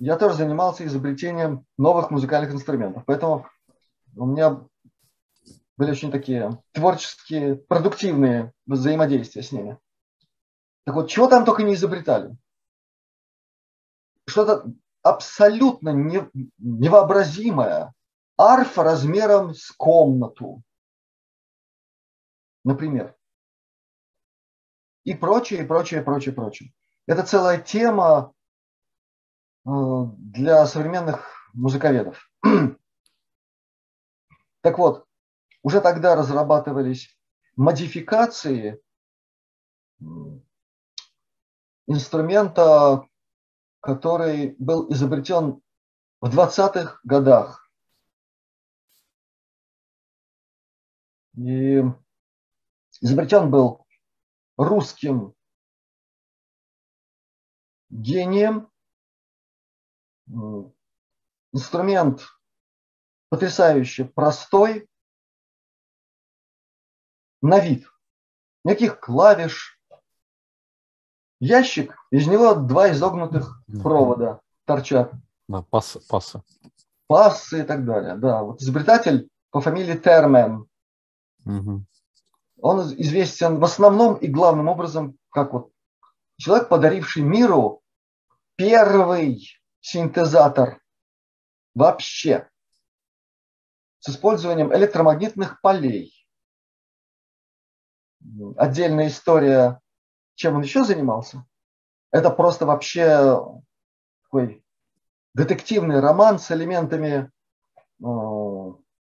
я 0.00 0.16
тоже 0.16 0.34
занимался 0.36 0.86
изобретением 0.86 1.66
новых 1.76 2.10
музыкальных 2.10 2.52
инструментов. 2.52 3.04
Поэтому 3.06 3.46
у 4.16 4.24
меня 4.24 4.66
были 5.76 5.90
очень 5.90 6.10
такие 6.10 6.58
творческие, 6.72 7.56
продуктивные 7.56 8.52
взаимодействия 8.66 9.42
с 9.42 9.52
ними. 9.52 9.78
Так 10.84 10.94
вот, 10.94 11.10
чего 11.10 11.28
там 11.28 11.44
только 11.44 11.62
не 11.62 11.74
изобретали. 11.74 12.34
Что-то 14.26 14.72
абсолютно 15.02 15.90
невообразимое. 16.58 17.92
Арфа 18.38 18.82
размером 18.82 19.54
с 19.54 19.70
комнату. 19.70 20.62
Например. 22.64 23.14
и 25.04 25.14
прочее, 25.14 25.62
и 25.62 25.66
прочее, 25.66 26.02
прочее, 26.02 26.34
прочее. 26.34 26.72
Это 27.06 27.22
целая 27.22 27.58
тема 27.58 28.32
для 29.64 30.66
современных 30.66 31.26
музыковедов. 31.52 32.30
Так 34.62 34.76
вот, 34.76 35.06
уже 35.62 35.80
тогда 35.80 36.14
разрабатывались 36.14 37.18
модификации 37.56 38.78
инструмента, 41.86 43.08
который 43.80 44.54
был 44.58 44.92
изобретен 44.92 45.62
в 46.20 46.38
20-х 46.38 47.00
годах. 47.04 47.70
И 51.36 51.82
изобретен 53.00 53.50
был 53.50 53.86
русским 54.56 55.34
гением. 57.88 58.69
Инструмент 61.52 62.26
потрясающе 63.28 64.04
простой, 64.04 64.88
на 67.42 67.58
вид. 67.58 67.86
Никаких 68.64 69.00
клавиш. 69.00 69.80
Ящик, 71.40 71.96
из 72.10 72.26
него 72.26 72.54
два 72.54 72.90
изогнутых 72.90 73.62
провода 73.82 74.40
торчат. 74.66 75.12
Да, 75.48 75.62
пассы, 75.62 76.00
пассы. 76.06 76.42
Пассы 77.06 77.60
и 77.60 77.62
так 77.62 77.84
далее. 77.86 78.16
Да, 78.16 78.42
вот 78.42 78.60
изобретатель 78.60 79.30
по 79.50 79.60
фамилии 79.60 79.96
Термен. 79.96 80.66
Угу. 81.46 81.84
Он 82.60 82.80
известен 83.00 83.58
в 83.58 83.64
основном 83.64 84.16
и 84.16 84.26
главным 84.26 84.68
образом 84.68 85.16
как 85.30 85.54
вот 85.54 85.72
человек, 86.36 86.68
подаривший 86.68 87.22
миру 87.22 87.82
первый 88.56 89.59
синтезатор 89.80 90.80
вообще 91.74 92.48
с 94.00 94.08
использованием 94.08 94.74
электромагнитных 94.74 95.60
полей. 95.60 96.14
Отдельная 98.56 99.08
история, 99.08 99.80
чем 100.34 100.56
он 100.56 100.62
еще 100.62 100.84
занимался. 100.84 101.46
Это 102.10 102.30
просто 102.30 102.66
вообще 102.66 103.40
такой 104.24 104.64
детективный 105.34 106.00
роман 106.00 106.38
с 106.38 106.50
элементами 106.50 107.30
э, 108.02 108.04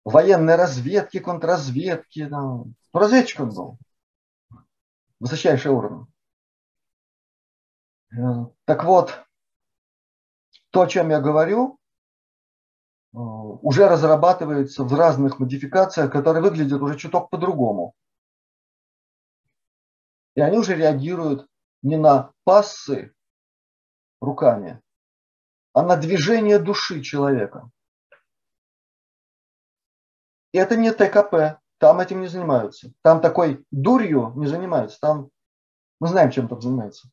военной 0.05 0.57
разведки, 0.57 1.19
контрразведки. 1.19 2.21
Ну, 2.21 2.73
разведчик 2.93 3.41
он 3.41 3.51
был. 3.51 3.79
Высочайший 5.19 5.71
уровень. 5.71 6.07
Э, 8.13 8.47
так 8.65 8.85
вот, 8.85 9.25
то, 10.71 10.83
о 10.83 10.87
чем 10.87 11.11
я 11.11 11.21
говорю, 11.21 11.79
э, 13.13 13.19
уже 13.19 13.89
разрабатывается 13.89 14.85
в 14.85 14.95
разных 14.95 15.39
модификациях, 15.39 16.13
которые 16.13 16.43
выглядят 16.43 16.81
уже 16.81 16.97
чуток 16.97 17.31
по-другому. 17.31 17.95
И 20.35 20.41
они 20.41 20.59
уже 20.59 20.77
реагируют 20.77 21.47
не 21.83 21.97
на 21.97 22.33
пассы 22.45 23.13
руками, 24.21 24.81
а 25.73 25.83
на 25.83 25.97
движение 25.97 26.59
души 26.59 27.03
человека. 27.03 27.71
И 30.53 30.59
это 30.59 30.77
не 30.77 30.93
ТКП, 30.93 31.61
там 31.79 32.01
этим 32.01 32.21
не 32.21 32.27
занимаются. 32.27 32.93
Там 33.03 33.21
такой 33.21 33.65
дурью 33.71 34.33
не 34.37 34.47
занимаются, 34.47 34.99
там 35.01 35.31
мы 36.01 36.09
знаем, 36.09 36.31
чем 36.31 36.49
там 36.49 36.61
занимаются. 36.61 37.09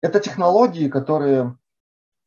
Это 0.00 0.20
технологии, 0.20 0.88
которые 0.88 1.56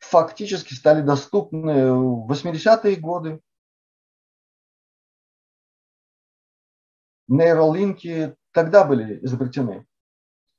фактически 0.09 0.73
стали 0.73 1.01
доступны 1.01 1.93
в 1.93 2.31
80-е 2.31 2.95
годы. 2.97 3.41
Нейролинки 7.27 8.35
тогда 8.51 8.85
были 8.85 9.23
изобретены. 9.25 9.85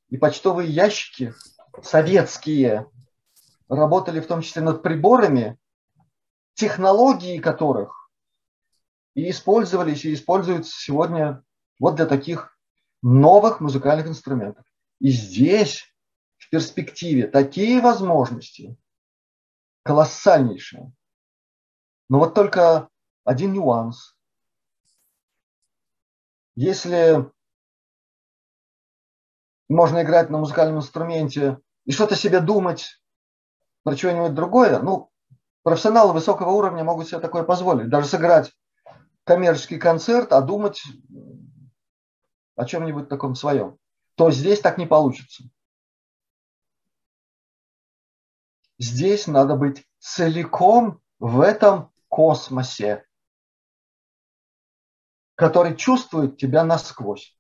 И 0.09 0.17
почтовые 0.17 0.71
ящики 0.71 1.33
советские 1.83 2.91
работали 3.69 4.21
в 4.21 4.27
том 4.27 4.43
числе 4.43 4.63
над 4.63 4.83
приборами, 4.83 5.59
технологии 6.55 7.39
которых 7.39 8.11
и 9.15 9.31
использовались, 9.31 10.05
и 10.05 10.15
используются 10.15 10.73
сегодня 10.79 11.43
вот 11.79 11.97
для 11.97 12.07
таких 12.07 12.57
новых 13.03 13.61
музыкальных 13.61 14.07
инструментов. 14.07 14.65
И 15.01 15.11
здесь 15.11 15.93
в 16.37 16.51
перспективе 16.51 17.27
такие 17.27 17.81
возможности 17.81 18.77
колоссальнейшие. 19.87 20.93
Но 22.09 22.19
вот 22.19 22.35
только 22.35 22.89
один 23.25 23.53
нюанс. 23.53 24.17
Если 26.57 27.31
можно 29.69 30.03
играть 30.03 30.31
на 30.31 30.39
музыкальном 30.39 30.79
инструменте 30.79 31.59
и 31.85 31.93
что-то 31.93 32.17
себе 32.17 32.41
думать 32.41 33.01
про 33.85 33.97
что-нибудь 33.97 34.35
другое, 34.35 34.81
ну, 34.81 35.11
профессионалы 35.63 36.13
высокого 36.13 36.51
уровня 36.51 36.83
могут 36.83 37.09
себе 37.09 37.21
такое 37.21 37.43
позволить. 37.45 37.89
Даже 37.89 38.09
сыграть 38.09 38.53
коммерческий 39.25 39.79
концерт, 39.79 40.33
а 40.33 40.41
думать 40.41 40.83
о 42.57 42.65
чем-нибудь 42.65 43.09
таком 43.09 43.35
своем. 43.35 43.79
То 44.17 44.31
здесь 44.31 44.61
так 44.61 44.79
не 44.79 44.87
получится. 44.87 45.45
Здесь 48.79 49.27
надо 49.27 49.57
быть 49.57 49.87
целиком 49.99 51.01
в 51.19 51.41
этом 51.41 51.93
космосе, 52.09 53.07
который 55.35 55.77
чувствует 55.77 56.37
тебя 56.37 56.65
насквозь. 56.65 57.39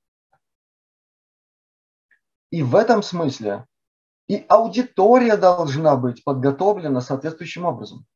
И 2.50 2.62
в 2.62 2.74
этом 2.74 3.02
смысле 3.02 3.66
и 4.28 4.44
аудитория 4.48 5.36
должна 5.36 5.96
быть 5.96 6.24
подготовлена 6.24 7.00
соответствующим 7.00 7.64
образом. 7.64 8.06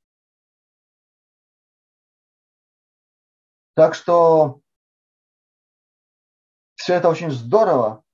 Так 3.75 3.95
что 3.95 4.61
все 6.75 6.95
это 6.95 7.09
очень 7.09 7.31
здорово. 7.31 8.05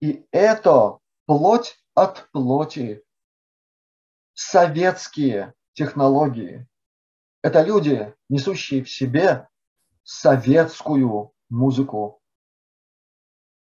И 0.00 0.26
это 0.30 0.98
плоть 1.26 1.76
от 1.94 2.30
плоти. 2.30 3.04
Советские 4.40 5.52
технологии. 5.72 6.68
Это 7.42 7.60
люди, 7.62 8.14
несущие 8.28 8.84
в 8.84 8.88
себе 8.88 9.48
советскую 10.04 11.32
музыку. 11.48 12.22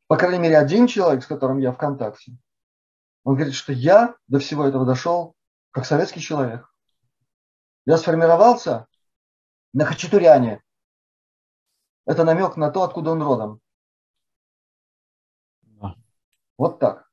По 0.07 0.19
крайней 0.19 0.39
мере, 0.39 0.59
один 0.59 0.87
человек, 0.87 1.25
с 1.25 1.27
которым 1.27 1.61
я 1.61 1.73
в 1.73 1.79
контакте, 1.79 2.37
он 3.25 3.37
говорит, 3.37 3.55
что 3.55 3.73
я 3.73 4.15
до 4.29 4.39
всего 4.39 4.67
этого 4.67 4.85
дошел 4.85 5.35
как 5.71 5.87
советский 5.87 6.21
человек. 6.21 6.71
Я 7.87 7.97
сформировался 7.97 8.87
на 9.73 9.87
Хачатуряне. 9.87 10.63
Это 12.05 12.23
намек 12.23 12.59
на 12.59 12.71
то, 12.71 12.83
откуда 12.83 13.13
он 13.13 13.23
родом. 13.23 13.63
Вот 16.59 16.79
так. 16.79 17.10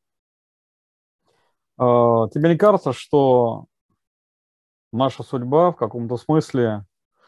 А, 1.78 2.28
тебе 2.30 2.50
не 2.50 2.58
кажется, 2.58 2.92
что 2.94 3.66
наша 4.92 5.24
судьба 5.24 5.72
в 5.72 5.76
каком-то 5.76 6.18
смысле, 6.18 6.86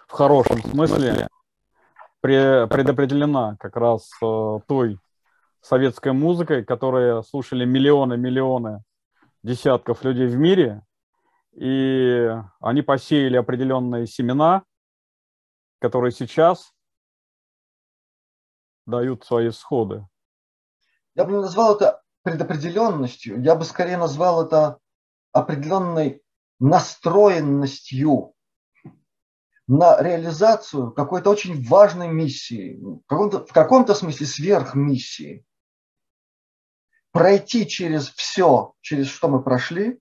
в 0.08 0.12
хорошем 0.12 0.62
смысле, 0.64 1.28
предопределена 2.22 3.56
как 3.60 3.78
раз 3.78 4.10
э, 4.22 4.60
той 4.68 5.00
советской 5.62 6.14
музыкой, 6.14 6.66
которые 6.66 7.24
слушали 7.24 7.64
миллионы-миллионы 7.66 8.84
десятков 9.44 10.04
людей 10.04 10.28
в 10.28 10.36
мире, 10.36 10.82
и 11.54 12.30
они 12.60 12.82
посеяли 12.82 13.38
определенные 13.38 14.08
семена, 14.08 14.64
которые 15.80 16.12
сейчас 16.12 16.74
дают 18.86 19.24
свои 19.24 19.50
всходы. 19.50 20.06
Я 21.16 21.26
бы 21.26 21.34
назвал 21.34 21.76
это 21.76 22.02
предопределенностью, 22.24 23.42
я 23.42 23.56
бы 23.56 23.66
скорее 23.66 23.98
назвал 23.98 24.46
это 24.46 24.80
определенной 25.32 26.22
настроенностью 26.60 28.34
на 29.68 30.02
реализацию 30.02 30.92
какой-то 30.92 31.30
очень 31.30 31.64
важной 31.68 32.08
миссии, 32.08 32.80
в 32.82 33.06
каком-то, 33.06 33.46
в 33.46 33.54
каком-то 33.54 33.94
смысле 33.94 34.26
сверхмиссии. 34.26 35.46
Пройти 37.12 37.68
через 37.68 38.10
все, 38.10 38.74
через 38.82 39.08
что 39.08 39.28
мы 39.28 39.44
прошли, 39.44 40.00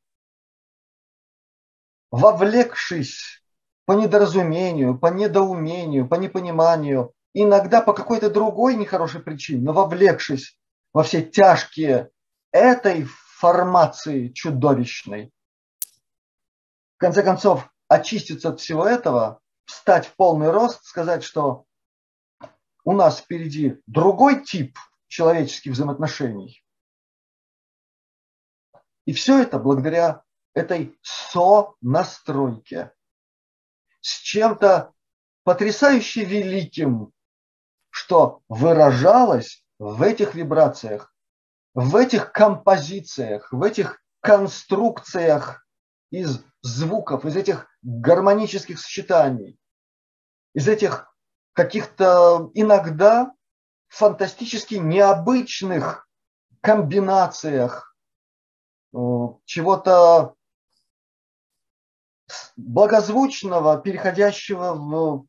вовлекшись 2.10 3.42
по 3.84 3.92
недоразумению, 3.92 4.98
по 4.98 5.08
недоумению, 5.08 6.08
по 6.08 6.16
непониманию, 6.16 7.12
иногда 7.34 7.80
по 7.80 7.92
какой-то 7.92 8.30
другой 8.30 8.74
нехорошей 8.74 9.22
причине, 9.22 9.62
но 9.62 9.72
вовлекшись 9.72 10.58
во 10.98 11.04
все 11.04 11.22
тяжкие 11.22 12.10
этой 12.50 13.04
формации 13.04 14.30
чудовищной. 14.30 15.32
В 16.96 16.98
конце 16.98 17.22
концов, 17.22 17.72
очиститься 17.86 18.48
от 18.48 18.58
всего 18.58 18.84
этого, 18.84 19.40
встать 19.64 20.08
в 20.08 20.16
полный 20.16 20.50
рост, 20.50 20.82
сказать, 20.82 21.22
что 21.22 21.66
у 22.82 22.94
нас 22.94 23.20
впереди 23.20 23.80
другой 23.86 24.44
тип 24.44 24.76
человеческих 25.06 25.74
взаимоотношений. 25.74 26.64
И 29.04 29.12
все 29.12 29.40
это 29.40 29.60
благодаря 29.60 30.24
этой 30.52 30.98
со-настройке 31.02 32.92
с 34.00 34.18
чем-то 34.18 34.92
потрясающе 35.44 36.24
великим, 36.24 37.12
что 37.90 38.42
выражалось 38.48 39.64
в 39.78 40.02
этих 40.02 40.34
вибрациях, 40.34 41.12
в 41.74 41.94
этих 41.96 42.32
композициях, 42.32 43.52
в 43.52 43.62
этих 43.62 44.00
конструкциях 44.20 45.66
из 46.10 46.42
звуков, 46.62 47.24
из 47.24 47.36
этих 47.36 47.66
гармонических 47.82 48.78
сочетаний, 48.78 49.58
из 50.54 50.66
этих 50.68 51.14
каких-то 51.52 52.50
иногда 52.54 53.32
фантастически 53.88 54.74
необычных 54.74 56.08
комбинациях 56.60 57.96
э, 58.92 58.98
чего-то 59.44 60.34
благозвучного, 62.56 63.80
переходящего 63.80 64.74
в 64.74 65.26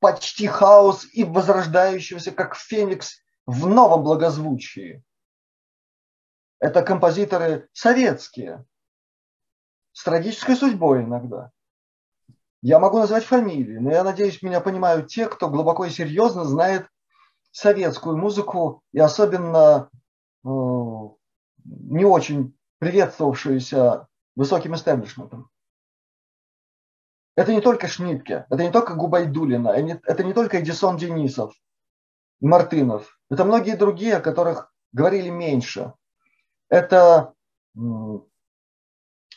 почти 0.00 0.46
хаос 0.46 1.06
и 1.12 1.24
возрождающегося, 1.24 2.30
как 2.30 2.54
феникс, 2.54 3.20
в 3.48 3.66
новом 3.66 4.02
благозвучии. 4.02 5.02
Это 6.60 6.82
композиторы 6.82 7.70
советские, 7.72 8.66
с 9.92 10.04
трагической 10.04 10.54
судьбой 10.54 11.04
иногда. 11.04 11.50
Я 12.60 12.78
могу 12.78 12.98
назвать 12.98 13.24
фамилии, 13.24 13.78
но 13.78 13.90
я 13.90 14.04
надеюсь, 14.04 14.42
меня 14.42 14.60
понимают 14.60 15.06
те, 15.06 15.26
кто 15.26 15.48
глубоко 15.48 15.86
и 15.86 15.90
серьезно 15.90 16.44
знает 16.44 16.88
советскую 17.50 18.18
музыку 18.18 18.82
и 18.92 18.98
особенно 18.98 19.88
э, 20.44 20.48
не 21.64 22.04
очень 22.04 22.54
приветствовавшуюся 22.80 24.08
высоким 24.36 24.74
истеблишментом. 24.74 25.48
Это 27.34 27.54
не 27.54 27.62
только 27.62 27.88
Шнитке, 27.88 28.44
это 28.50 28.62
не 28.62 28.70
только 28.70 28.92
Губайдулина, 28.92 29.68
это 29.68 30.22
не 30.22 30.34
только 30.34 30.60
Эдисон 30.60 30.98
Денисов, 30.98 31.54
Мартынов. 32.40 33.17
Это 33.30 33.44
многие 33.44 33.76
другие, 33.76 34.16
о 34.16 34.20
которых 34.20 34.72
говорили 34.92 35.28
меньше. 35.28 35.92
Это 36.68 37.34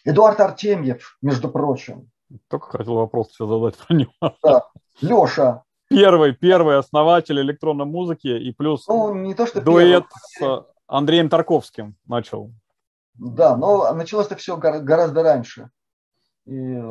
Эдуард 0.03 0.39
Артемьев, 0.39 1.17
между 1.21 1.49
прочим. 1.49 2.09
Только 2.47 2.77
хотел 2.77 2.95
вопрос 2.95 3.29
все 3.29 3.45
задать 3.45 3.77
про 3.77 3.93
него. 3.93 4.13
Да. 4.41 4.69
Леша. 5.01 5.63
Первый, 5.89 6.33
первый 6.33 6.77
основатель 6.77 7.39
электронной 7.41 7.85
музыки 7.85 8.27
и 8.27 8.53
плюс 8.53 8.87
ну, 8.87 9.13
не 9.13 9.33
то, 9.33 9.45
что 9.45 9.61
дуэт 9.61 10.05
первый. 10.39 10.61
с 10.61 10.67
Андреем 10.87 11.29
Тарковским 11.29 11.97
начал. 12.05 12.53
Да, 13.15 13.57
но 13.57 13.93
началось 13.93 14.27
это 14.27 14.37
все 14.37 14.55
гораздо 14.55 15.21
раньше. 15.21 15.69
И 16.45 16.81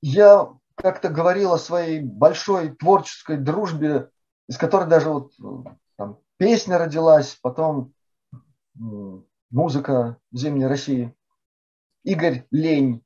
я 0.00 0.48
как-то 0.76 1.08
говорил 1.08 1.54
о 1.54 1.58
своей 1.58 2.00
большой 2.00 2.70
творческой 2.70 3.38
дружбе, 3.38 4.10
из 4.48 4.58
которой 4.58 4.88
даже 4.88 5.10
вот 5.10 5.32
там, 5.96 6.18
песня 6.36 6.78
родилась, 6.78 7.38
потом 7.42 7.92
музыка 9.50 10.18
Зимней 10.32 10.66
России. 10.66 11.14
Игорь 12.04 12.46
Лень. 12.50 13.04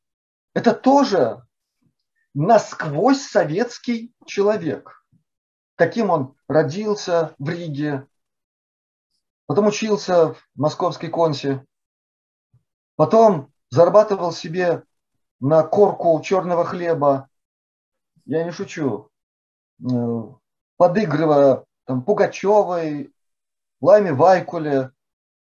Это 0.53 0.75
тоже 0.75 1.47
насквозь 2.35 3.23
советский 3.23 4.13
человек. 4.27 5.05
Таким 5.77 6.11
он 6.11 6.37
родился 6.49 7.35
в 7.39 7.49
Риге, 7.49 8.07
потом 9.47 9.69
учился 9.69 10.35
в 10.35 10.43
московской 10.55 11.09
консе, 11.09 11.65
потом 12.97 13.53
зарабатывал 13.71 14.33
себе 14.33 14.85
на 15.41 15.63
корку 15.63 16.21
черного 16.23 16.65
хлеба, 16.65 17.31
я 18.27 18.45
не 18.45 18.51
шучу, 18.51 19.11
э, 19.81 19.85
подыгрывая 20.81 21.67
там, 21.85 22.03
Пугачевой, 22.03 23.13
Лайме 23.83 24.15
Вайкуле, 24.15 24.93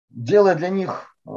делая 0.09 0.55
для 0.55 0.67
них 0.67 1.15
э, 1.25 1.31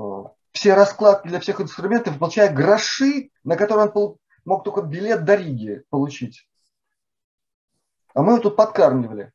все 0.50 0.74
раскладки 0.74 1.28
для 1.28 1.38
всех 1.38 1.60
инструментов, 1.60 2.18
получая 2.18 2.52
гроши, 2.52 3.30
на 3.44 3.54
которые 3.54 3.88
он 3.88 4.16
мог 4.44 4.64
только 4.64 4.82
билет 4.82 5.24
до 5.24 5.36
Риги 5.36 5.84
получить. 5.90 6.48
А 8.14 8.22
мы 8.22 8.32
его 8.32 8.42
тут 8.42 8.56
подкармливали. 8.56 9.32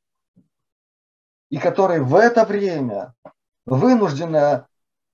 И 1.49 1.57
который 1.57 2.01
в 2.01 2.13
это 2.17 2.43
время, 2.43 3.13
вынужденно, 3.65 4.67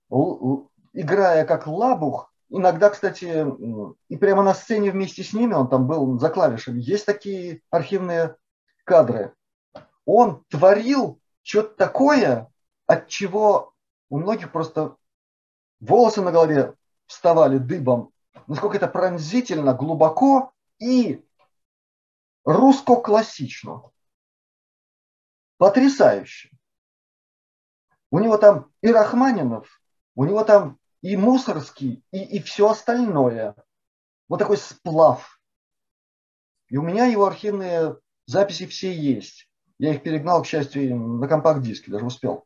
играя 0.10 1.46
как 1.46 1.68
лабух, 1.68 2.32
Иногда, 2.48 2.92
кстати, 2.92 3.44
и 4.08 4.18
прямо 4.18 4.44
на 4.44 4.54
сцене 4.54 4.92
вместе 4.92 5.24
с 5.24 5.34
ними, 5.34 5.54
он 5.54 5.68
там 5.68 5.88
был 5.88 6.20
за 6.20 6.30
клавишами, 6.30 6.80
есть 6.80 7.06
такие 7.06 7.62
архивные 7.72 8.36
кадры. 8.86 9.36
Он 10.06 10.44
творил 10.46 11.20
что-то 11.42 11.76
такое, 11.76 12.52
от 12.86 13.08
чего 13.08 13.74
у 14.10 14.20
многих 14.20 14.52
просто 14.52 14.96
волосы 15.80 16.22
на 16.22 16.32
голове 16.32 16.76
вставали 17.08 17.58
дыбом. 17.58 18.12
Насколько 18.48 18.78
это 18.78 18.88
пронзительно, 18.88 19.74
глубоко 19.74 20.54
и 20.80 21.26
русско-классично. 22.44 23.92
Потрясающе. 25.58 26.52
У 28.12 28.20
него 28.20 28.38
там 28.38 28.72
и 28.82 28.92
Рахманинов, 28.92 29.82
у 30.16 30.26
него 30.26 30.44
там 30.44 30.80
и 31.02 31.18
мусорский, 31.18 32.04
и, 32.12 32.24
и 32.24 32.42
все 32.42 32.70
остальное. 32.70 33.56
Вот 34.28 34.38
такой 34.38 34.58
сплав. 34.58 35.40
И 36.68 36.78
у 36.78 36.82
меня 36.82 37.06
его 37.06 37.26
архивные 37.26 37.98
записи 38.26 38.66
все 38.66 38.94
есть. 38.94 39.50
Я 39.78 39.94
их 39.94 40.04
перегнал, 40.04 40.42
к 40.42 40.46
счастью, 40.46 40.98
на 40.98 41.28
компакт-диске, 41.28 41.92
даже 41.92 42.06
успел. 42.06 42.46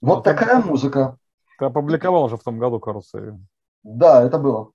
Вот 0.00 0.16
ну, 0.18 0.22
такая 0.22 0.60
музыка. 0.60 1.18
Ты 1.58 1.64
опубликовал 1.64 2.24
уже 2.24 2.36
в 2.36 2.42
том 2.42 2.58
году, 2.58 2.80
кажется. 2.80 3.38
Да, 3.82 4.22
это 4.22 4.38
было. 4.38 4.72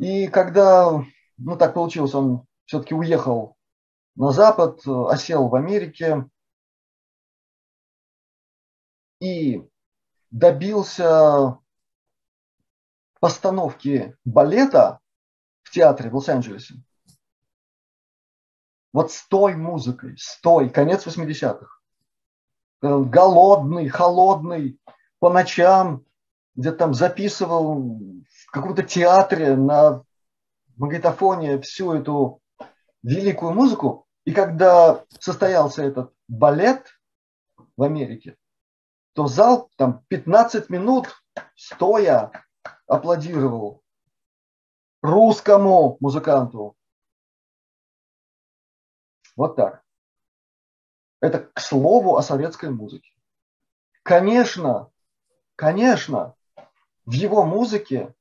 И 0.00 0.26
когда, 0.28 1.04
ну 1.38 1.56
так 1.56 1.74
получилось, 1.74 2.14
он 2.14 2.46
все-таки 2.66 2.94
уехал 2.94 3.56
на 4.14 4.32
Запад, 4.32 4.80
осел 4.86 5.48
в 5.48 5.54
Америке 5.54 6.28
и 9.20 9.62
добился 10.30 11.58
постановки 13.20 14.16
балета 14.24 15.00
в 15.62 15.70
театре 15.70 16.10
в 16.10 16.16
Лос-Анджелесе. 16.16 16.74
Вот 18.96 19.12
с 19.12 19.28
той 19.28 19.56
музыкой, 19.56 20.16
с 20.16 20.40
той, 20.40 20.70
конец 20.70 21.06
80-х. 21.06 21.66
Голодный, 22.80 23.88
холодный, 23.88 24.80
по 25.18 25.28
ночам 25.28 26.02
где-то 26.54 26.78
там 26.78 26.94
записывал 26.94 27.90
в 27.90 28.50
каком-то 28.50 28.82
театре 28.82 29.54
на 29.54 30.02
магнитофоне 30.78 31.60
всю 31.60 31.92
эту 31.92 32.40
великую 33.02 33.52
музыку. 33.52 34.06
И 34.24 34.32
когда 34.32 35.04
состоялся 35.20 35.82
этот 35.82 36.14
балет 36.26 36.86
в 37.76 37.82
Америке, 37.82 38.38
то 39.12 39.26
зал 39.26 39.68
там 39.76 40.06
15 40.08 40.70
минут 40.70 41.22
стоя 41.54 42.32
аплодировал 42.86 43.82
русскому 45.02 45.98
музыканту. 46.00 46.76
Вот 49.36 49.56
так. 49.56 49.82
Это 51.20 51.40
к 51.40 51.60
слову 51.60 52.16
о 52.16 52.22
советской 52.22 52.70
музыке. 52.70 53.10
Конечно, 54.02 54.90
конечно, 55.56 56.34
в 57.04 57.12
его 57.12 57.44
музыке 57.44 58.14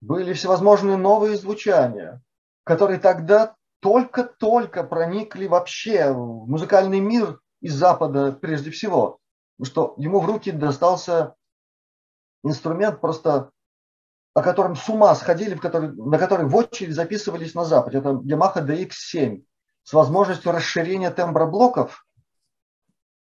были 0.00 0.32
всевозможные 0.32 0.96
новые 0.96 1.36
звучания, 1.36 2.22
которые 2.64 2.98
тогда 2.98 3.54
только-только 3.80 4.84
проникли 4.84 5.46
вообще 5.46 6.12
в 6.12 6.46
музыкальный 6.48 7.00
мир 7.00 7.40
из 7.60 7.74
Запада 7.74 8.32
прежде 8.32 8.70
всего. 8.70 9.18
Что 9.62 9.94
ему 9.98 10.20
в 10.20 10.26
руки 10.26 10.50
достался 10.50 11.34
инструмент 12.42 13.00
просто 13.00 13.50
о 14.34 14.42
котором 14.42 14.74
с 14.74 14.88
ума 14.88 15.14
сходили, 15.14 15.54
в 15.54 15.60
который, 15.60 15.92
на 15.92 16.18
который 16.18 16.46
в 16.46 16.56
очередь 16.56 16.94
записывались 16.94 17.54
на 17.54 17.64
Западе. 17.64 17.98
Это 17.98 18.10
Yamaha 18.10 18.66
DX7 18.66 19.44
с 19.84 19.92
возможностью 19.92 20.52
расширения 20.52 21.10
темброблоков 21.10 22.06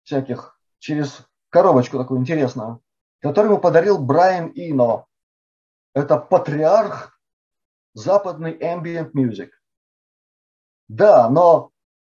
всяких 0.04 0.58
через 0.78 1.26
коробочку 1.50 1.98
такую 1.98 2.20
интересную, 2.20 2.80
которую 3.20 3.52
ему 3.52 3.60
подарил 3.60 3.98
Брайан 3.98 4.50
Ино. 4.54 5.06
Это 5.94 6.16
патриарх 6.16 7.20
западный 7.94 8.56
ambient 8.58 9.12
music. 9.12 9.50
Да, 10.88 11.28
но 11.28 11.70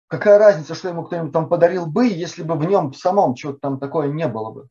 какая 0.08 0.38
разница, 0.38 0.74
что 0.74 0.88
ему 0.88 1.04
кто-нибудь 1.04 1.32
там 1.32 1.48
подарил 1.48 1.86
бы, 1.86 2.08
если 2.08 2.42
бы 2.42 2.56
в 2.56 2.64
нем 2.64 2.92
самом 2.92 3.36
что-то 3.36 3.58
там 3.60 3.78
такое 3.78 4.08
не 4.08 4.28
было 4.28 4.50
бы. 4.50 4.68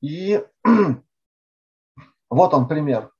И 0.00 0.44
вот 2.30 2.54
он 2.54 2.68
пример. 2.68 3.11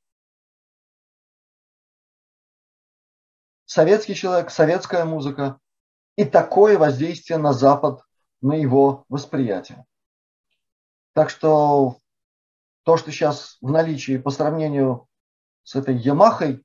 Советский 3.72 4.14
человек, 4.14 4.50
советская 4.50 5.06
музыка 5.06 5.58
и 6.16 6.26
такое 6.26 6.76
воздействие 6.76 7.38
на 7.38 7.54
Запад, 7.54 8.02
на 8.42 8.52
его 8.52 9.06
восприятие. 9.08 9.86
Так 11.14 11.30
что 11.30 11.96
то, 12.82 12.98
что 12.98 13.10
сейчас 13.10 13.56
в 13.62 13.70
наличии 13.70 14.18
по 14.18 14.28
сравнению 14.28 15.08
с 15.62 15.74
этой 15.74 15.96
Ямахой 15.96 16.62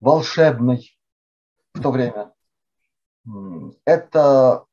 волшебной 0.00 0.98
в 1.74 1.82
то 1.82 1.90
время, 1.90 2.32
это 3.84 4.64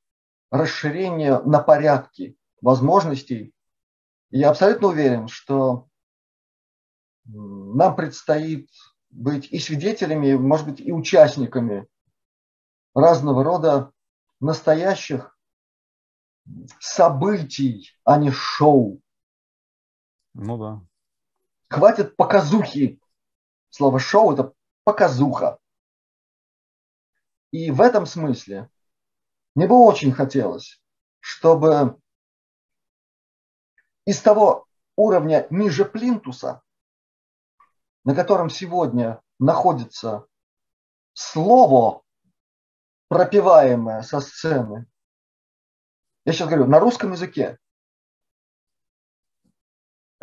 расширение 0.49 1.39
на 1.39 1.59
порядки 1.59 2.37
возможностей. 2.61 3.53
Я 4.29 4.51
абсолютно 4.51 4.87
уверен, 4.87 5.27
что 5.27 5.89
нам 7.25 7.97
предстоит 7.97 8.69
быть 9.13 9.51
и 9.51 9.59
свидетелями, 9.59 10.33
может 10.33 10.65
быть, 10.65 10.81
и 10.81 10.91
участниками 10.91 11.87
разного 12.95 13.43
рода 13.43 13.91
настоящих 14.39 15.37
событий, 16.79 17.91
а 18.03 18.17
не 18.17 18.31
шоу. 18.31 19.01
Ну 20.33 20.57
да. 20.57 20.81
Хватит 21.69 22.15
показухи. 22.15 22.99
Слово 23.69 23.99
шоу– 23.99 24.31
это 24.33 24.53
показуха. 24.83 25.57
И 27.51 27.71
в 27.71 27.81
этом 27.81 28.05
смысле 28.05 28.69
мне 29.55 29.67
бы 29.67 29.75
очень 29.75 30.11
хотелось, 30.11 30.81
чтобы 31.19 31.99
из 34.05 34.19
того 34.21 34.67
уровня 34.95 35.47
ниже 35.49 35.85
плинтуса, 35.85 36.61
на 38.03 38.15
котором 38.15 38.49
сегодня 38.49 39.21
находится 39.39 40.25
слово, 41.13 42.01
пропиваемое 43.07 44.01
со 44.01 44.19
сцены, 44.19 44.87
я 46.25 46.33
сейчас 46.33 46.47
говорю 46.47 46.67
на 46.67 46.79
русском 46.79 47.11
языке, 47.11 47.57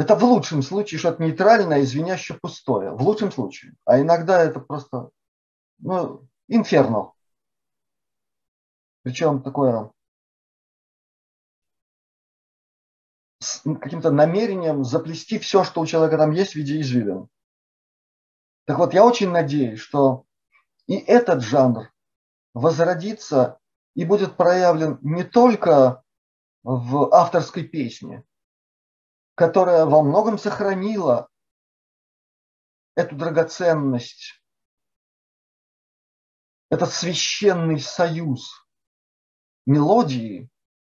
это 0.01 0.17
в 0.17 0.25
лучшем 0.25 0.63
случае 0.63 0.99
что-то 0.99 1.23
нейтральное, 1.23 1.83
извиняющее 1.83 2.39
пустое. 2.39 2.91
В 2.91 3.03
лучшем 3.03 3.31
случае. 3.31 3.75
А 3.85 4.01
иногда 4.01 4.43
это 4.43 4.59
просто 4.59 5.11
ну, 5.79 6.27
инферно. 6.49 7.13
Причем 9.03 9.43
такое 9.43 9.93
с 13.41 13.61
каким-то 13.63 14.11
намерением 14.11 14.85
заплести 14.85 15.39
все, 15.39 15.65
что 15.65 15.83
у 15.83 15.87
человека 15.87 16.17
там 16.17 16.31
есть 16.31 16.53
в 16.53 16.57
виде 16.57 16.81
извилин. 16.81 17.29
Так 18.65 18.79
вот, 18.79 18.95
я 18.95 19.05
очень 19.05 19.31
надеюсь, 19.31 19.81
что 19.81 20.25
и 20.87 20.97
этот 20.97 21.43
жанр 21.43 21.93
возродится 22.55 23.59
и 23.95 24.05
будет 24.05 24.37
проявлен 24.37 24.99
не 25.03 25.25
только 25.25 26.03
в 26.63 27.13
авторской 27.15 27.65
песне, 27.65 28.25
которая 29.35 29.87
во 29.87 30.03
многом 30.03 30.39
сохранила 30.39 31.29
эту 32.95 33.17
драгоценность, 33.17 34.43
этот 36.71 36.93
священный 36.93 37.81
союз 37.81 38.67
мелодии 39.67 40.49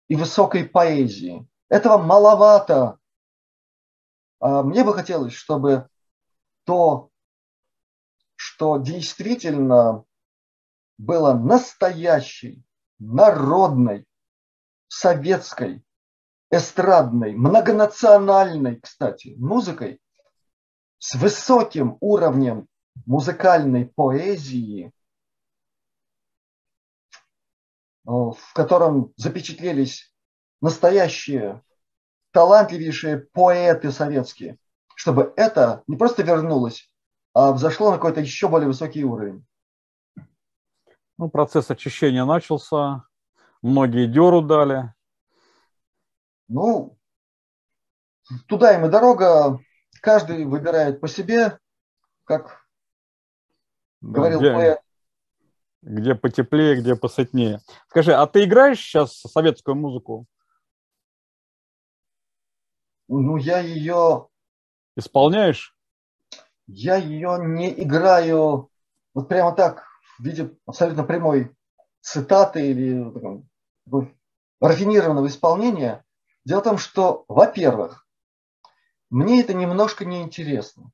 и 0.07 0.16
высокой 0.16 0.66
поэзии. 0.66 1.47
Этого 1.70 1.97
маловато. 1.97 2.99
А 4.39 4.64
мне 4.64 4.84
бы 4.84 4.93
хотелось, 4.93 5.34
чтобы 5.34 5.89
то, 6.66 7.09
что 8.45 8.77
действительно 8.77 10.03
было 10.97 11.33
настоящей, 11.33 12.61
народной, 12.99 14.05
советской 14.89 15.81
эстрадной, 16.51 17.35
многонациональной, 17.35 18.81
кстати, 18.81 19.33
музыкой 19.37 20.01
с 20.97 21.15
высоким 21.15 21.97
уровнем 22.01 22.67
музыкальной 23.05 23.85
поэзии, 23.85 24.87
э, 24.87 24.91
в 28.05 28.53
котором 28.53 29.13
запечатлелись 29.15 30.13
настоящие 30.59 31.63
талантливейшие 32.31 33.19
поэты 33.19 33.89
советские, 33.93 34.57
чтобы 34.95 35.33
это 35.37 35.83
не 35.87 35.95
просто 35.95 36.23
вернулось, 36.23 36.92
взошло 37.34 37.91
на 37.91 37.97
какой-то 37.97 38.21
еще 38.21 38.47
более 38.47 38.67
высокий 38.67 39.03
уровень. 39.03 39.45
Ну, 41.17 41.29
процесс 41.29 41.69
очищения 41.69 42.25
начался, 42.25 43.05
многие 43.61 44.07
деру 44.07 44.41
дали, 44.41 44.93
ну, 46.47 46.97
туда 48.47 48.76
им 48.76 48.85
и 48.85 48.89
дорога. 48.89 49.60
Каждый 50.01 50.45
выбирает 50.45 50.99
по 50.99 51.07
себе, 51.07 51.57
как 52.26 52.65
да, 54.01 54.19
говорил 54.19 54.39
где, 54.39 54.53
поэт. 54.53 54.80
Где 55.81 56.15
потеплее, 56.15 56.80
где 56.80 56.95
посытнее. 56.95 57.60
Скажи, 57.88 58.14
а 58.14 58.27
ты 58.27 58.43
играешь 58.43 58.80
сейчас 58.80 59.19
советскую 59.22 59.76
музыку? 59.76 60.26
Ну, 63.07 63.38
я 63.38 63.60
ее... 63.60 64.27
Исполняешь? 64.95 65.72
Я 66.68 66.95
ее 66.95 67.38
не 67.40 67.72
играю 67.84 68.69
вот 69.14 69.27
прямо 69.27 69.53
так, 69.53 69.85
в 70.18 70.23
виде 70.23 70.52
абсолютно 70.65 71.03
прямой 71.03 71.56
цитаты 72.02 72.68
или 72.68 73.11
такого, 73.11 73.44
рафинированного 74.60 75.27
исполнения. 75.27 76.03
Дело 76.45 76.61
в 76.61 76.64
том, 76.64 76.77
что, 76.77 77.26
во-первых, 77.27 78.07
мне 79.10 79.41
это 79.41 79.53
немножко 79.53 80.06
неинтересно. 80.06 80.91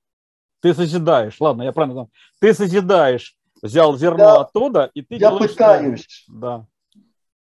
Ты 0.61 0.73
созидаешь, 0.73 1.39
ладно, 1.39 1.63
я 1.63 1.71
правильно 1.71 1.93
знаю. 1.93 2.09
Ты 2.39 2.53
созидаешь, 2.53 3.37
взял 3.61 3.95
зерно 3.97 4.23
я, 4.23 4.39
оттуда, 4.41 4.91
и 4.93 5.01
ты 5.01 5.15
Я 5.15 5.29
делаешь, 5.29 5.51
пытаюсь 5.51 6.25
да. 6.27 6.67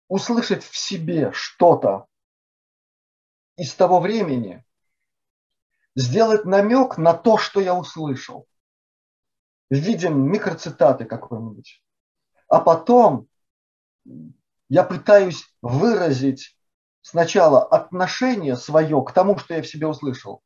услышать 0.09 0.65
в 0.65 0.77
себе 0.77 1.31
что-то 1.33 2.07
из 3.57 3.75
того 3.75 4.01
времени, 4.01 4.65
сделать 5.95 6.45
намек 6.45 6.99
на 6.99 7.15
то, 7.15 7.39
что 7.39 7.61
я 7.61 7.75
услышал 7.75 8.47
в 9.71 9.75
виде 9.75 10.09
микроцитаты 10.09 11.05
какой-нибудь. 11.05 11.83
А 12.49 12.61
потом 12.61 13.29
я 14.69 14.85
пытаюсь 14.85 15.45
выразить 15.63 16.57
сначала 17.03 17.65
отношение 17.65 18.57
свое 18.57 19.03
к 19.03 19.13
тому, 19.13 19.39
что 19.39 19.55
я 19.55 19.63
в 19.63 19.67
себе 19.67 19.87
услышал, 19.87 20.43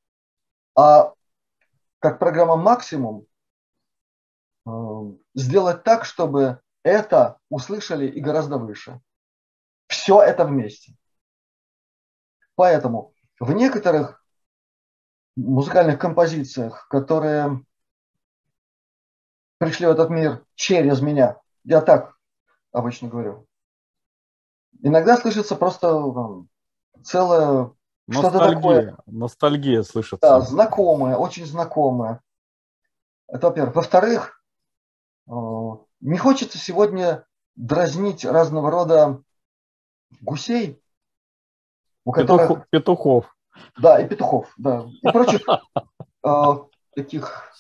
а 0.75 1.13
как 1.99 2.19
программа 2.19 2.57
максимум 2.57 3.27
э, 4.67 4.71
сделать 5.35 5.85
так, 5.85 6.05
чтобы 6.05 6.61
это 6.83 7.39
услышали 7.49 8.07
и 8.07 8.21
гораздо 8.21 8.59
выше. 8.59 9.01
Все 9.89 10.23
это 10.23 10.45
вместе. 10.45 10.95
Поэтому 12.55 13.13
в 13.39 13.53
некоторых 13.53 14.25
музыкальных 15.37 15.99
композициях, 15.99 16.89
которые 16.89 17.63
пришли 19.59 19.87
в 19.87 19.91
этот 19.91 20.11
мир 20.11 20.45
через 20.55 21.01
меня, 21.01 21.41
я 21.65 21.81
так 21.81 22.17
обычно 22.73 23.09
говорю, 23.09 23.47
Иногда 24.83 25.17
слышится 25.17 25.57
просто 25.57 25.89
там, 25.89 26.49
целое 27.03 27.73
что-то 28.11 28.39
такое. 28.39 28.97
Ностальгия 29.07 29.83
слышится. 29.83 30.19
Да, 30.21 30.41
знакомое, 30.41 31.17
очень 31.17 31.47
знакомое. 31.47 32.21
Это 33.27 33.49
во-первых. 33.49 33.75
Во-вторых, 33.75 34.43
э, 35.29 35.33
не 36.01 36.19
хочется 36.19 36.59
сегодня 36.59 37.27
дразнить 37.57 38.25
разного 38.25 38.71
рода 38.71 39.23
гусей, 40.21 40.81
у 42.05 42.13
которых... 42.13 42.69
Петухов. 42.71 43.36
Да, 43.77 44.01
и 44.01 44.09
петухов, 44.09 44.53
да. 44.57 44.87
И 45.03 45.09
прочих 45.09 45.43
э, 46.25 46.31
таких 46.95 47.53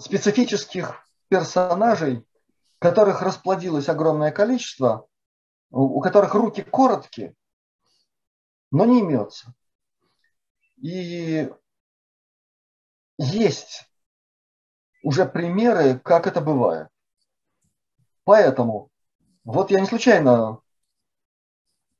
специфических 0.00 1.06
персонажей, 1.28 2.24
которых 2.78 3.22
расплодилось 3.22 3.88
огромное 3.88 4.30
количество, 4.30 5.06
у 5.70 6.00
которых 6.00 6.34
руки 6.34 6.62
короткие, 6.62 7.34
но 8.70 8.84
не 8.84 9.00
имется. 9.00 9.54
И 10.76 11.50
есть 13.18 13.88
уже 15.02 15.24
примеры, 15.24 15.98
как 15.98 16.26
это 16.26 16.40
бывает. 16.40 16.88
Поэтому 18.24 18.90
вот 19.44 19.70
я 19.70 19.80
не 19.80 19.86
случайно 19.86 20.60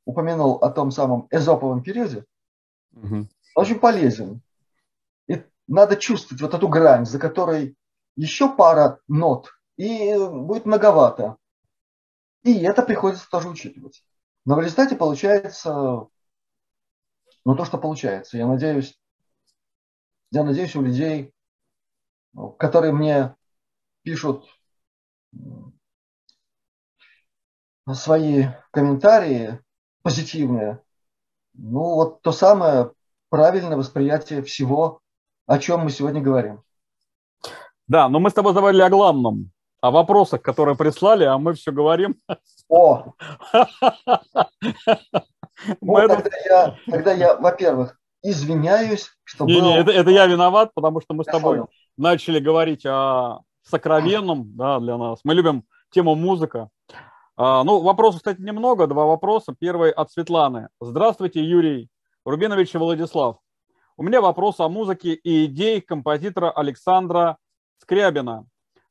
упомянул 0.05 0.57
о 0.57 0.71
том 0.71 0.91
самом 0.91 1.29
эзоповом 1.31 1.83
периоде. 1.83 2.25
Угу. 2.97 3.29
очень 3.55 3.79
полезен. 3.79 4.41
И 5.29 5.43
надо 5.67 5.97
чувствовать 5.97 6.43
вот 6.43 6.55
эту 6.55 6.69
грань, 6.69 7.07
за 7.07 7.19
которой 7.19 7.77
еще 8.17 8.55
пара 8.55 9.01
нот, 9.07 9.51
и 9.77 10.15
будет 10.17 10.65
многовато. 10.65 11.37
И 12.43 12.63
это 12.63 12.83
приходится 12.83 13.29
тоже 13.29 13.49
учитывать. 13.49 14.03
Но 14.45 14.55
в 14.55 14.61
результате 14.61 14.97
получается, 14.97 16.09
ну 17.45 17.55
то, 17.57 17.65
что 17.65 17.79
получается. 17.79 18.39
Я 18.39 18.47
надеюсь, 18.47 18.99
я 20.31 20.45
надеюсь 20.45 20.77
у 20.77 20.83
людей, 20.83 21.35
которые 22.59 22.93
мне 22.93 23.35
пишут 24.03 24.47
свои 27.93 28.47
комментарии 28.71 29.61
позитивные, 30.03 30.81
ну 31.59 31.95
вот 31.95 32.23
то 32.23 32.33
самое 32.33 32.91
правильное 33.29 33.77
восприятие 33.77 34.43
всего, 34.43 35.01
о 35.47 35.59
чем 35.59 35.81
мы 35.81 35.91
сегодня 35.91 36.21
говорим. 36.21 36.63
Да, 37.89 38.09
но 38.09 38.19
мы 38.19 38.31
с 38.31 38.35
тобой 38.35 38.53
говорили 38.53 38.83
о 38.83 38.91
главном, 38.91 39.51
о 39.81 39.91
вопросах, 39.91 40.43
которые 40.43 40.77
прислали, 40.77 41.25
а 41.25 41.39
мы 41.39 41.55
все 41.55 41.73
говорим. 41.73 42.17
О! 42.69 43.13
Ну, 45.81 45.95
тогда, 46.07 46.37
я, 46.45 46.77
тогда 46.87 47.13
я, 47.13 47.35
во-первых, 47.35 47.99
извиняюсь, 48.23 49.11
что 49.25 49.47
не, 49.47 49.59
было... 49.59 49.69
Не, 49.69 49.79
это, 49.79 49.91
это 49.91 50.11
я 50.11 50.27
виноват, 50.27 50.73
потому 50.75 51.01
что 51.01 51.15
мы 51.15 51.25
с 51.25 51.27
тобой 51.27 51.63
начали 51.97 52.41
говорить 52.41 52.85
о 52.85 53.41
сокровенном 53.63 54.55
да, 54.55 54.79
для 54.81 54.99
нас. 54.99 55.21
Мы 55.25 55.35
любим 55.35 55.65
тему 55.91 56.15
музыка. 56.15 56.69
А, 57.39 57.65
ну, 57.65 57.83
вопросов, 57.83 58.21
кстати, 58.21 58.41
немного, 58.41 58.87
два 58.87 59.05
вопроса. 59.05 59.55
Первый 59.59 59.91
от 59.91 60.11
Светланы. 60.11 60.69
Здравствуйте, 60.81 61.45
Юрий 61.45 61.91
Рубинович 62.25 62.75
и 62.75 62.79
Владислав. 62.79 63.37
У 63.99 64.03
меня 64.03 64.23
вопрос 64.23 64.59
о 64.59 64.71
музыке 64.71 65.13
и 65.13 65.45
идее 65.45 65.83
композитора 65.83 66.51
Александра 66.51 67.37
Скрябина. 67.79 68.47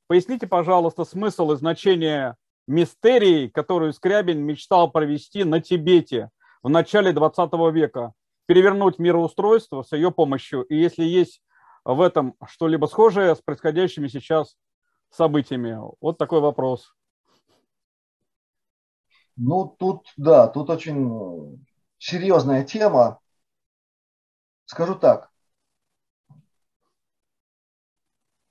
Поясните, 0.06 0.46
пожалуйста, 0.46 1.06
смысл 1.06 1.54
и 1.54 1.56
значение 1.56 2.36
мистерии, 2.68 3.48
которую 3.48 3.94
Скрябин 3.94 4.42
мечтал 4.42 4.92
провести 4.92 5.44
на 5.44 5.60
Тибете 5.60 6.30
в 6.62 6.70
начале 6.70 7.14
20 7.14 7.52
века, 7.74 8.14
перевернуть 8.46 9.00
мироустройство 9.00 9.82
с 9.82 9.92
ее 9.92 10.12
помощью, 10.12 10.62
и 10.64 10.76
если 10.76 11.04
есть 11.04 11.42
в 11.84 12.00
этом 12.00 12.36
что-либо 12.46 12.86
схожее 12.86 13.36
с 13.36 13.42
происходящими 13.42 14.08
сейчас 14.08 14.56
событиями. 15.10 15.80
Вот 16.00 16.20
такой 16.20 16.42
вопрос. 16.42 16.95
Ну, 19.38 19.68
тут, 19.68 20.12
да, 20.18 20.48
тут 20.48 20.70
очень 20.70 21.66
серьезная 21.98 22.64
тема. 22.64 23.20
Скажу 24.66 24.96
так. 24.96 25.32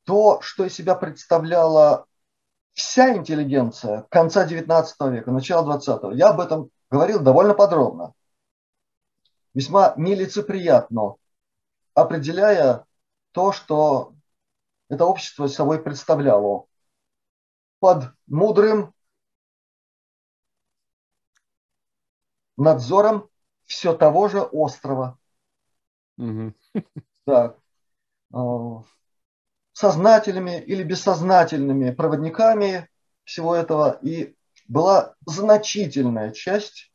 То, 0.04 0.40
что 0.42 0.64
из 0.64 0.74
себя 0.74 0.94
представляла 0.94 2.06
вся 2.74 3.16
интеллигенция 3.16 4.02
конца 4.10 4.44
19 4.46 5.00
века, 5.12 5.30
начала 5.30 5.64
20 5.64 6.16
я 6.16 6.28
об 6.28 6.40
этом 6.40 6.70
говорил 6.90 7.20
довольно 7.20 7.54
подробно. 7.54 8.12
Весьма 9.54 9.94
нелицеприятно, 9.96 11.14
определяя 11.94 12.84
то, 13.32 13.52
что 13.52 14.14
это 14.88 15.06
общество 15.06 15.46
собой 15.46 15.82
представляло. 15.82 16.66
Под 17.78 18.12
мудрым 18.26 18.93
надзором 22.56 23.28
все 23.64 23.94
того 23.94 24.28
же 24.28 24.40
острова. 24.42 25.18
Угу. 26.18 26.54
Так. 27.26 27.58
А, 28.32 28.82
сознательными 29.72 30.60
или 30.60 30.82
бессознательными 30.82 31.90
проводниками 31.90 32.88
всего 33.24 33.54
этого. 33.54 33.98
И 34.02 34.36
была 34.68 35.14
значительная 35.26 36.32
часть 36.32 36.92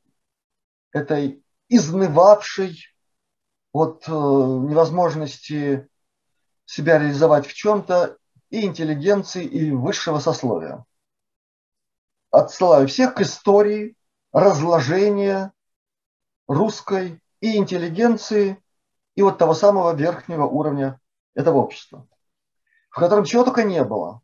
этой 0.91 1.43
изнывавшей 1.67 2.79
от 3.71 4.07
э, 4.07 4.11
невозможности 4.11 5.87
себя 6.65 6.97
реализовать 6.97 7.45
в 7.45 7.53
чем-то 7.53 8.17
и 8.49 8.65
интеллигенции, 8.65 9.43
и 9.43 9.71
высшего 9.71 10.19
сословия. 10.19 10.85
Отсылаю 12.31 12.87
всех 12.87 13.15
к 13.15 13.21
истории 13.21 13.95
разложения 14.31 15.53
русской 16.47 17.21
и 17.41 17.57
интеллигенции, 17.57 18.61
и 19.15 19.21
вот 19.21 19.37
того 19.37 19.53
самого 19.53 19.93
верхнего 19.93 20.45
уровня 20.45 20.99
этого 21.35 21.57
общества, 21.57 22.07
в 22.89 22.99
котором 22.99 23.25
чего 23.25 23.43
только 23.43 23.63
не 23.63 23.83
было. 23.83 24.21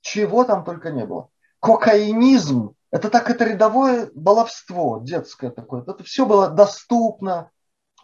Чего 0.00 0.44
там 0.44 0.64
только 0.64 0.90
не 0.90 1.06
было. 1.06 1.30
Кокаинизм– 1.60 2.74
это 2.90 3.08
так, 3.08 3.30
это 3.30 3.44
рядовое 3.44 4.10
баловство 4.14 5.00
детское 5.02 5.50
такое. 5.50 5.82
Это 5.82 6.04
все 6.04 6.26
было 6.26 6.48
доступно, 6.50 7.50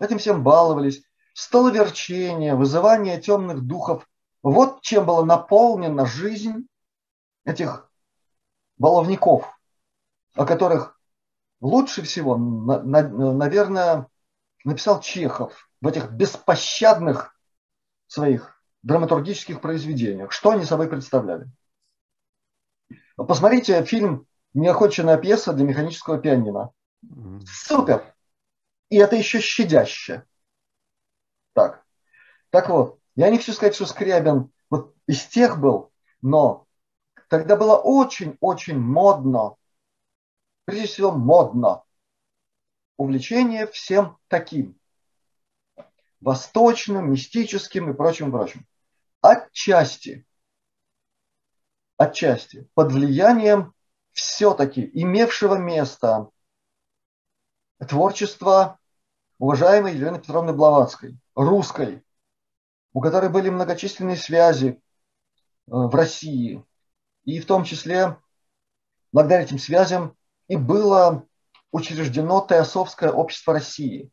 этим 0.01 0.19
всем 0.19 0.43
баловались. 0.43 1.03
Столоверчение, 1.35 2.55
вызывание 2.55 3.21
темных 3.21 3.62
духов. 3.62 4.09
Вот 4.43 4.81
чем 4.81 5.05
была 5.05 5.25
наполнена 5.25 6.07
жизнь 6.07 6.67
этих 7.45 7.91
баловников 8.79 9.60
о 10.35 10.47
которых 10.47 10.98
лучше 11.61 12.02
всего, 12.02 12.36
наверное, 12.36 14.09
написал 14.65 15.01
Чехов 15.01 15.69
в 15.81 15.89
этих 15.89 16.11
беспощадных 16.11 17.35
своих 18.07 18.61
драматургических 18.82 19.61
произведениях. 19.61 20.32
Что 20.32 20.51
они 20.51 20.65
собой 20.65 20.89
представляли? 20.89 21.47
Посмотрите 23.16 23.85
фильм 23.85 24.27
«Неохоченная 24.55 25.19
пьеса 25.19 25.52
для 25.52 25.65
механического 25.65 26.19
пианино». 26.19 26.70
Супер! 27.47 28.15
И 28.89 28.97
это 28.97 29.16
еще 29.16 29.40
щадяще. 29.40 30.24
Так. 31.52 31.85
Так 32.51 32.69
вот, 32.69 32.98
я 33.15 33.31
не 33.31 33.39
хочу 33.39 33.52
сказать, 33.52 33.74
что 33.74 33.86
Скрябин 33.86 34.51
вот 34.69 34.94
из 35.07 35.24
тех 35.27 35.61
был, 35.61 35.93
но 36.23 36.66
тогда 37.28 37.57
было 37.57 37.77
очень-очень 37.77 38.78
модно 38.78 39.57
прежде 40.65 40.87
всего 40.87 41.12
модно. 41.12 41.82
Увлечение 42.97 43.66
всем 43.66 44.19
таким. 44.28 44.78
Восточным, 46.20 47.11
мистическим 47.11 47.91
и 47.91 47.95
прочим, 47.95 48.31
прочим. 48.31 48.66
Отчасти, 49.23 50.27
отчасти, 51.97 52.69
под 52.74 52.93
влиянием 52.93 53.74
все-таки 54.12 54.91
имевшего 54.93 55.57
место 55.57 56.31
творчества 57.89 58.78
уважаемой 59.39 59.95
Елены 59.95 60.20
Петровны 60.20 60.53
Блаватской, 60.53 61.19
русской, 61.35 62.05
у 62.93 63.01
которой 63.01 63.31
были 63.31 63.49
многочисленные 63.49 64.16
связи 64.16 64.69
э, 64.69 64.78
в 65.66 65.95
России. 65.95 66.65
И 67.24 67.41
в 67.41 67.47
том 67.47 67.65
числе, 67.65 68.19
благодаря 69.12 69.43
этим 69.43 69.59
связям, 69.59 70.16
и 70.51 70.56
было 70.56 71.28
учреждено 71.70 72.44
Теософское 72.44 73.12
общество 73.12 73.52
России, 73.52 74.10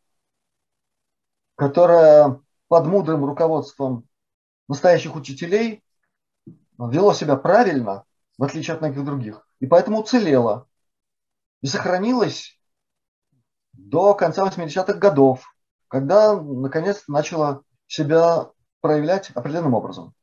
которое 1.55 2.39
под 2.68 2.85
мудрым 2.85 3.26
руководством 3.26 4.07
настоящих 4.68 5.15
учителей 5.15 5.84
вело 6.77 7.14
себя 7.14 7.38
правильно, 7.38 8.05
в 8.38 8.43
отличие 8.43 8.76
от 8.76 8.81
многих 8.81 9.03
других, 9.03 9.49
и 9.59 9.65
поэтому 9.65 9.97
уцелело 10.01 10.68
и 11.61 11.65
сохранилось 11.65 12.61
до 13.73 14.14
конца 14.14 14.47
80-х 14.47 14.93
годов, 14.93 15.43
когда 15.88 16.39
наконец 16.39 17.05
начало 17.07 17.64
себя 17.88 18.51
проявлять 18.81 19.31
определенным 19.31 19.73
образом. 19.73 20.14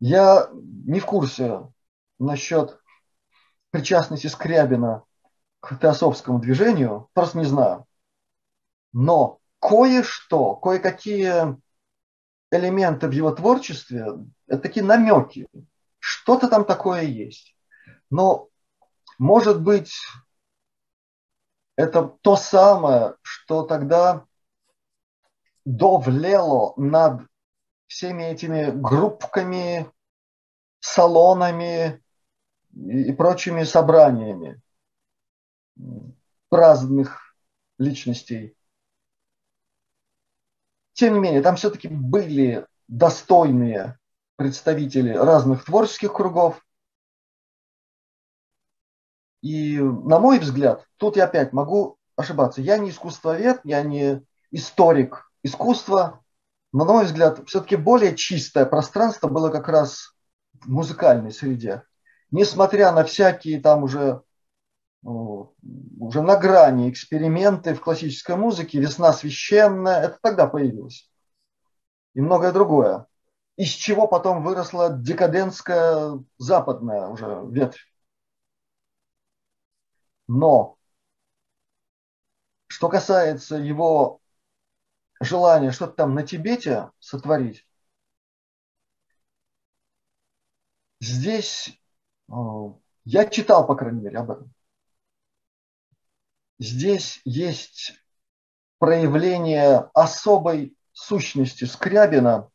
Я 0.00 0.48
не 0.54 1.00
в 1.00 1.04
курсе 1.04 1.70
насчет 2.18 2.80
причастности 3.76 4.26
Скрябина 4.28 5.02
к 5.60 5.78
теософскому 5.78 6.38
движению, 6.38 7.10
просто 7.12 7.38
не 7.38 7.44
знаю. 7.44 7.86
Но 8.94 9.38
кое-что, 9.60 10.56
кое-какие 10.56 11.58
элементы 12.50 13.08
в 13.08 13.10
его 13.10 13.32
творчестве, 13.32 14.06
это 14.46 14.62
такие 14.62 14.84
намеки. 14.84 15.46
Что-то 15.98 16.48
там 16.48 16.64
такое 16.64 17.02
есть. 17.02 17.54
Но, 18.08 18.48
может 19.18 19.60
быть, 19.60 19.92
это 21.76 22.02
то 22.22 22.36
самое, 22.36 23.16
что 23.20 23.64
тогда 23.64 24.24
довлело 25.66 26.72
над 26.78 27.26
всеми 27.88 28.22
этими 28.22 28.70
группками, 28.70 29.90
салонами 30.80 32.02
и 32.76 33.12
прочими 33.12 33.64
собраниями 33.64 34.60
праздных 36.48 37.34
личностей. 37.78 38.56
Тем 40.92 41.14
не 41.14 41.20
менее, 41.20 41.42
там 41.42 41.56
все-таки 41.56 41.88
были 41.88 42.66
достойные 42.88 43.98
представители 44.36 45.10
разных 45.10 45.64
творческих 45.64 46.12
кругов. 46.12 46.64
И, 49.42 49.78
на 49.78 50.18
мой 50.18 50.38
взгляд, 50.38 50.86
тут 50.96 51.16
я 51.16 51.24
опять 51.24 51.52
могу 51.52 51.98
ошибаться. 52.16 52.60
Я 52.60 52.78
не 52.78 52.90
искусствовед, 52.90 53.60
я 53.64 53.82
не 53.82 54.22
историк 54.50 55.30
искусства, 55.42 56.22
но, 56.72 56.84
на 56.84 56.92
мой 56.92 57.04
взгляд, 57.04 57.46
все-таки 57.46 57.76
более 57.76 58.16
чистое 58.16 58.66
пространство 58.66 59.28
было 59.28 59.50
как 59.50 59.68
раз 59.68 60.14
в 60.54 60.68
музыкальной 60.68 61.32
среде. 61.32 61.82
Несмотря 62.30 62.92
на 62.92 63.04
всякие 63.04 63.60
там 63.60 63.84
уже, 63.84 64.22
уже 65.02 66.22
на 66.22 66.36
грани 66.36 66.90
эксперименты 66.90 67.74
в 67.74 67.80
классической 67.80 68.36
музыке, 68.36 68.80
«Весна 68.80 69.12
священная», 69.12 70.02
это 70.02 70.18
тогда 70.20 70.46
появилось. 70.46 71.10
И 72.14 72.20
многое 72.20 72.52
другое. 72.52 73.06
Из 73.56 73.70
чего 73.70 74.06
потом 74.08 74.42
выросла 74.42 74.90
декадентская 74.90 76.18
западная 76.36 77.06
уже 77.06 77.42
ветвь. 77.50 77.86
Но 80.28 80.76
что 82.66 82.88
касается 82.88 83.56
его 83.56 84.20
желание 85.20 85.70
что-то 85.70 85.92
там 85.92 86.14
на 86.14 86.22
Тибете 86.24 86.90
сотворить, 86.98 87.66
здесь 91.00 91.80
я 92.28 93.26
читал, 93.26 93.66
по 93.66 93.76
крайней 93.76 94.00
мере, 94.00 94.18
об 94.18 94.30
этом. 94.30 94.52
Здесь 96.58 97.20
есть 97.24 97.92
проявление 98.78 99.90
особой 99.94 100.76
сущности 100.92 101.64
Скрябина, 101.64 102.50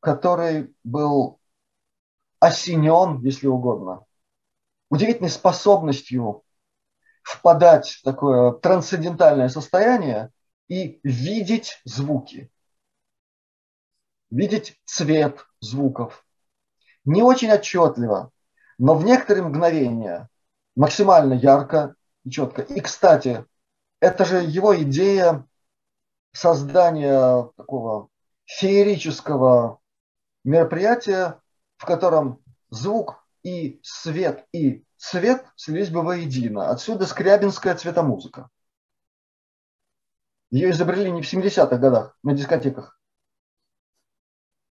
который 0.00 0.74
был 0.82 1.40
осенен, 2.40 3.20
если 3.22 3.46
угодно, 3.46 4.04
удивительной 4.90 5.30
способностью 5.30 6.42
впадать 7.22 7.88
в 7.90 8.02
такое 8.02 8.52
трансцендентальное 8.52 9.48
состояние 9.48 10.30
и 10.68 11.00
видеть 11.02 11.80
звуки, 11.84 12.50
видеть 14.30 14.80
цвет 14.84 15.46
звуков. 15.60 16.25
Не 17.06 17.22
очень 17.22 17.52
отчетливо, 17.52 18.32
но 18.78 18.94
в 18.96 19.04
некоторые 19.04 19.44
мгновения 19.44 20.28
максимально 20.74 21.34
ярко 21.34 21.94
и 22.24 22.30
четко. 22.30 22.62
И, 22.62 22.80
кстати, 22.80 23.46
это 24.00 24.24
же 24.24 24.42
его 24.42 24.76
идея 24.82 25.46
создания 26.32 27.50
такого 27.56 28.08
феерического 28.44 29.80
мероприятия, 30.44 31.40
в 31.76 31.86
котором 31.86 32.42
звук 32.70 33.24
и 33.42 33.80
свет, 33.82 34.44
и 34.52 34.84
цвет 34.96 35.46
слились 35.54 35.90
бы 35.90 36.02
воедино. 36.02 36.70
Отсюда 36.70 37.06
скрябинская 37.06 37.76
цветомузыка. 37.76 38.50
Ее 40.50 40.70
изобрели 40.70 41.10
не 41.10 41.22
в 41.22 41.32
70-х 41.32 41.76
годах 41.76 42.18
на 42.22 42.34
дискотеках. 42.34 43.00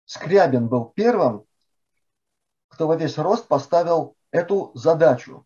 Скрябин 0.06 0.68
был 0.68 0.86
первым, 0.86 1.45
кто 2.67 2.87
во 2.87 2.95
весь 2.95 3.17
рост 3.17 3.47
поставил 3.47 4.15
эту 4.31 4.71
задачу. 4.75 5.45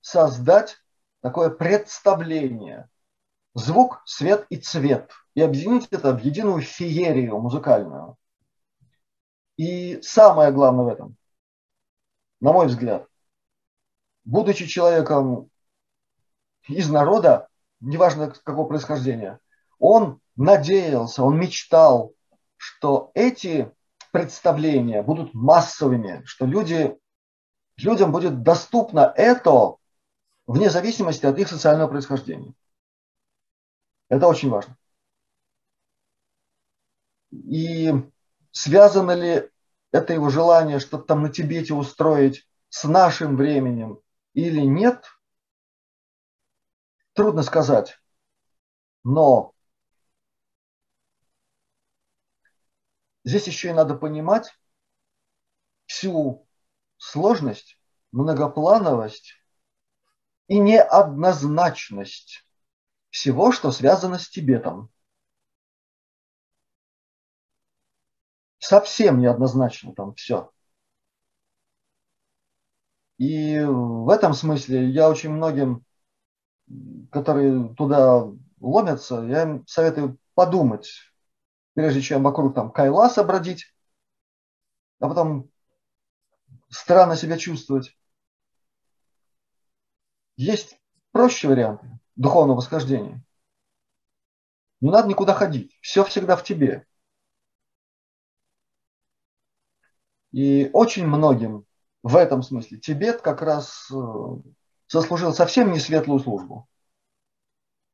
Создать 0.00 0.76
такое 1.20 1.50
представление. 1.50 2.88
Звук, 3.54 4.02
свет 4.04 4.46
и 4.50 4.56
цвет. 4.56 5.10
И 5.34 5.40
объединить 5.40 5.88
это 5.90 6.12
в 6.12 6.20
единую 6.22 6.60
феерию 6.60 7.38
музыкальную. 7.38 8.16
И 9.56 10.00
самое 10.02 10.52
главное 10.52 10.84
в 10.84 10.88
этом, 10.88 11.16
на 12.40 12.52
мой 12.52 12.66
взгляд, 12.66 13.08
будучи 14.24 14.66
человеком 14.66 15.50
из 16.68 16.90
народа, 16.90 17.48
неважно 17.80 18.30
какого 18.30 18.68
происхождения, 18.68 19.40
он 19.78 20.20
надеялся, 20.36 21.22
он 21.22 21.38
мечтал, 21.38 22.12
что 22.56 23.10
эти 23.14 23.72
представления 24.18 25.02
будут 25.02 25.34
массовыми, 25.34 26.22
что 26.24 26.46
люди, 26.46 26.96
людям 27.76 28.12
будет 28.12 28.42
доступно 28.42 29.12
это 29.16 29.76
вне 30.46 30.70
зависимости 30.70 31.26
от 31.26 31.38
их 31.38 31.48
социального 31.48 31.88
происхождения. 31.88 32.54
Это 34.08 34.26
очень 34.26 34.50
важно. 34.50 34.76
И 37.30 37.92
связано 38.52 39.12
ли 39.12 39.50
это 39.92 40.12
его 40.12 40.30
желание 40.30 40.78
что-то 40.78 41.04
там 41.04 41.22
на 41.22 41.28
Тибете 41.28 41.74
устроить 41.74 42.48
с 42.68 42.84
нашим 42.84 43.36
временем 43.36 44.00
или 44.34 44.60
нет– 44.60 45.04
Трудно 47.16 47.42
сказать. 47.42 47.98
Но 49.02 49.54
здесь 53.26 53.46
еще 53.46 53.68
и 53.68 53.74
надо 53.74 53.94
понимать 53.94 54.58
всю 55.84 56.48
сложность, 56.96 57.78
многоплановость 58.12 59.34
и 60.48 60.58
неоднозначность 60.58 62.46
всего, 63.10 63.52
что 63.52 63.70
связано 63.70 64.18
с 64.18 64.30
Тибетом. 64.30 64.90
Совсем 68.58 69.18
неоднозначно 69.20 69.94
там 69.94 70.14
все. 70.14 70.50
И 73.18 73.60
в 73.60 74.08
этом 74.08 74.32
смысле 74.32 74.88
я 74.88 75.10
очень 75.10 75.30
многим 75.30 75.84
которые 77.10 77.74
туда 77.74 78.26
ломятся, 78.60 79.22
я 79.22 79.42
им 79.42 79.66
советую 79.66 80.18
подумать, 80.34 80.88
прежде 81.76 82.00
чем 82.00 82.22
вокруг 82.22 82.54
там 82.54 82.72
Кайласа 82.72 83.22
бродить, 83.22 83.66
а 84.98 85.08
потом 85.08 85.50
странно 86.70 87.16
себя 87.16 87.36
чувствовать. 87.36 87.94
Есть 90.36 90.80
проще 91.12 91.48
варианты 91.48 91.86
духовного 92.16 92.56
восхождения. 92.56 93.22
Не 94.80 94.90
надо 94.90 95.08
никуда 95.08 95.34
ходить. 95.34 95.76
Все 95.82 96.02
всегда 96.04 96.34
в 96.36 96.44
тебе. 96.44 96.86
И 100.32 100.70
очень 100.72 101.06
многим 101.06 101.66
в 102.02 102.16
этом 102.16 102.42
смысле 102.42 102.78
Тибет 102.78 103.20
как 103.20 103.42
раз 103.42 103.90
э, 103.90 103.96
сослужил 104.86 105.34
совсем 105.34 105.72
не 105.72 105.78
светлую 105.78 106.20
службу. 106.20 106.68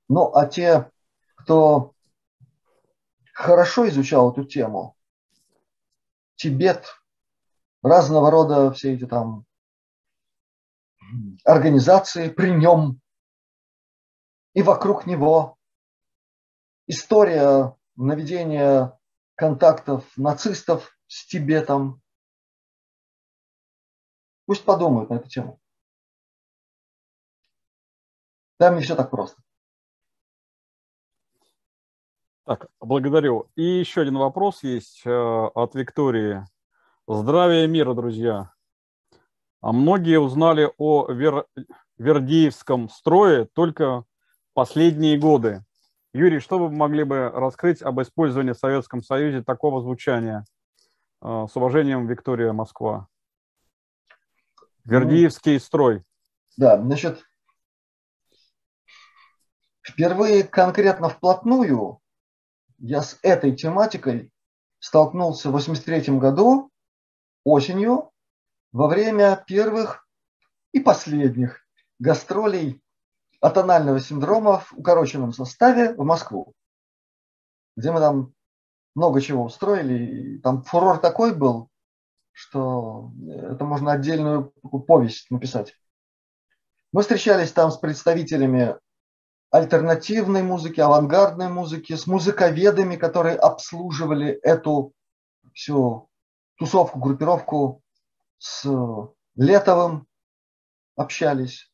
Ну, 0.08 0.32
а 0.34 0.46
те, 0.46 0.88
кто 1.34 1.91
хорошо 3.32 3.88
изучал 3.88 4.32
эту 4.32 4.44
тему, 4.44 4.96
Тибет, 6.36 6.86
разного 7.82 8.30
рода 8.30 8.72
все 8.72 8.94
эти 8.94 9.06
там 9.06 9.44
организации 11.44 12.28
при 12.28 12.50
нем 12.50 13.00
и 14.54 14.62
вокруг 14.62 15.06
него, 15.06 15.56
история 16.86 17.76
наведения 17.96 18.98
контактов 19.34 20.04
нацистов 20.16 20.96
с 21.06 21.26
Тибетом. 21.26 22.02
Пусть 24.46 24.64
подумают 24.64 25.10
на 25.10 25.14
эту 25.14 25.28
тему. 25.28 25.60
Там 28.58 28.76
не 28.76 28.82
все 28.82 28.94
так 28.94 29.10
просто. 29.10 29.41
Так, 32.44 32.66
благодарю. 32.80 33.48
И 33.54 33.62
еще 33.62 34.00
один 34.00 34.18
вопрос 34.18 34.64
есть 34.64 35.02
э, 35.04 35.10
от 35.10 35.76
Виктории. 35.76 36.44
Здравия 37.06 37.68
мира, 37.68 37.94
друзья. 37.94 38.52
А 39.60 39.72
многие 39.72 40.18
узнали 40.18 40.72
о 40.76 41.06
Вер... 41.08 41.46
Вердиевском 41.98 42.88
строе 42.88 43.44
только 43.44 44.04
последние 44.54 45.18
годы. 45.18 45.64
Юрий, 46.12 46.40
что 46.40 46.58
вы 46.58 46.68
могли 46.68 47.04
бы 47.04 47.30
раскрыть 47.30 47.80
об 47.80 48.02
использовании 48.02 48.52
в 48.52 48.58
Советском 48.58 49.04
Союзе 49.04 49.44
такого 49.44 49.80
звучания? 49.80 50.44
Э, 51.20 51.46
с 51.48 51.54
уважением, 51.54 52.08
Виктория 52.08 52.52
Москва. 52.52 53.06
Вердиевский 54.84 55.60
строй. 55.60 56.02
Да, 56.56 56.76
значит, 56.76 57.22
впервые 59.80 60.42
конкретно 60.42 61.08
вплотную 61.08 62.01
я 62.82 63.00
с 63.00 63.18
этой 63.22 63.54
тематикой 63.54 64.30
столкнулся 64.80 65.48
в 65.48 65.52
83 65.52 66.18
году 66.18 66.70
осенью 67.44 68.10
во 68.72 68.88
время 68.88 69.42
первых 69.46 70.06
и 70.72 70.80
последних 70.80 71.64
гастролей 72.00 72.82
атонального 73.40 74.00
синдрома 74.00 74.58
в 74.58 74.72
укороченном 74.72 75.32
составе 75.32 75.94
в 75.94 76.04
Москву, 76.04 76.54
где 77.76 77.92
мы 77.92 78.00
там 78.00 78.34
много 78.96 79.20
чего 79.20 79.44
устроили. 79.44 80.04
И 80.04 80.38
там 80.40 80.64
фурор 80.64 80.98
такой 80.98 81.34
был, 81.34 81.68
что 82.32 83.12
это 83.28 83.64
можно 83.64 83.92
отдельную 83.92 84.52
повесть 84.88 85.30
написать. 85.30 85.76
Мы 86.90 87.02
встречались 87.02 87.52
там 87.52 87.70
с 87.70 87.76
представителями 87.76 88.76
альтернативной 89.52 90.42
музыки, 90.42 90.80
авангардной 90.80 91.50
музыки, 91.50 91.94
с 91.94 92.06
музыковедами, 92.06 92.96
которые 92.96 93.36
обслуживали 93.36 94.30
эту 94.42 94.94
всю 95.52 96.08
тусовку, 96.56 96.98
группировку, 96.98 97.82
с 98.38 98.66
Летовым 99.34 100.06
общались, 100.96 101.70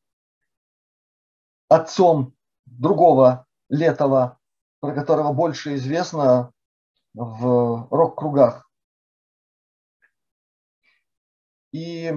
отцом 1.68 2.34
другого 2.66 3.46
Летова, 3.68 4.38
про 4.80 4.92
которого 4.92 5.32
больше 5.32 5.76
известно 5.76 6.52
в 7.14 7.88
рок-кругах. 7.90 8.68
И 11.72 12.12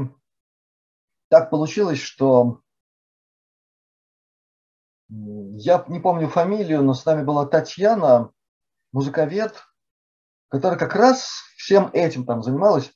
так 1.30 1.50
получилось, 1.52 2.00
что 2.00 2.61
я 5.12 5.84
не 5.90 6.00
помню 6.00 6.30
фамилию, 6.30 6.84
но 6.84 6.94
с 6.94 7.06
нами 7.06 7.24
была 7.24 7.46
Татьяна, 7.46 8.32
музыковед, 8.94 9.62
которая 10.48 10.80
как 10.80 10.96
раз 10.96 11.44
всем 11.58 11.90
этим 11.94 12.26
там 12.26 12.44
занималась 12.44 12.92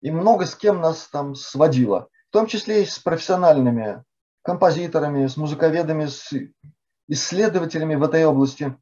и 0.00 0.10
много 0.10 0.46
с 0.46 0.54
кем 0.54 0.80
нас 0.80 1.08
там 1.08 1.34
сводила, 1.34 2.08
в 2.28 2.32
том 2.32 2.46
числе 2.46 2.82
и 2.82 2.86
с 2.86 2.98
профессиональными 2.98 4.04
композиторами, 4.42 5.26
с 5.26 5.36
музыковедами, 5.36 6.06
с 6.06 6.32
исследователями 7.08 7.94
в 7.94 8.02
этой 8.02 8.24
области. 8.26 8.76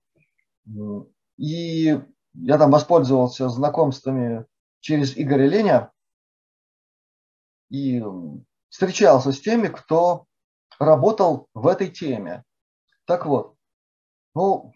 И 1.37 2.01
я 2.35 2.59
там 2.59 2.71
воспользовался 2.71 3.49
знакомствами 3.49 4.47
через 4.81 5.17
Игоря 5.17 5.47
Леня 5.47 5.93
и 7.71 8.03
встречался 8.69 9.33
с 9.33 9.41
теми, 9.41 9.69
кто 9.69 10.27
работал 10.79 11.49
в 11.55 11.67
этой 11.67 11.89
теме. 11.89 12.45
Так 13.05 13.27
вот, 13.27 13.57
ну, 14.35 14.73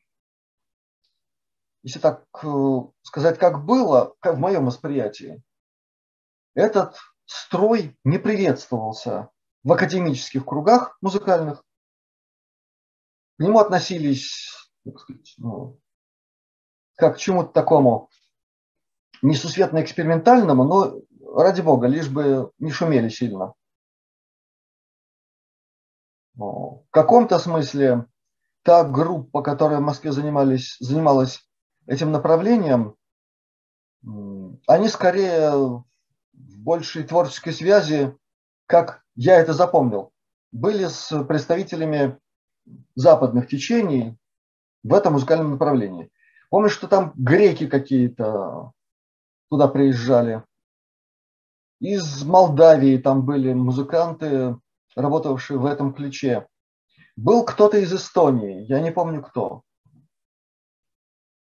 если 1.82 2.01
так 2.01 2.24
э, 2.43 2.81
сказать, 3.02 3.39
как 3.39 3.64
было, 3.64 4.14
как 4.20 4.36
в 4.36 4.39
моем 4.40 4.66
восприятии, 4.66 5.43
этот 6.55 6.97
строй 7.27 7.97
не 8.05 8.18
приветствовался 8.18 9.31
в 9.62 9.73
академических 9.73 10.44
кругах 10.44 10.97
музыкальных. 11.01 11.62
К 13.39 13.43
нему 13.43 13.59
относились, 13.59 14.68
так 14.85 14.98
сказать, 14.98 15.35
ну, 15.39 15.78
как 16.97 17.16
к 17.16 17.18
чему-то 17.18 17.51
такому 17.52 18.09
несусветно 19.23 19.82
экспериментальному, 19.82 20.64
но 20.64 21.01
ради 21.35 21.60
бога, 21.60 21.86
лишь 21.86 22.09
бы 22.09 22.51
не 22.59 22.70
шумели 22.70 23.09
сильно. 23.09 23.55
В 26.36 26.84
каком-то 26.90 27.38
смысле 27.38 28.06
та 28.62 28.84
группа, 28.84 29.42
которая 29.42 29.78
в 29.78 29.82
Москве 29.82 30.12
занимались, 30.12 30.76
занималась 30.80 31.48
этим 31.86 32.12
направлением, 32.12 32.94
они 34.66 34.88
скорее 34.88 35.50
в 35.50 36.58
большей 36.58 37.04
творческой 37.04 37.52
связи, 37.52 38.16
как 38.66 39.02
я 39.14 39.40
это 39.40 39.54
запомнил, 39.54 40.12
были 40.52 40.86
с 40.86 41.24
представителями 41.24 42.18
западных 42.94 43.48
течений 43.48 44.16
в 44.82 44.92
этом 44.92 45.14
музыкальном 45.14 45.52
направлении. 45.52 46.10
Помню, 46.50 46.68
что 46.68 46.86
там 46.86 47.12
греки 47.16 47.66
какие-то 47.66 48.72
туда 49.48 49.68
приезжали. 49.68 50.42
Из 51.80 52.24
Молдавии 52.24 52.98
там 52.98 53.24
были 53.24 53.52
музыканты, 53.52 54.56
работавшие 54.97 55.59
в 55.59 55.66
этом 55.66 55.94
ключе. 55.94 56.48
Был 57.14 57.44
кто-то 57.44 57.78
из 57.78 57.93
Эстонии, 57.94 58.64
я 58.64 58.81
не 58.81 58.90
помню 58.90 59.23
кто. 59.23 59.62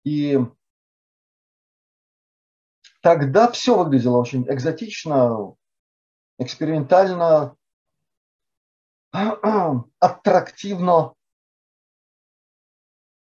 И 0.04 0.38
тогда 3.02 3.50
все 3.50 3.76
выглядело 3.76 4.18
очень 4.18 4.44
экзотично, 4.48 5.54
экспериментально, 6.38 7.56
аттрактивно. 10.00 11.14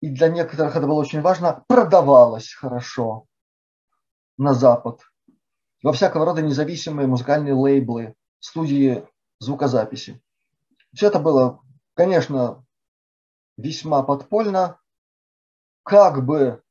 И 0.01 0.09
для 0.09 0.29
некоторых 0.29 0.75
это 0.75 0.87
было 0.87 0.99
очень 0.99 1.21
важно, 1.21 1.63
продавалось 1.67 2.53
хорошо 2.53 3.25
на 4.37 4.55
Запад. 4.55 5.01
Во 5.83 5.93
всякого 5.93 6.25
рода 6.25 6.41
независимые 6.41 7.07
музыкальные 7.07 7.53
лейблы, 7.53 8.15
студии 8.39 9.07
звукозаписи. 9.41 10.21
Все 10.93 11.07
это 11.07 11.19
было, 11.19 11.61
конечно, 11.95 12.63
весьма 13.57 14.03
подпольно, 14.03 14.79
как 15.83 16.23
бы 16.23 16.63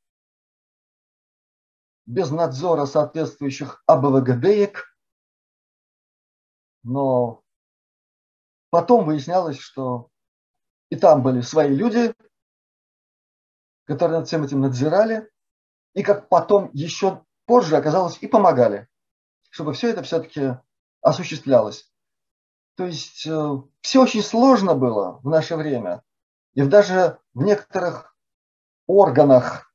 без 2.06 2.30
надзора 2.30 2.86
соответствующих 2.86 3.82
АБВГДек, 3.86 4.96
но 6.84 7.42
потом 8.70 9.04
выяснялось, 9.04 9.58
что 9.58 10.08
и 10.90 10.96
там 10.96 11.22
были 11.22 11.40
свои 11.40 11.74
люди, 11.74 12.14
которые 13.84 14.20
над 14.20 14.28
всем 14.28 14.44
этим 14.44 14.60
надзирали, 14.60 15.28
и 15.94 16.04
как 16.04 16.28
потом 16.28 16.70
еще 16.72 17.24
позже 17.46 17.76
оказалось 17.76 18.18
и 18.20 18.28
помогали, 18.28 18.88
чтобы 19.50 19.72
все 19.72 19.90
это 19.90 20.04
все-таки 20.04 20.56
осуществлялось. 21.00 21.89
То 22.80 22.86
есть 22.86 23.26
э, 23.26 23.62
все 23.82 24.02
очень 24.02 24.22
сложно 24.22 24.74
было 24.74 25.20
в 25.22 25.28
наше 25.28 25.54
время. 25.56 26.02
И 26.54 26.62
даже 26.62 27.18
в 27.34 27.42
некоторых 27.42 28.16
органах 28.86 29.70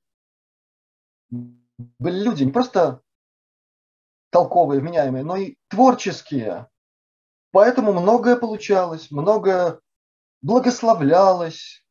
были 1.30 2.24
люди 2.24 2.46
не 2.46 2.52
просто 2.52 3.04
толковые, 4.32 4.82
вменяемые, 4.82 5.24
но 5.24 5.36
и 5.36 5.56
творческие. 5.68 6.68
Поэтому 7.52 7.94
многое 7.94 8.38
получалось, 8.38 9.12
многое 9.12 9.80
благословлялось 10.42 11.86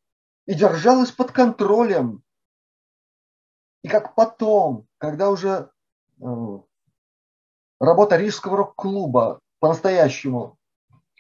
и 0.47 0.55
держалось 0.55 1.13
под 1.13 1.31
контролем. 1.31 2.25
И 3.85 3.89
как 3.89 4.17
потом, 4.17 4.89
когда 4.99 5.31
уже 5.31 5.71
э, 6.21 6.25
работа 7.79 8.17
Рижского 8.17 8.57
рок-клуба 8.57 9.39
по-настоящему 9.61 10.59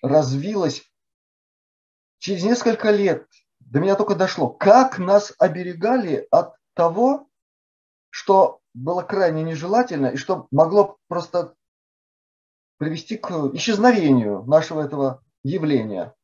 развилась, 0.04 0.82
через 2.18 2.44
несколько 2.44 2.90
лет 2.90 3.26
до 3.60 3.80
меня 3.80 3.96
только 3.96 4.14
дошло, 4.14 4.50
как 4.50 4.98
нас 4.98 5.32
оберегали 5.38 6.28
от 6.30 6.54
того, 6.74 7.28
что 8.10 8.60
было 8.74 9.02
крайне 9.02 9.42
нежелательно 9.42 10.08
и 10.08 10.16
что 10.16 10.46
могло 10.50 10.98
просто 11.08 11.54
привести 12.76 13.16
к 13.16 13.30
исчезновению 13.54 14.42
нашего 14.44 14.82
этого 14.82 15.22
явления. 15.42 16.14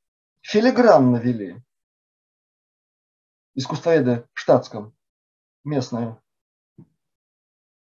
Филигранно 0.42 1.16
вели 1.16 1.56
искусствоведы 3.54 4.26
в 4.34 4.38
штатском, 4.38 4.94
местные. 5.64 6.20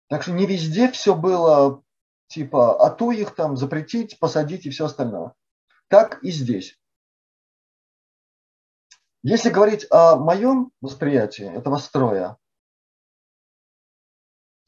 Так 0.08 0.22
что 0.22 0.32
не 0.32 0.46
везде 0.46 0.90
все 0.90 1.14
было 1.14 1.82
типа, 2.26 2.84
а 2.84 2.90
то 2.90 3.12
их 3.12 3.34
там 3.34 3.56
запретить, 3.56 4.18
посадить 4.18 4.66
и 4.66 4.70
все 4.70 4.86
остальное. 4.86 5.34
Так 5.88 6.22
и 6.22 6.30
здесь. 6.30 6.78
Если 9.22 9.50
говорить 9.50 9.86
о 9.90 10.16
моем 10.16 10.72
восприятии 10.80 11.46
этого 11.46 11.78
строя, 11.78 12.38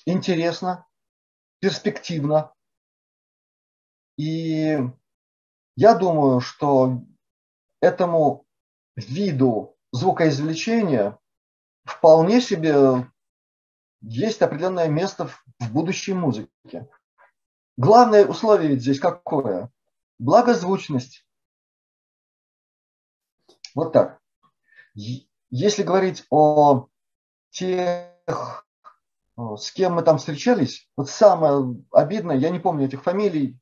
интересно, 0.04 0.86
перспективно. 1.60 2.52
И 4.16 4.78
я 5.76 5.94
думаю, 5.94 6.40
что 6.40 7.02
этому 7.80 8.46
виду 8.96 9.76
звукоизвлечения 9.92 11.18
вполне 11.84 12.40
себе 12.40 13.08
есть 14.00 14.42
определенное 14.42 14.88
место 14.88 15.28
в 15.60 15.72
будущей 15.72 16.14
музыке. 16.14 16.88
Главное 17.76 18.26
условие 18.26 18.70
ведь 18.70 18.82
здесь 18.82 18.98
какое? 18.98 19.70
Благозвучность. 20.18 21.24
Вот 23.74 23.92
так. 23.92 24.20
Если 24.94 25.82
говорить 25.82 26.26
о 26.30 26.88
тех, 27.50 28.66
с 29.36 29.70
кем 29.72 29.94
мы 29.94 30.02
там 30.02 30.18
встречались, 30.18 30.88
вот 30.96 31.08
самое 31.08 31.82
обидное, 31.92 32.36
я 32.36 32.50
не 32.50 32.58
помню 32.58 32.86
этих 32.86 33.02
фамилий, 33.02 33.58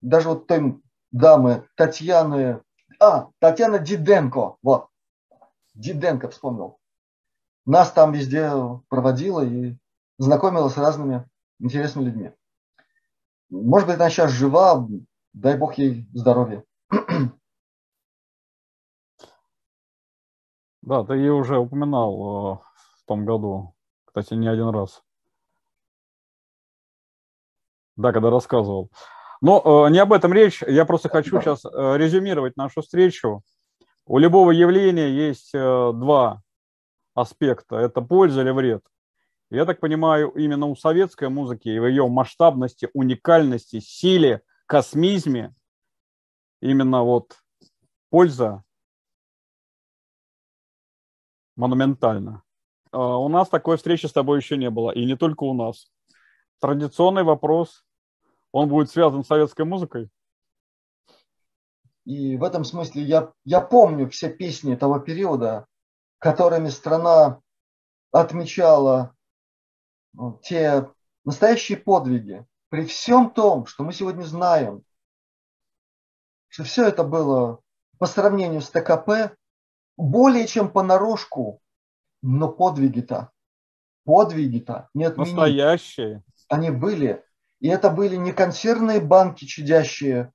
даже 0.00 0.28
вот 0.30 0.46
той 0.46 0.80
дамы 1.10 1.68
Татьяны, 1.74 2.62
а, 3.00 3.28
Татьяна 3.38 3.78
Диденко, 3.78 4.56
вот, 4.62 4.88
Диденко 5.74 6.30
вспомнил. 6.30 6.78
Нас 7.66 7.92
там 7.92 8.12
везде 8.12 8.50
проводила 8.88 9.44
и 9.44 9.76
знакомила 10.16 10.68
с 10.68 10.78
разными 10.78 11.28
интересными 11.58 12.06
людьми. 12.06 12.32
Может 13.50 13.88
быть, 13.88 13.96
она 13.96 14.10
сейчас 14.10 14.30
жива, 14.32 14.86
дай 15.32 15.56
бог 15.56 15.78
ей 15.78 16.06
здоровья. 16.12 16.64
Да, 20.82 21.04
ты 21.04 21.14
ее 21.14 21.32
уже 21.32 21.58
упоминал 21.58 22.14
э, 22.14 22.58
в 23.02 23.06
том 23.06 23.26
году, 23.26 23.74
кстати, 24.06 24.32
не 24.32 24.48
один 24.48 24.68
раз. 24.70 25.02
Да, 27.96 28.12
когда 28.12 28.30
рассказывал. 28.30 28.90
Но 29.40 29.86
э, 29.86 29.90
не 29.90 29.98
об 29.98 30.12
этом 30.12 30.32
речь. 30.32 30.62
Я 30.62 30.84
просто 30.84 31.08
хочу 31.08 31.40
сейчас 31.40 31.64
э, 31.64 31.68
резюмировать 31.98 32.56
нашу 32.56 32.80
встречу. 32.80 33.42
У 34.06 34.18
любого 34.18 34.50
явления 34.50 35.10
есть 35.10 35.54
э, 35.54 35.58
два 35.58 36.42
аспекта. 37.14 37.76
Это 37.76 38.00
польза 38.00 38.40
или 38.40 38.50
вред. 38.50 38.82
Я 39.50 39.64
так 39.64 39.80
понимаю, 39.80 40.30
именно 40.30 40.66
у 40.66 40.76
советской 40.76 41.30
музыки 41.30 41.68
и 41.68 41.78
в 41.78 41.86
ее 41.86 42.06
масштабности, 42.06 42.90
уникальности, 42.92 43.80
силе, 43.80 44.42
космизме 44.66 45.54
именно 46.60 47.02
вот 47.02 47.38
польза 48.10 48.62
монументальна. 51.56 52.42
У 52.92 53.28
нас 53.28 53.48
такой 53.48 53.78
встречи 53.78 54.06
с 54.06 54.12
тобой 54.12 54.38
еще 54.38 54.58
не 54.58 54.68
было, 54.68 54.90
и 54.90 55.04
не 55.06 55.16
только 55.16 55.44
у 55.44 55.54
нас. 55.54 55.90
Традиционный 56.60 57.22
вопрос 57.22 57.86
он 58.52 58.68
будет 58.68 58.90
связан 58.90 59.24
с 59.24 59.28
советской 59.28 59.64
музыкой? 59.64 60.10
И 62.04 62.36
в 62.36 62.44
этом 62.44 62.64
смысле 62.64 63.02
я, 63.02 63.32
я 63.44 63.60
помню 63.60 64.08
все 64.10 64.30
песни 64.30 64.74
того 64.74 64.98
периода, 64.98 65.66
которыми 66.18 66.68
страна 66.68 67.40
отмечала 68.10 69.14
те 70.42 70.88
настоящие 71.24 71.78
подвиги. 71.78 72.44
При 72.70 72.84
всем 72.84 73.30
том, 73.30 73.66
что 73.66 73.84
мы 73.84 73.92
сегодня 73.92 74.24
знаем, 74.24 74.82
что 76.48 76.64
все 76.64 76.86
это 76.86 77.04
было 77.04 77.60
по 77.98 78.06
сравнению 78.06 78.60
с 78.60 78.70
ТКП 78.70 79.34
более 79.96 80.46
чем 80.46 80.70
понарошку, 80.70 81.60
но 82.22 82.48
подвиги-то, 82.48 83.30
подвиги-то 84.04 84.88
не 84.94 85.04
отменить. 85.04 85.32
Настоящие. 85.32 86.22
Они 86.48 86.70
были. 86.70 87.24
И 87.60 87.68
это 87.68 87.90
были 87.90 88.16
не 88.16 88.32
консервные 88.32 89.00
банки 89.00 89.44
чудящие, 89.44 90.32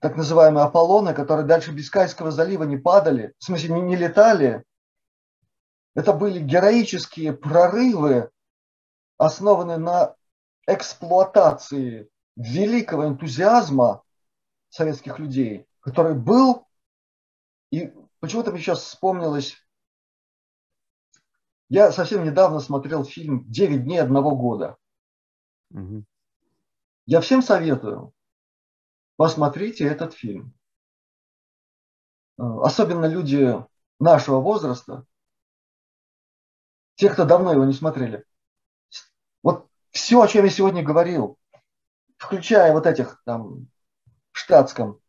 так 0.00 0.16
называемые 0.16 0.64
Аполлоны, 0.64 1.12
которые 1.14 1.46
дальше 1.46 1.72
Бискайского 1.72 2.30
залива 2.30 2.64
не 2.64 2.76
падали, 2.76 3.34
в 3.38 3.44
смысле 3.44 3.74
не, 3.74 3.80
не 3.82 3.96
летали. 3.96 4.64
Это 5.94 6.12
были 6.12 6.38
героические 6.38 7.32
прорывы, 7.32 8.30
основанные 9.20 9.76
на 9.76 10.16
эксплуатации 10.66 12.08
великого 12.36 13.06
энтузиазма 13.06 14.02
советских 14.70 15.18
людей, 15.18 15.66
который 15.80 16.14
был, 16.14 16.66
и 17.70 17.92
почему-то 18.20 18.50
мне 18.50 18.60
сейчас 18.60 18.80
вспомнилось, 18.80 19.56
я 21.68 21.92
совсем 21.92 22.24
недавно 22.24 22.60
смотрел 22.60 23.04
фильм 23.04 23.44
«Девять 23.50 23.84
дней 23.84 23.98
одного 23.98 24.34
года». 24.34 24.78
Угу. 25.70 26.04
Я 27.04 27.20
всем 27.20 27.42
советую, 27.42 28.14
посмотрите 29.16 29.84
этот 29.84 30.14
фильм. 30.14 30.54
Э, 32.38 32.42
особенно 32.62 33.04
люди 33.04 33.54
нашего 33.98 34.40
возраста, 34.40 35.04
те, 36.94 37.10
кто 37.10 37.26
давно 37.26 37.52
его 37.52 37.66
не 37.66 37.74
смотрели. 37.74 38.24
Вот 39.42 39.68
все, 39.90 40.20
о 40.20 40.28
чем 40.28 40.44
я 40.44 40.50
сегодня 40.50 40.82
говорил, 40.82 41.38
включая 42.16 42.72
вот 42.72 42.86
этих 42.86 43.22
там 43.24 43.68
штатском, 44.32 45.00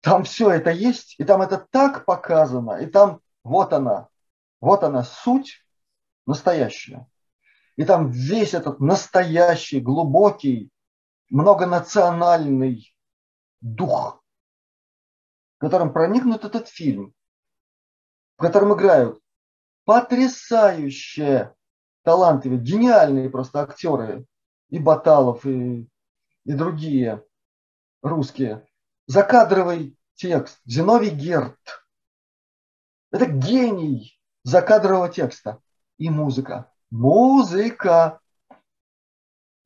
там 0.00 0.24
все 0.24 0.50
это 0.50 0.70
есть, 0.70 1.14
и 1.18 1.24
там 1.24 1.42
это 1.42 1.58
так 1.70 2.04
показано, 2.04 2.72
и 2.72 2.86
там 2.86 3.20
вот 3.44 3.72
она, 3.72 4.08
вот 4.60 4.82
она 4.82 5.04
суть 5.04 5.64
настоящая. 6.26 7.06
И 7.76 7.84
там 7.84 8.10
весь 8.10 8.52
этот 8.52 8.80
настоящий, 8.80 9.80
глубокий, 9.80 10.70
многонациональный 11.30 12.94
дух, 13.60 14.22
которым 15.58 15.92
проникнут 15.92 16.44
этот 16.44 16.68
фильм, 16.68 17.14
в 18.36 18.42
котором 18.42 18.74
играют 18.74 19.20
потрясающие 19.84 21.54
талантливые, 22.02 22.60
гениальные 22.60 23.30
просто 23.30 23.62
актеры, 23.62 24.26
и 24.70 24.78
Баталов, 24.78 25.44
и, 25.46 25.88
и 26.44 26.52
другие 26.52 27.24
русские. 28.02 28.66
Закадровый 29.06 29.96
текст, 30.14 30.60
Зиновий 30.64 31.10
Герт. 31.10 31.58
Это 33.10 33.26
гений 33.26 34.18
закадрового 34.44 35.08
текста 35.08 35.60
и 35.98 36.08
музыка 36.08 36.72
музыка, 36.92 38.20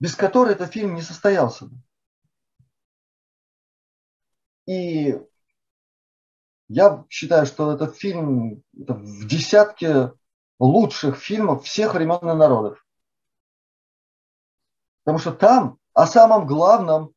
без 0.01 0.15
которой 0.15 0.53
этот 0.53 0.73
фильм 0.73 0.95
не 0.95 1.03
состоялся 1.03 1.67
бы. 1.67 1.77
И 4.67 5.21
я 6.69 7.05
считаю, 7.09 7.47
что 7.47 7.73
этот 7.73 7.97
фильм 7.97 8.63
это 8.79 8.95
в 8.95 9.27
десятке 9.27 10.13
лучших 10.59 11.17
фильмов 11.17 11.65
всех 11.65 11.95
времен 11.95 12.19
и 12.19 12.35
народов. 12.35 12.85
Потому 15.03 15.19
что 15.19 15.33
там 15.33 15.79
о 15.93 16.07
самом 16.07 16.47
главном, 16.47 17.13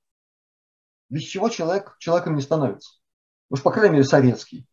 без 1.10 1.24
чего 1.24 1.50
человек 1.50 1.96
человеком 2.00 2.36
не 2.36 2.42
становится. 2.42 3.00
Уж, 3.50 3.64
по 3.64 3.72
крайней 3.72 3.94
мере, 3.94 4.04
советский. 4.04 4.66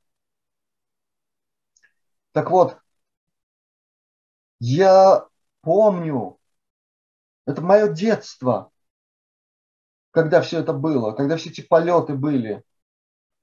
Так 2.33 2.51
вот, 2.51 2.79
я 4.59 5.27
помню, 5.63 6.39
это 7.47 7.63
мое 7.63 7.89
детство, 7.89 8.71
когда 10.11 10.41
все 10.43 10.61
это 10.61 10.73
было, 10.73 11.13
когда 11.13 11.37
все 11.37 11.51
эти 11.51 11.61
полеты 11.61 12.15
были. 12.15 12.63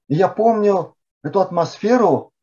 И 0.08 0.14
я 0.14 0.28
помню 0.28 0.96
эту 1.22 1.40
атмосферу 1.40 2.33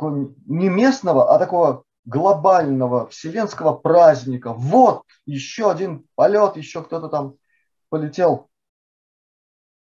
не 0.00 0.68
местного, 0.68 1.34
а 1.34 1.38
такого 1.38 1.84
глобального 2.04 3.08
вселенского 3.08 3.74
праздника. 3.74 4.52
Вот 4.52 5.04
еще 5.26 5.70
один 5.70 6.06
полет, 6.14 6.56
еще 6.56 6.82
кто-то 6.82 7.08
там 7.08 7.36
полетел. 7.88 8.50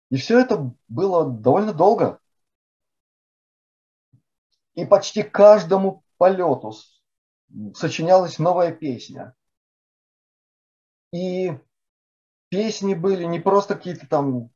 И 0.10 0.18
все 0.18 0.40
это 0.40 0.74
было 0.88 1.30
довольно 1.30 1.74
долго. 1.74 2.20
И 4.74 4.86
почти 4.86 5.24
каждому 5.24 6.04
полету 6.18 6.74
сочинялась 7.76 8.40
новая 8.40 8.72
песня. 8.72 9.36
И 11.14 11.58
песни 12.50 12.94
были 12.94 13.24
не 13.26 13.40
просто 13.40 13.76
какие-то 13.76 14.08
там 14.08 14.50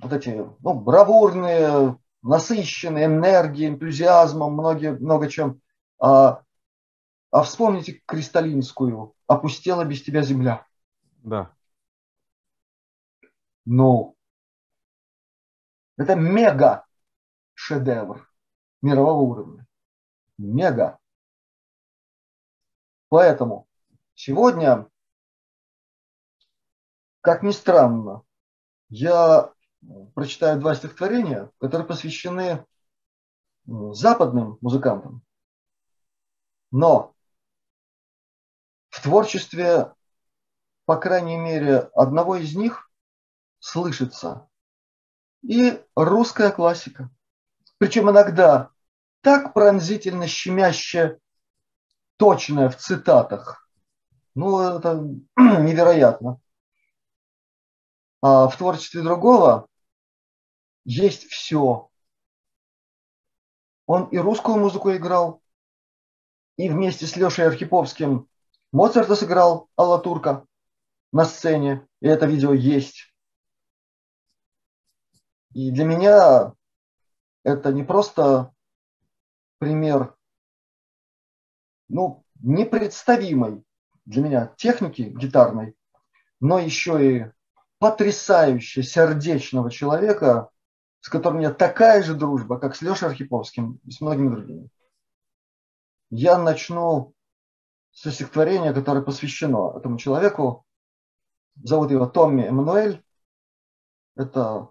вот 0.00 0.12
эти 0.12 0.30
ну, 0.60 0.74
бравурные, 0.74 1.98
насыщенные 2.22 3.06
энергией, 3.06 3.68
энтузиазмом, 3.68 4.52
многие, 4.52 4.92
много 4.92 5.28
чем. 5.28 5.60
А, 5.98 6.42
а 7.30 7.42
вспомните 7.42 8.02
Кристалинскую 8.06 9.14
«Опустела 9.26 9.84
без 9.84 10.02
тебя 10.02 10.22
земля». 10.22 10.66
Да. 11.22 11.52
Ну, 13.64 14.16
это 15.96 16.14
мега 16.14 16.86
шедевр 17.54 18.30
мирового 18.82 19.20
уровня. 19.22 19.66
Мега. 20.38 20.98
Поэтому 23.08 23.66
сегодня, 24.14 24.88
как 27.20 27.42
ни 27.42 27.50
странно, 27.50 28.22
я 28.88 29.52
прочитаю 30.14 30.60
два 30.60 30.74
стихотворения, 30.74 31.50
которые 31.58 31.86
посвящены 31.86 32.64
западным 33.66 34.58
музыкантам. 34.60 35.22
Но 36.70 37.14
в 38.88 39.02
творчестве, 39.02 39.92
по 40.84 40.96
крайней 40.96 41.36
мере, 41.36 41.90
одного 41.94 42.36
из 42.36 42.54
них 42.56 42.90
слышится 43.58 44.48
и 45.42 45.82
русская 45.94 46.50
классика. 46.50 47.10
причем 47.78 48.10
иногда 48.10 48.70
так 49.20 49.52
пронзительно 49.52 50.26
щемяще 50.26 51.18
точное 52.16 52.68
в 52.68 52.76
цитатах. 52.76 53.68
Ну, 54.34 54.60
это 54.60 54.94
невероятно. 55.36 56.40
А 58.20 58.48
в 58.48 58.56
творчестве 58.56 59.02
другого 59.02 59.68
есть 60.84 61.24
все. 61.28 61.88
Он 63.86 64.08
и 64.08 64.18
русскую 64.18 64.58
музыку 64.58 64.92
играл, 64.92 65.42
и 66.56 66.68
вместе 66.68 67.06
с 67.06 67.16
Лешей 67.16 67.46
Архиповским 67.46 68.28
Моцарта 68.72 69.14
сыграл 69.14 69.70
Алла 69.78 69.98
Турка 69.98 70.46
на 71.12 71.24
сцене, 71.24 71.86
и 72.00 72.08
это 72.08 72.26
видео 72.26 72.52
есть. 72.52 73.14
И 75.54 75.70
для 75.70 75.84
меня 75.84 76.54
это 77.44 77.72
не 77.72 77.82
просто 77.82 78.52
пример, 79.58 80.14
ну, 81.88 82.24
непредставимой 82.40 83.64
для 84.04 84.22
меня 84.22 84.54
техники 84.56 85.02
гитарной, 85.02 85.76
но 86.40 86.58
еще 86.58 87.16
и 87.16 87.32
потрясающе 87.78 88.82
сердечного 88.82 89.70
человека, 89.70 90.50
с 91.00 91.08
которым 91.08 91.38
у 91.38 91.40
меня 91.40 91.52
такая 91.52 92.02
же 92.02 92.14
дружба, 92.14 92.58
как 92.58 92.74
с 92.74 92.82
Лешей 92.82 93.08
Архиповским 93.08 93.80
и 93.84 93.90
с 93.90 94.00
многими 94.00 94.28
другими. 94.28 94.68
Я 96.10 96.38
начну 96.38 97.14
со 97.92 98.10
стихотворения, 98.10 98.72
которое 98.72 99.02
посвящено 99.02 99.76
этому 99.76 99.98
человеку. 99.98 100.64
Зовут 101.56 101.90
его 101.90 102.06
Томми 102.06 102.42
Эммануэль. 102.42 103.02
Это 104.16 104.70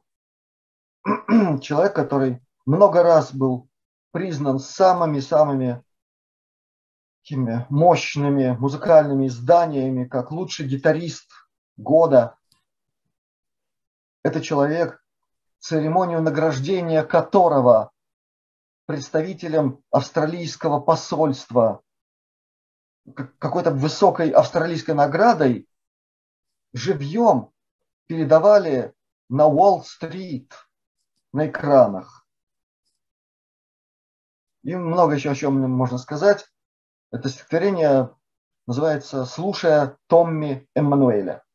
человек, 1.61 1.93
который 1.93 2.41
много 2.65 3.03
раз 3.03 3.33
был 3.33 3.69
признан 4.11 4.59
самыми-самыми 4.59 5.83
мощными 7.69 8.55
музыкальными 8.57 9.27
изданиями, 9.27 10.05
как 10.05 10.31
лучший 10.31 10.67
гитарист 10.67 11.29
года. 11.75 12.36
Это 14.27 14.41
человек, 14.41 15.01
церемонию 15.59 16.21
награждения 16.21 17.01
которого 17.01 17.93
представителем 18.85 19.81
австралийского 19.89 20.81
посольства 20.81 21.81
какой-то 23.39 23.71
высокой 23.71 24.31
австралийской 24.31 24.95
наградой 24.95 25.65
живьем 26.73 27.51
передавали 28.07 28.93
на 29.29 29.45
Уолл-стрит 29.45 30.51
на 31.31 31.47
экранах. 31.47 32.27
И 34.63 34.75
много 34.75 35.15
еще 35.15 35.31
о 35.31 35.35
чем 35.35 35.71
можно 35.71 35.97
сказать. 35.97 36.45
Это 37.11 37.29
стихотворение 37.29 38.13
называется 38.65 39.23
«Слушая 39.23 39.97
Томми 40.07 40.67
Эммануэля». 40.75 41.46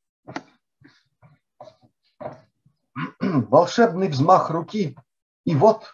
Волшебный 3.20 4.09
взмах 4.09 4.51
руки, 4.51 4.97
и 5.44 5.55
вот 5.55 5.93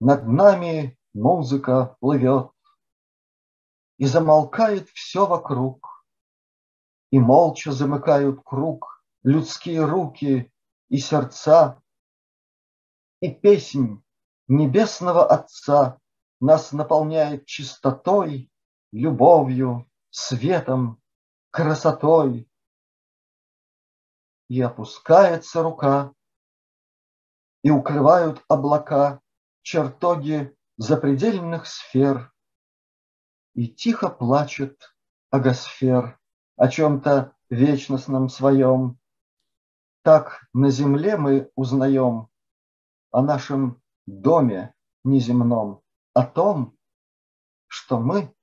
над 0.00 0.26
нами 0.26 0.98
музыка 1.14 1.96
плывет, 2.00 2.50
и 3.98 4.06
замолкает 4.06 4.88
все 4.90 5.26
вокруг, 5.26 6.04
и 7.10 7.18
молча 7.18 7.72
замыкают 7.72 8.40
круг 8.44 9.04
людские 9.22 9.84
руки 9.84 10.52
и 10.88 10.98
сердца, 10.98 11.82
и 13.20 13.30
песнь 13.30 14.02
небесного 14.48 15.26
Отца 15.26 15.98
нас 16.40 16.72
наполняет 16.72 17.46
чистотой, 17.46 18.50
любовью, 18.92 19.88
светом, 20.10 21.00
красотой. 21.50 22.49
И 24.50 24.60
опускается 24.60 25.62
рука, 25.62 26.12
и 27.62 27.70
укрывают 27.70 28.44
облака 28.48 29.20
чертоги 29.62 30.54
запредельных 30.76 31.66
сфер, 31.66 32.32
и 33.54 33.68
тихо 33.68 34.08
плачет 34.08 34.94
агосфер 35.30 36.18
о 36.56 36.68
чем-то 36.68 37.36
вечностном 37.48 38.28
своем. 38.28 38.98
Так 40.02 40.46
на 40.52 40.70
земле 40.70 41.16
мы 41.16 41.52
узнаем 41.54 42.28
о 43.12 43.22
нашем 43.22 43.80
доме 44.06 44.74
неземном 45.04 45.80
о 46.12 46.26
том, 46.26 46.76
что 47.68 48.00
мы 48.00 48.34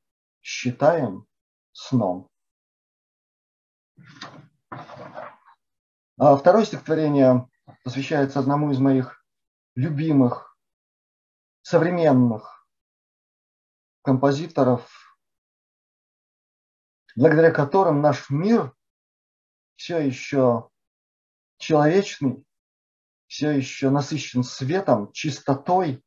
считаем 0.42 1.28
сном. 1.74 2.30
А 3.98 4.37
второе 6.18 6.66
стихотворение 6.66 7.48
посвящается 7.84 8.40
одному 8.40 8.72
из 8.72 8.80
моих 8.80 9.24
любимых 9.76 10.58
современных 11.62 12.68
композиторов, 14.02 14.90
благодаря 17.16 17.52
которым 17.52 18.02
наш 18.02 18.30
мир 18.30 18.74
все 19.76 20.00
еще 20.00 20.70
человечный, 21.58 22.44
все 23.28 23.52
еще 23.52 23.90
насыщен 23.90 24.44
светом, 24.44 25.12
чистотой 25.12 26.04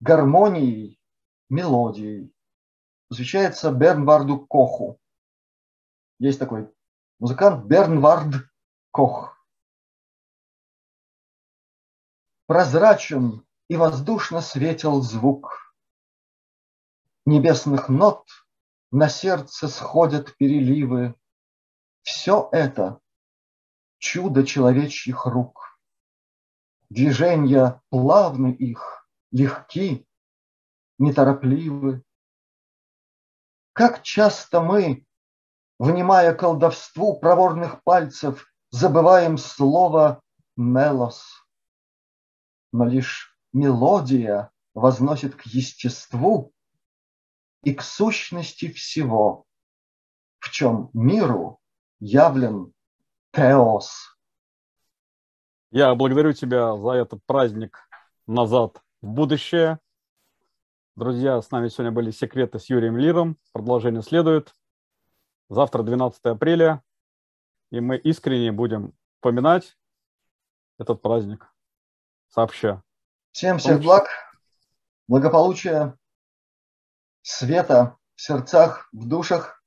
гармонией, 0.00 0.98
мелодией. 1.50 2.32
Посвящается 3.08 3.72
Бернварду 3.72 4.46
Коху. 4.46 4.98
Есть 6.20 6.38
такой 6.38 6.72
музыкант 7.18 7.66
Бернвард 7.66 8.49
Кох. 8.90 9.36
Прозрачен 12.46 13.46
и 13.68 13.76
воздушно 13.76 14.40
светил 14.40 15.00
звук. 15.00 15.74
Небесных 17.24 17.88
нот 17.88 18.26
на 18.90 19.08
сердце 19.08 19.68
сходят 19.68 20.36
переливы. 20.36 21.14
Все 22.02 22.48
это 22.50 23.00
чудо 23.98 24.44
человечьих 24.44 25.26
рук. 25.26 25.78
Движения 26.88 27.80
плавны 27.90 28.52
их, 28.52 29.08
легки, 29.30 30.08
неторопливы. 30.98 32.02
Как 33.72 34.02
часто 34.02 34.60
мы, 34.60 35.06
внимая 35.78 36.34
колдовству 36.34 37.20
проворных 37.20 37.84
пальцев, 37.84 38.49
забываем 38.70 39.38
слово 39.38 40.22
«мелос». 40.56 41.44
Но 42.72 42.84
лишь 42.84 43.36
мелодия 43.52 44.50
возносит 44.74 45.34
к 45.34 45.42
естеству 45.42 46.52
и 47.64 47.74
к 47.74 47.82
сущности 47.82 48.70
всего, 48.72 49.44
в 50.38 50.50
чем 50.50 50.90
миру 50.92 51.60
явлен 51.98 52.72
теос. 53.32 54.16
Я 55.72 55.94
благодарю 55.94 56.32
тебя 56.32 56.76
за 56.76 56.90
этот 56.92 57.24
праздник 57.26 57.88
назад 58.26 58.82
в 59.02 59.08
будущее. 59.08 59.78
Друзья, 60.96 61.40
с 61.40 61.50
нами 61.50 61.68
сегодня 61.68 61.92
были 61.92 62.10
«Секреты» 62.10 62.58
с 62.58 62.68
Юрием 62.68 62.96
Лиром. 62.96 63.36
Продолжение 63.52 64.02
следует. 64.02 64.52
Завтра 65.48 65.82
12 65.82 66.20
апреля, 66.24 66.82
и 67.70 67.80
мы 67.80 67.96
искренне 67.96 68.52
будем 68.52 68.92
поминать 69.20 69.76
этот 70.78 71.02
праздник 71.02 71.52
сообща. 72.28 72.82
Всем 73.32 73.58
всех 73.58 73.80
благ, 73.80 74.08
благополучия, 75.06 75.96
света 77.22 77.96
в 78.16 78.20
сердцах, 78.20 78.88
в 78.92 79.08
душах 79.08 79.62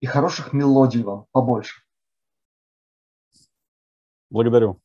и 0.00 0.06
хороших 0.06 0.52
мелодий 0.52 1.02
вам 1.02 1.26
побольше. 1.32 1.82
Благодарю. 4.30 4.80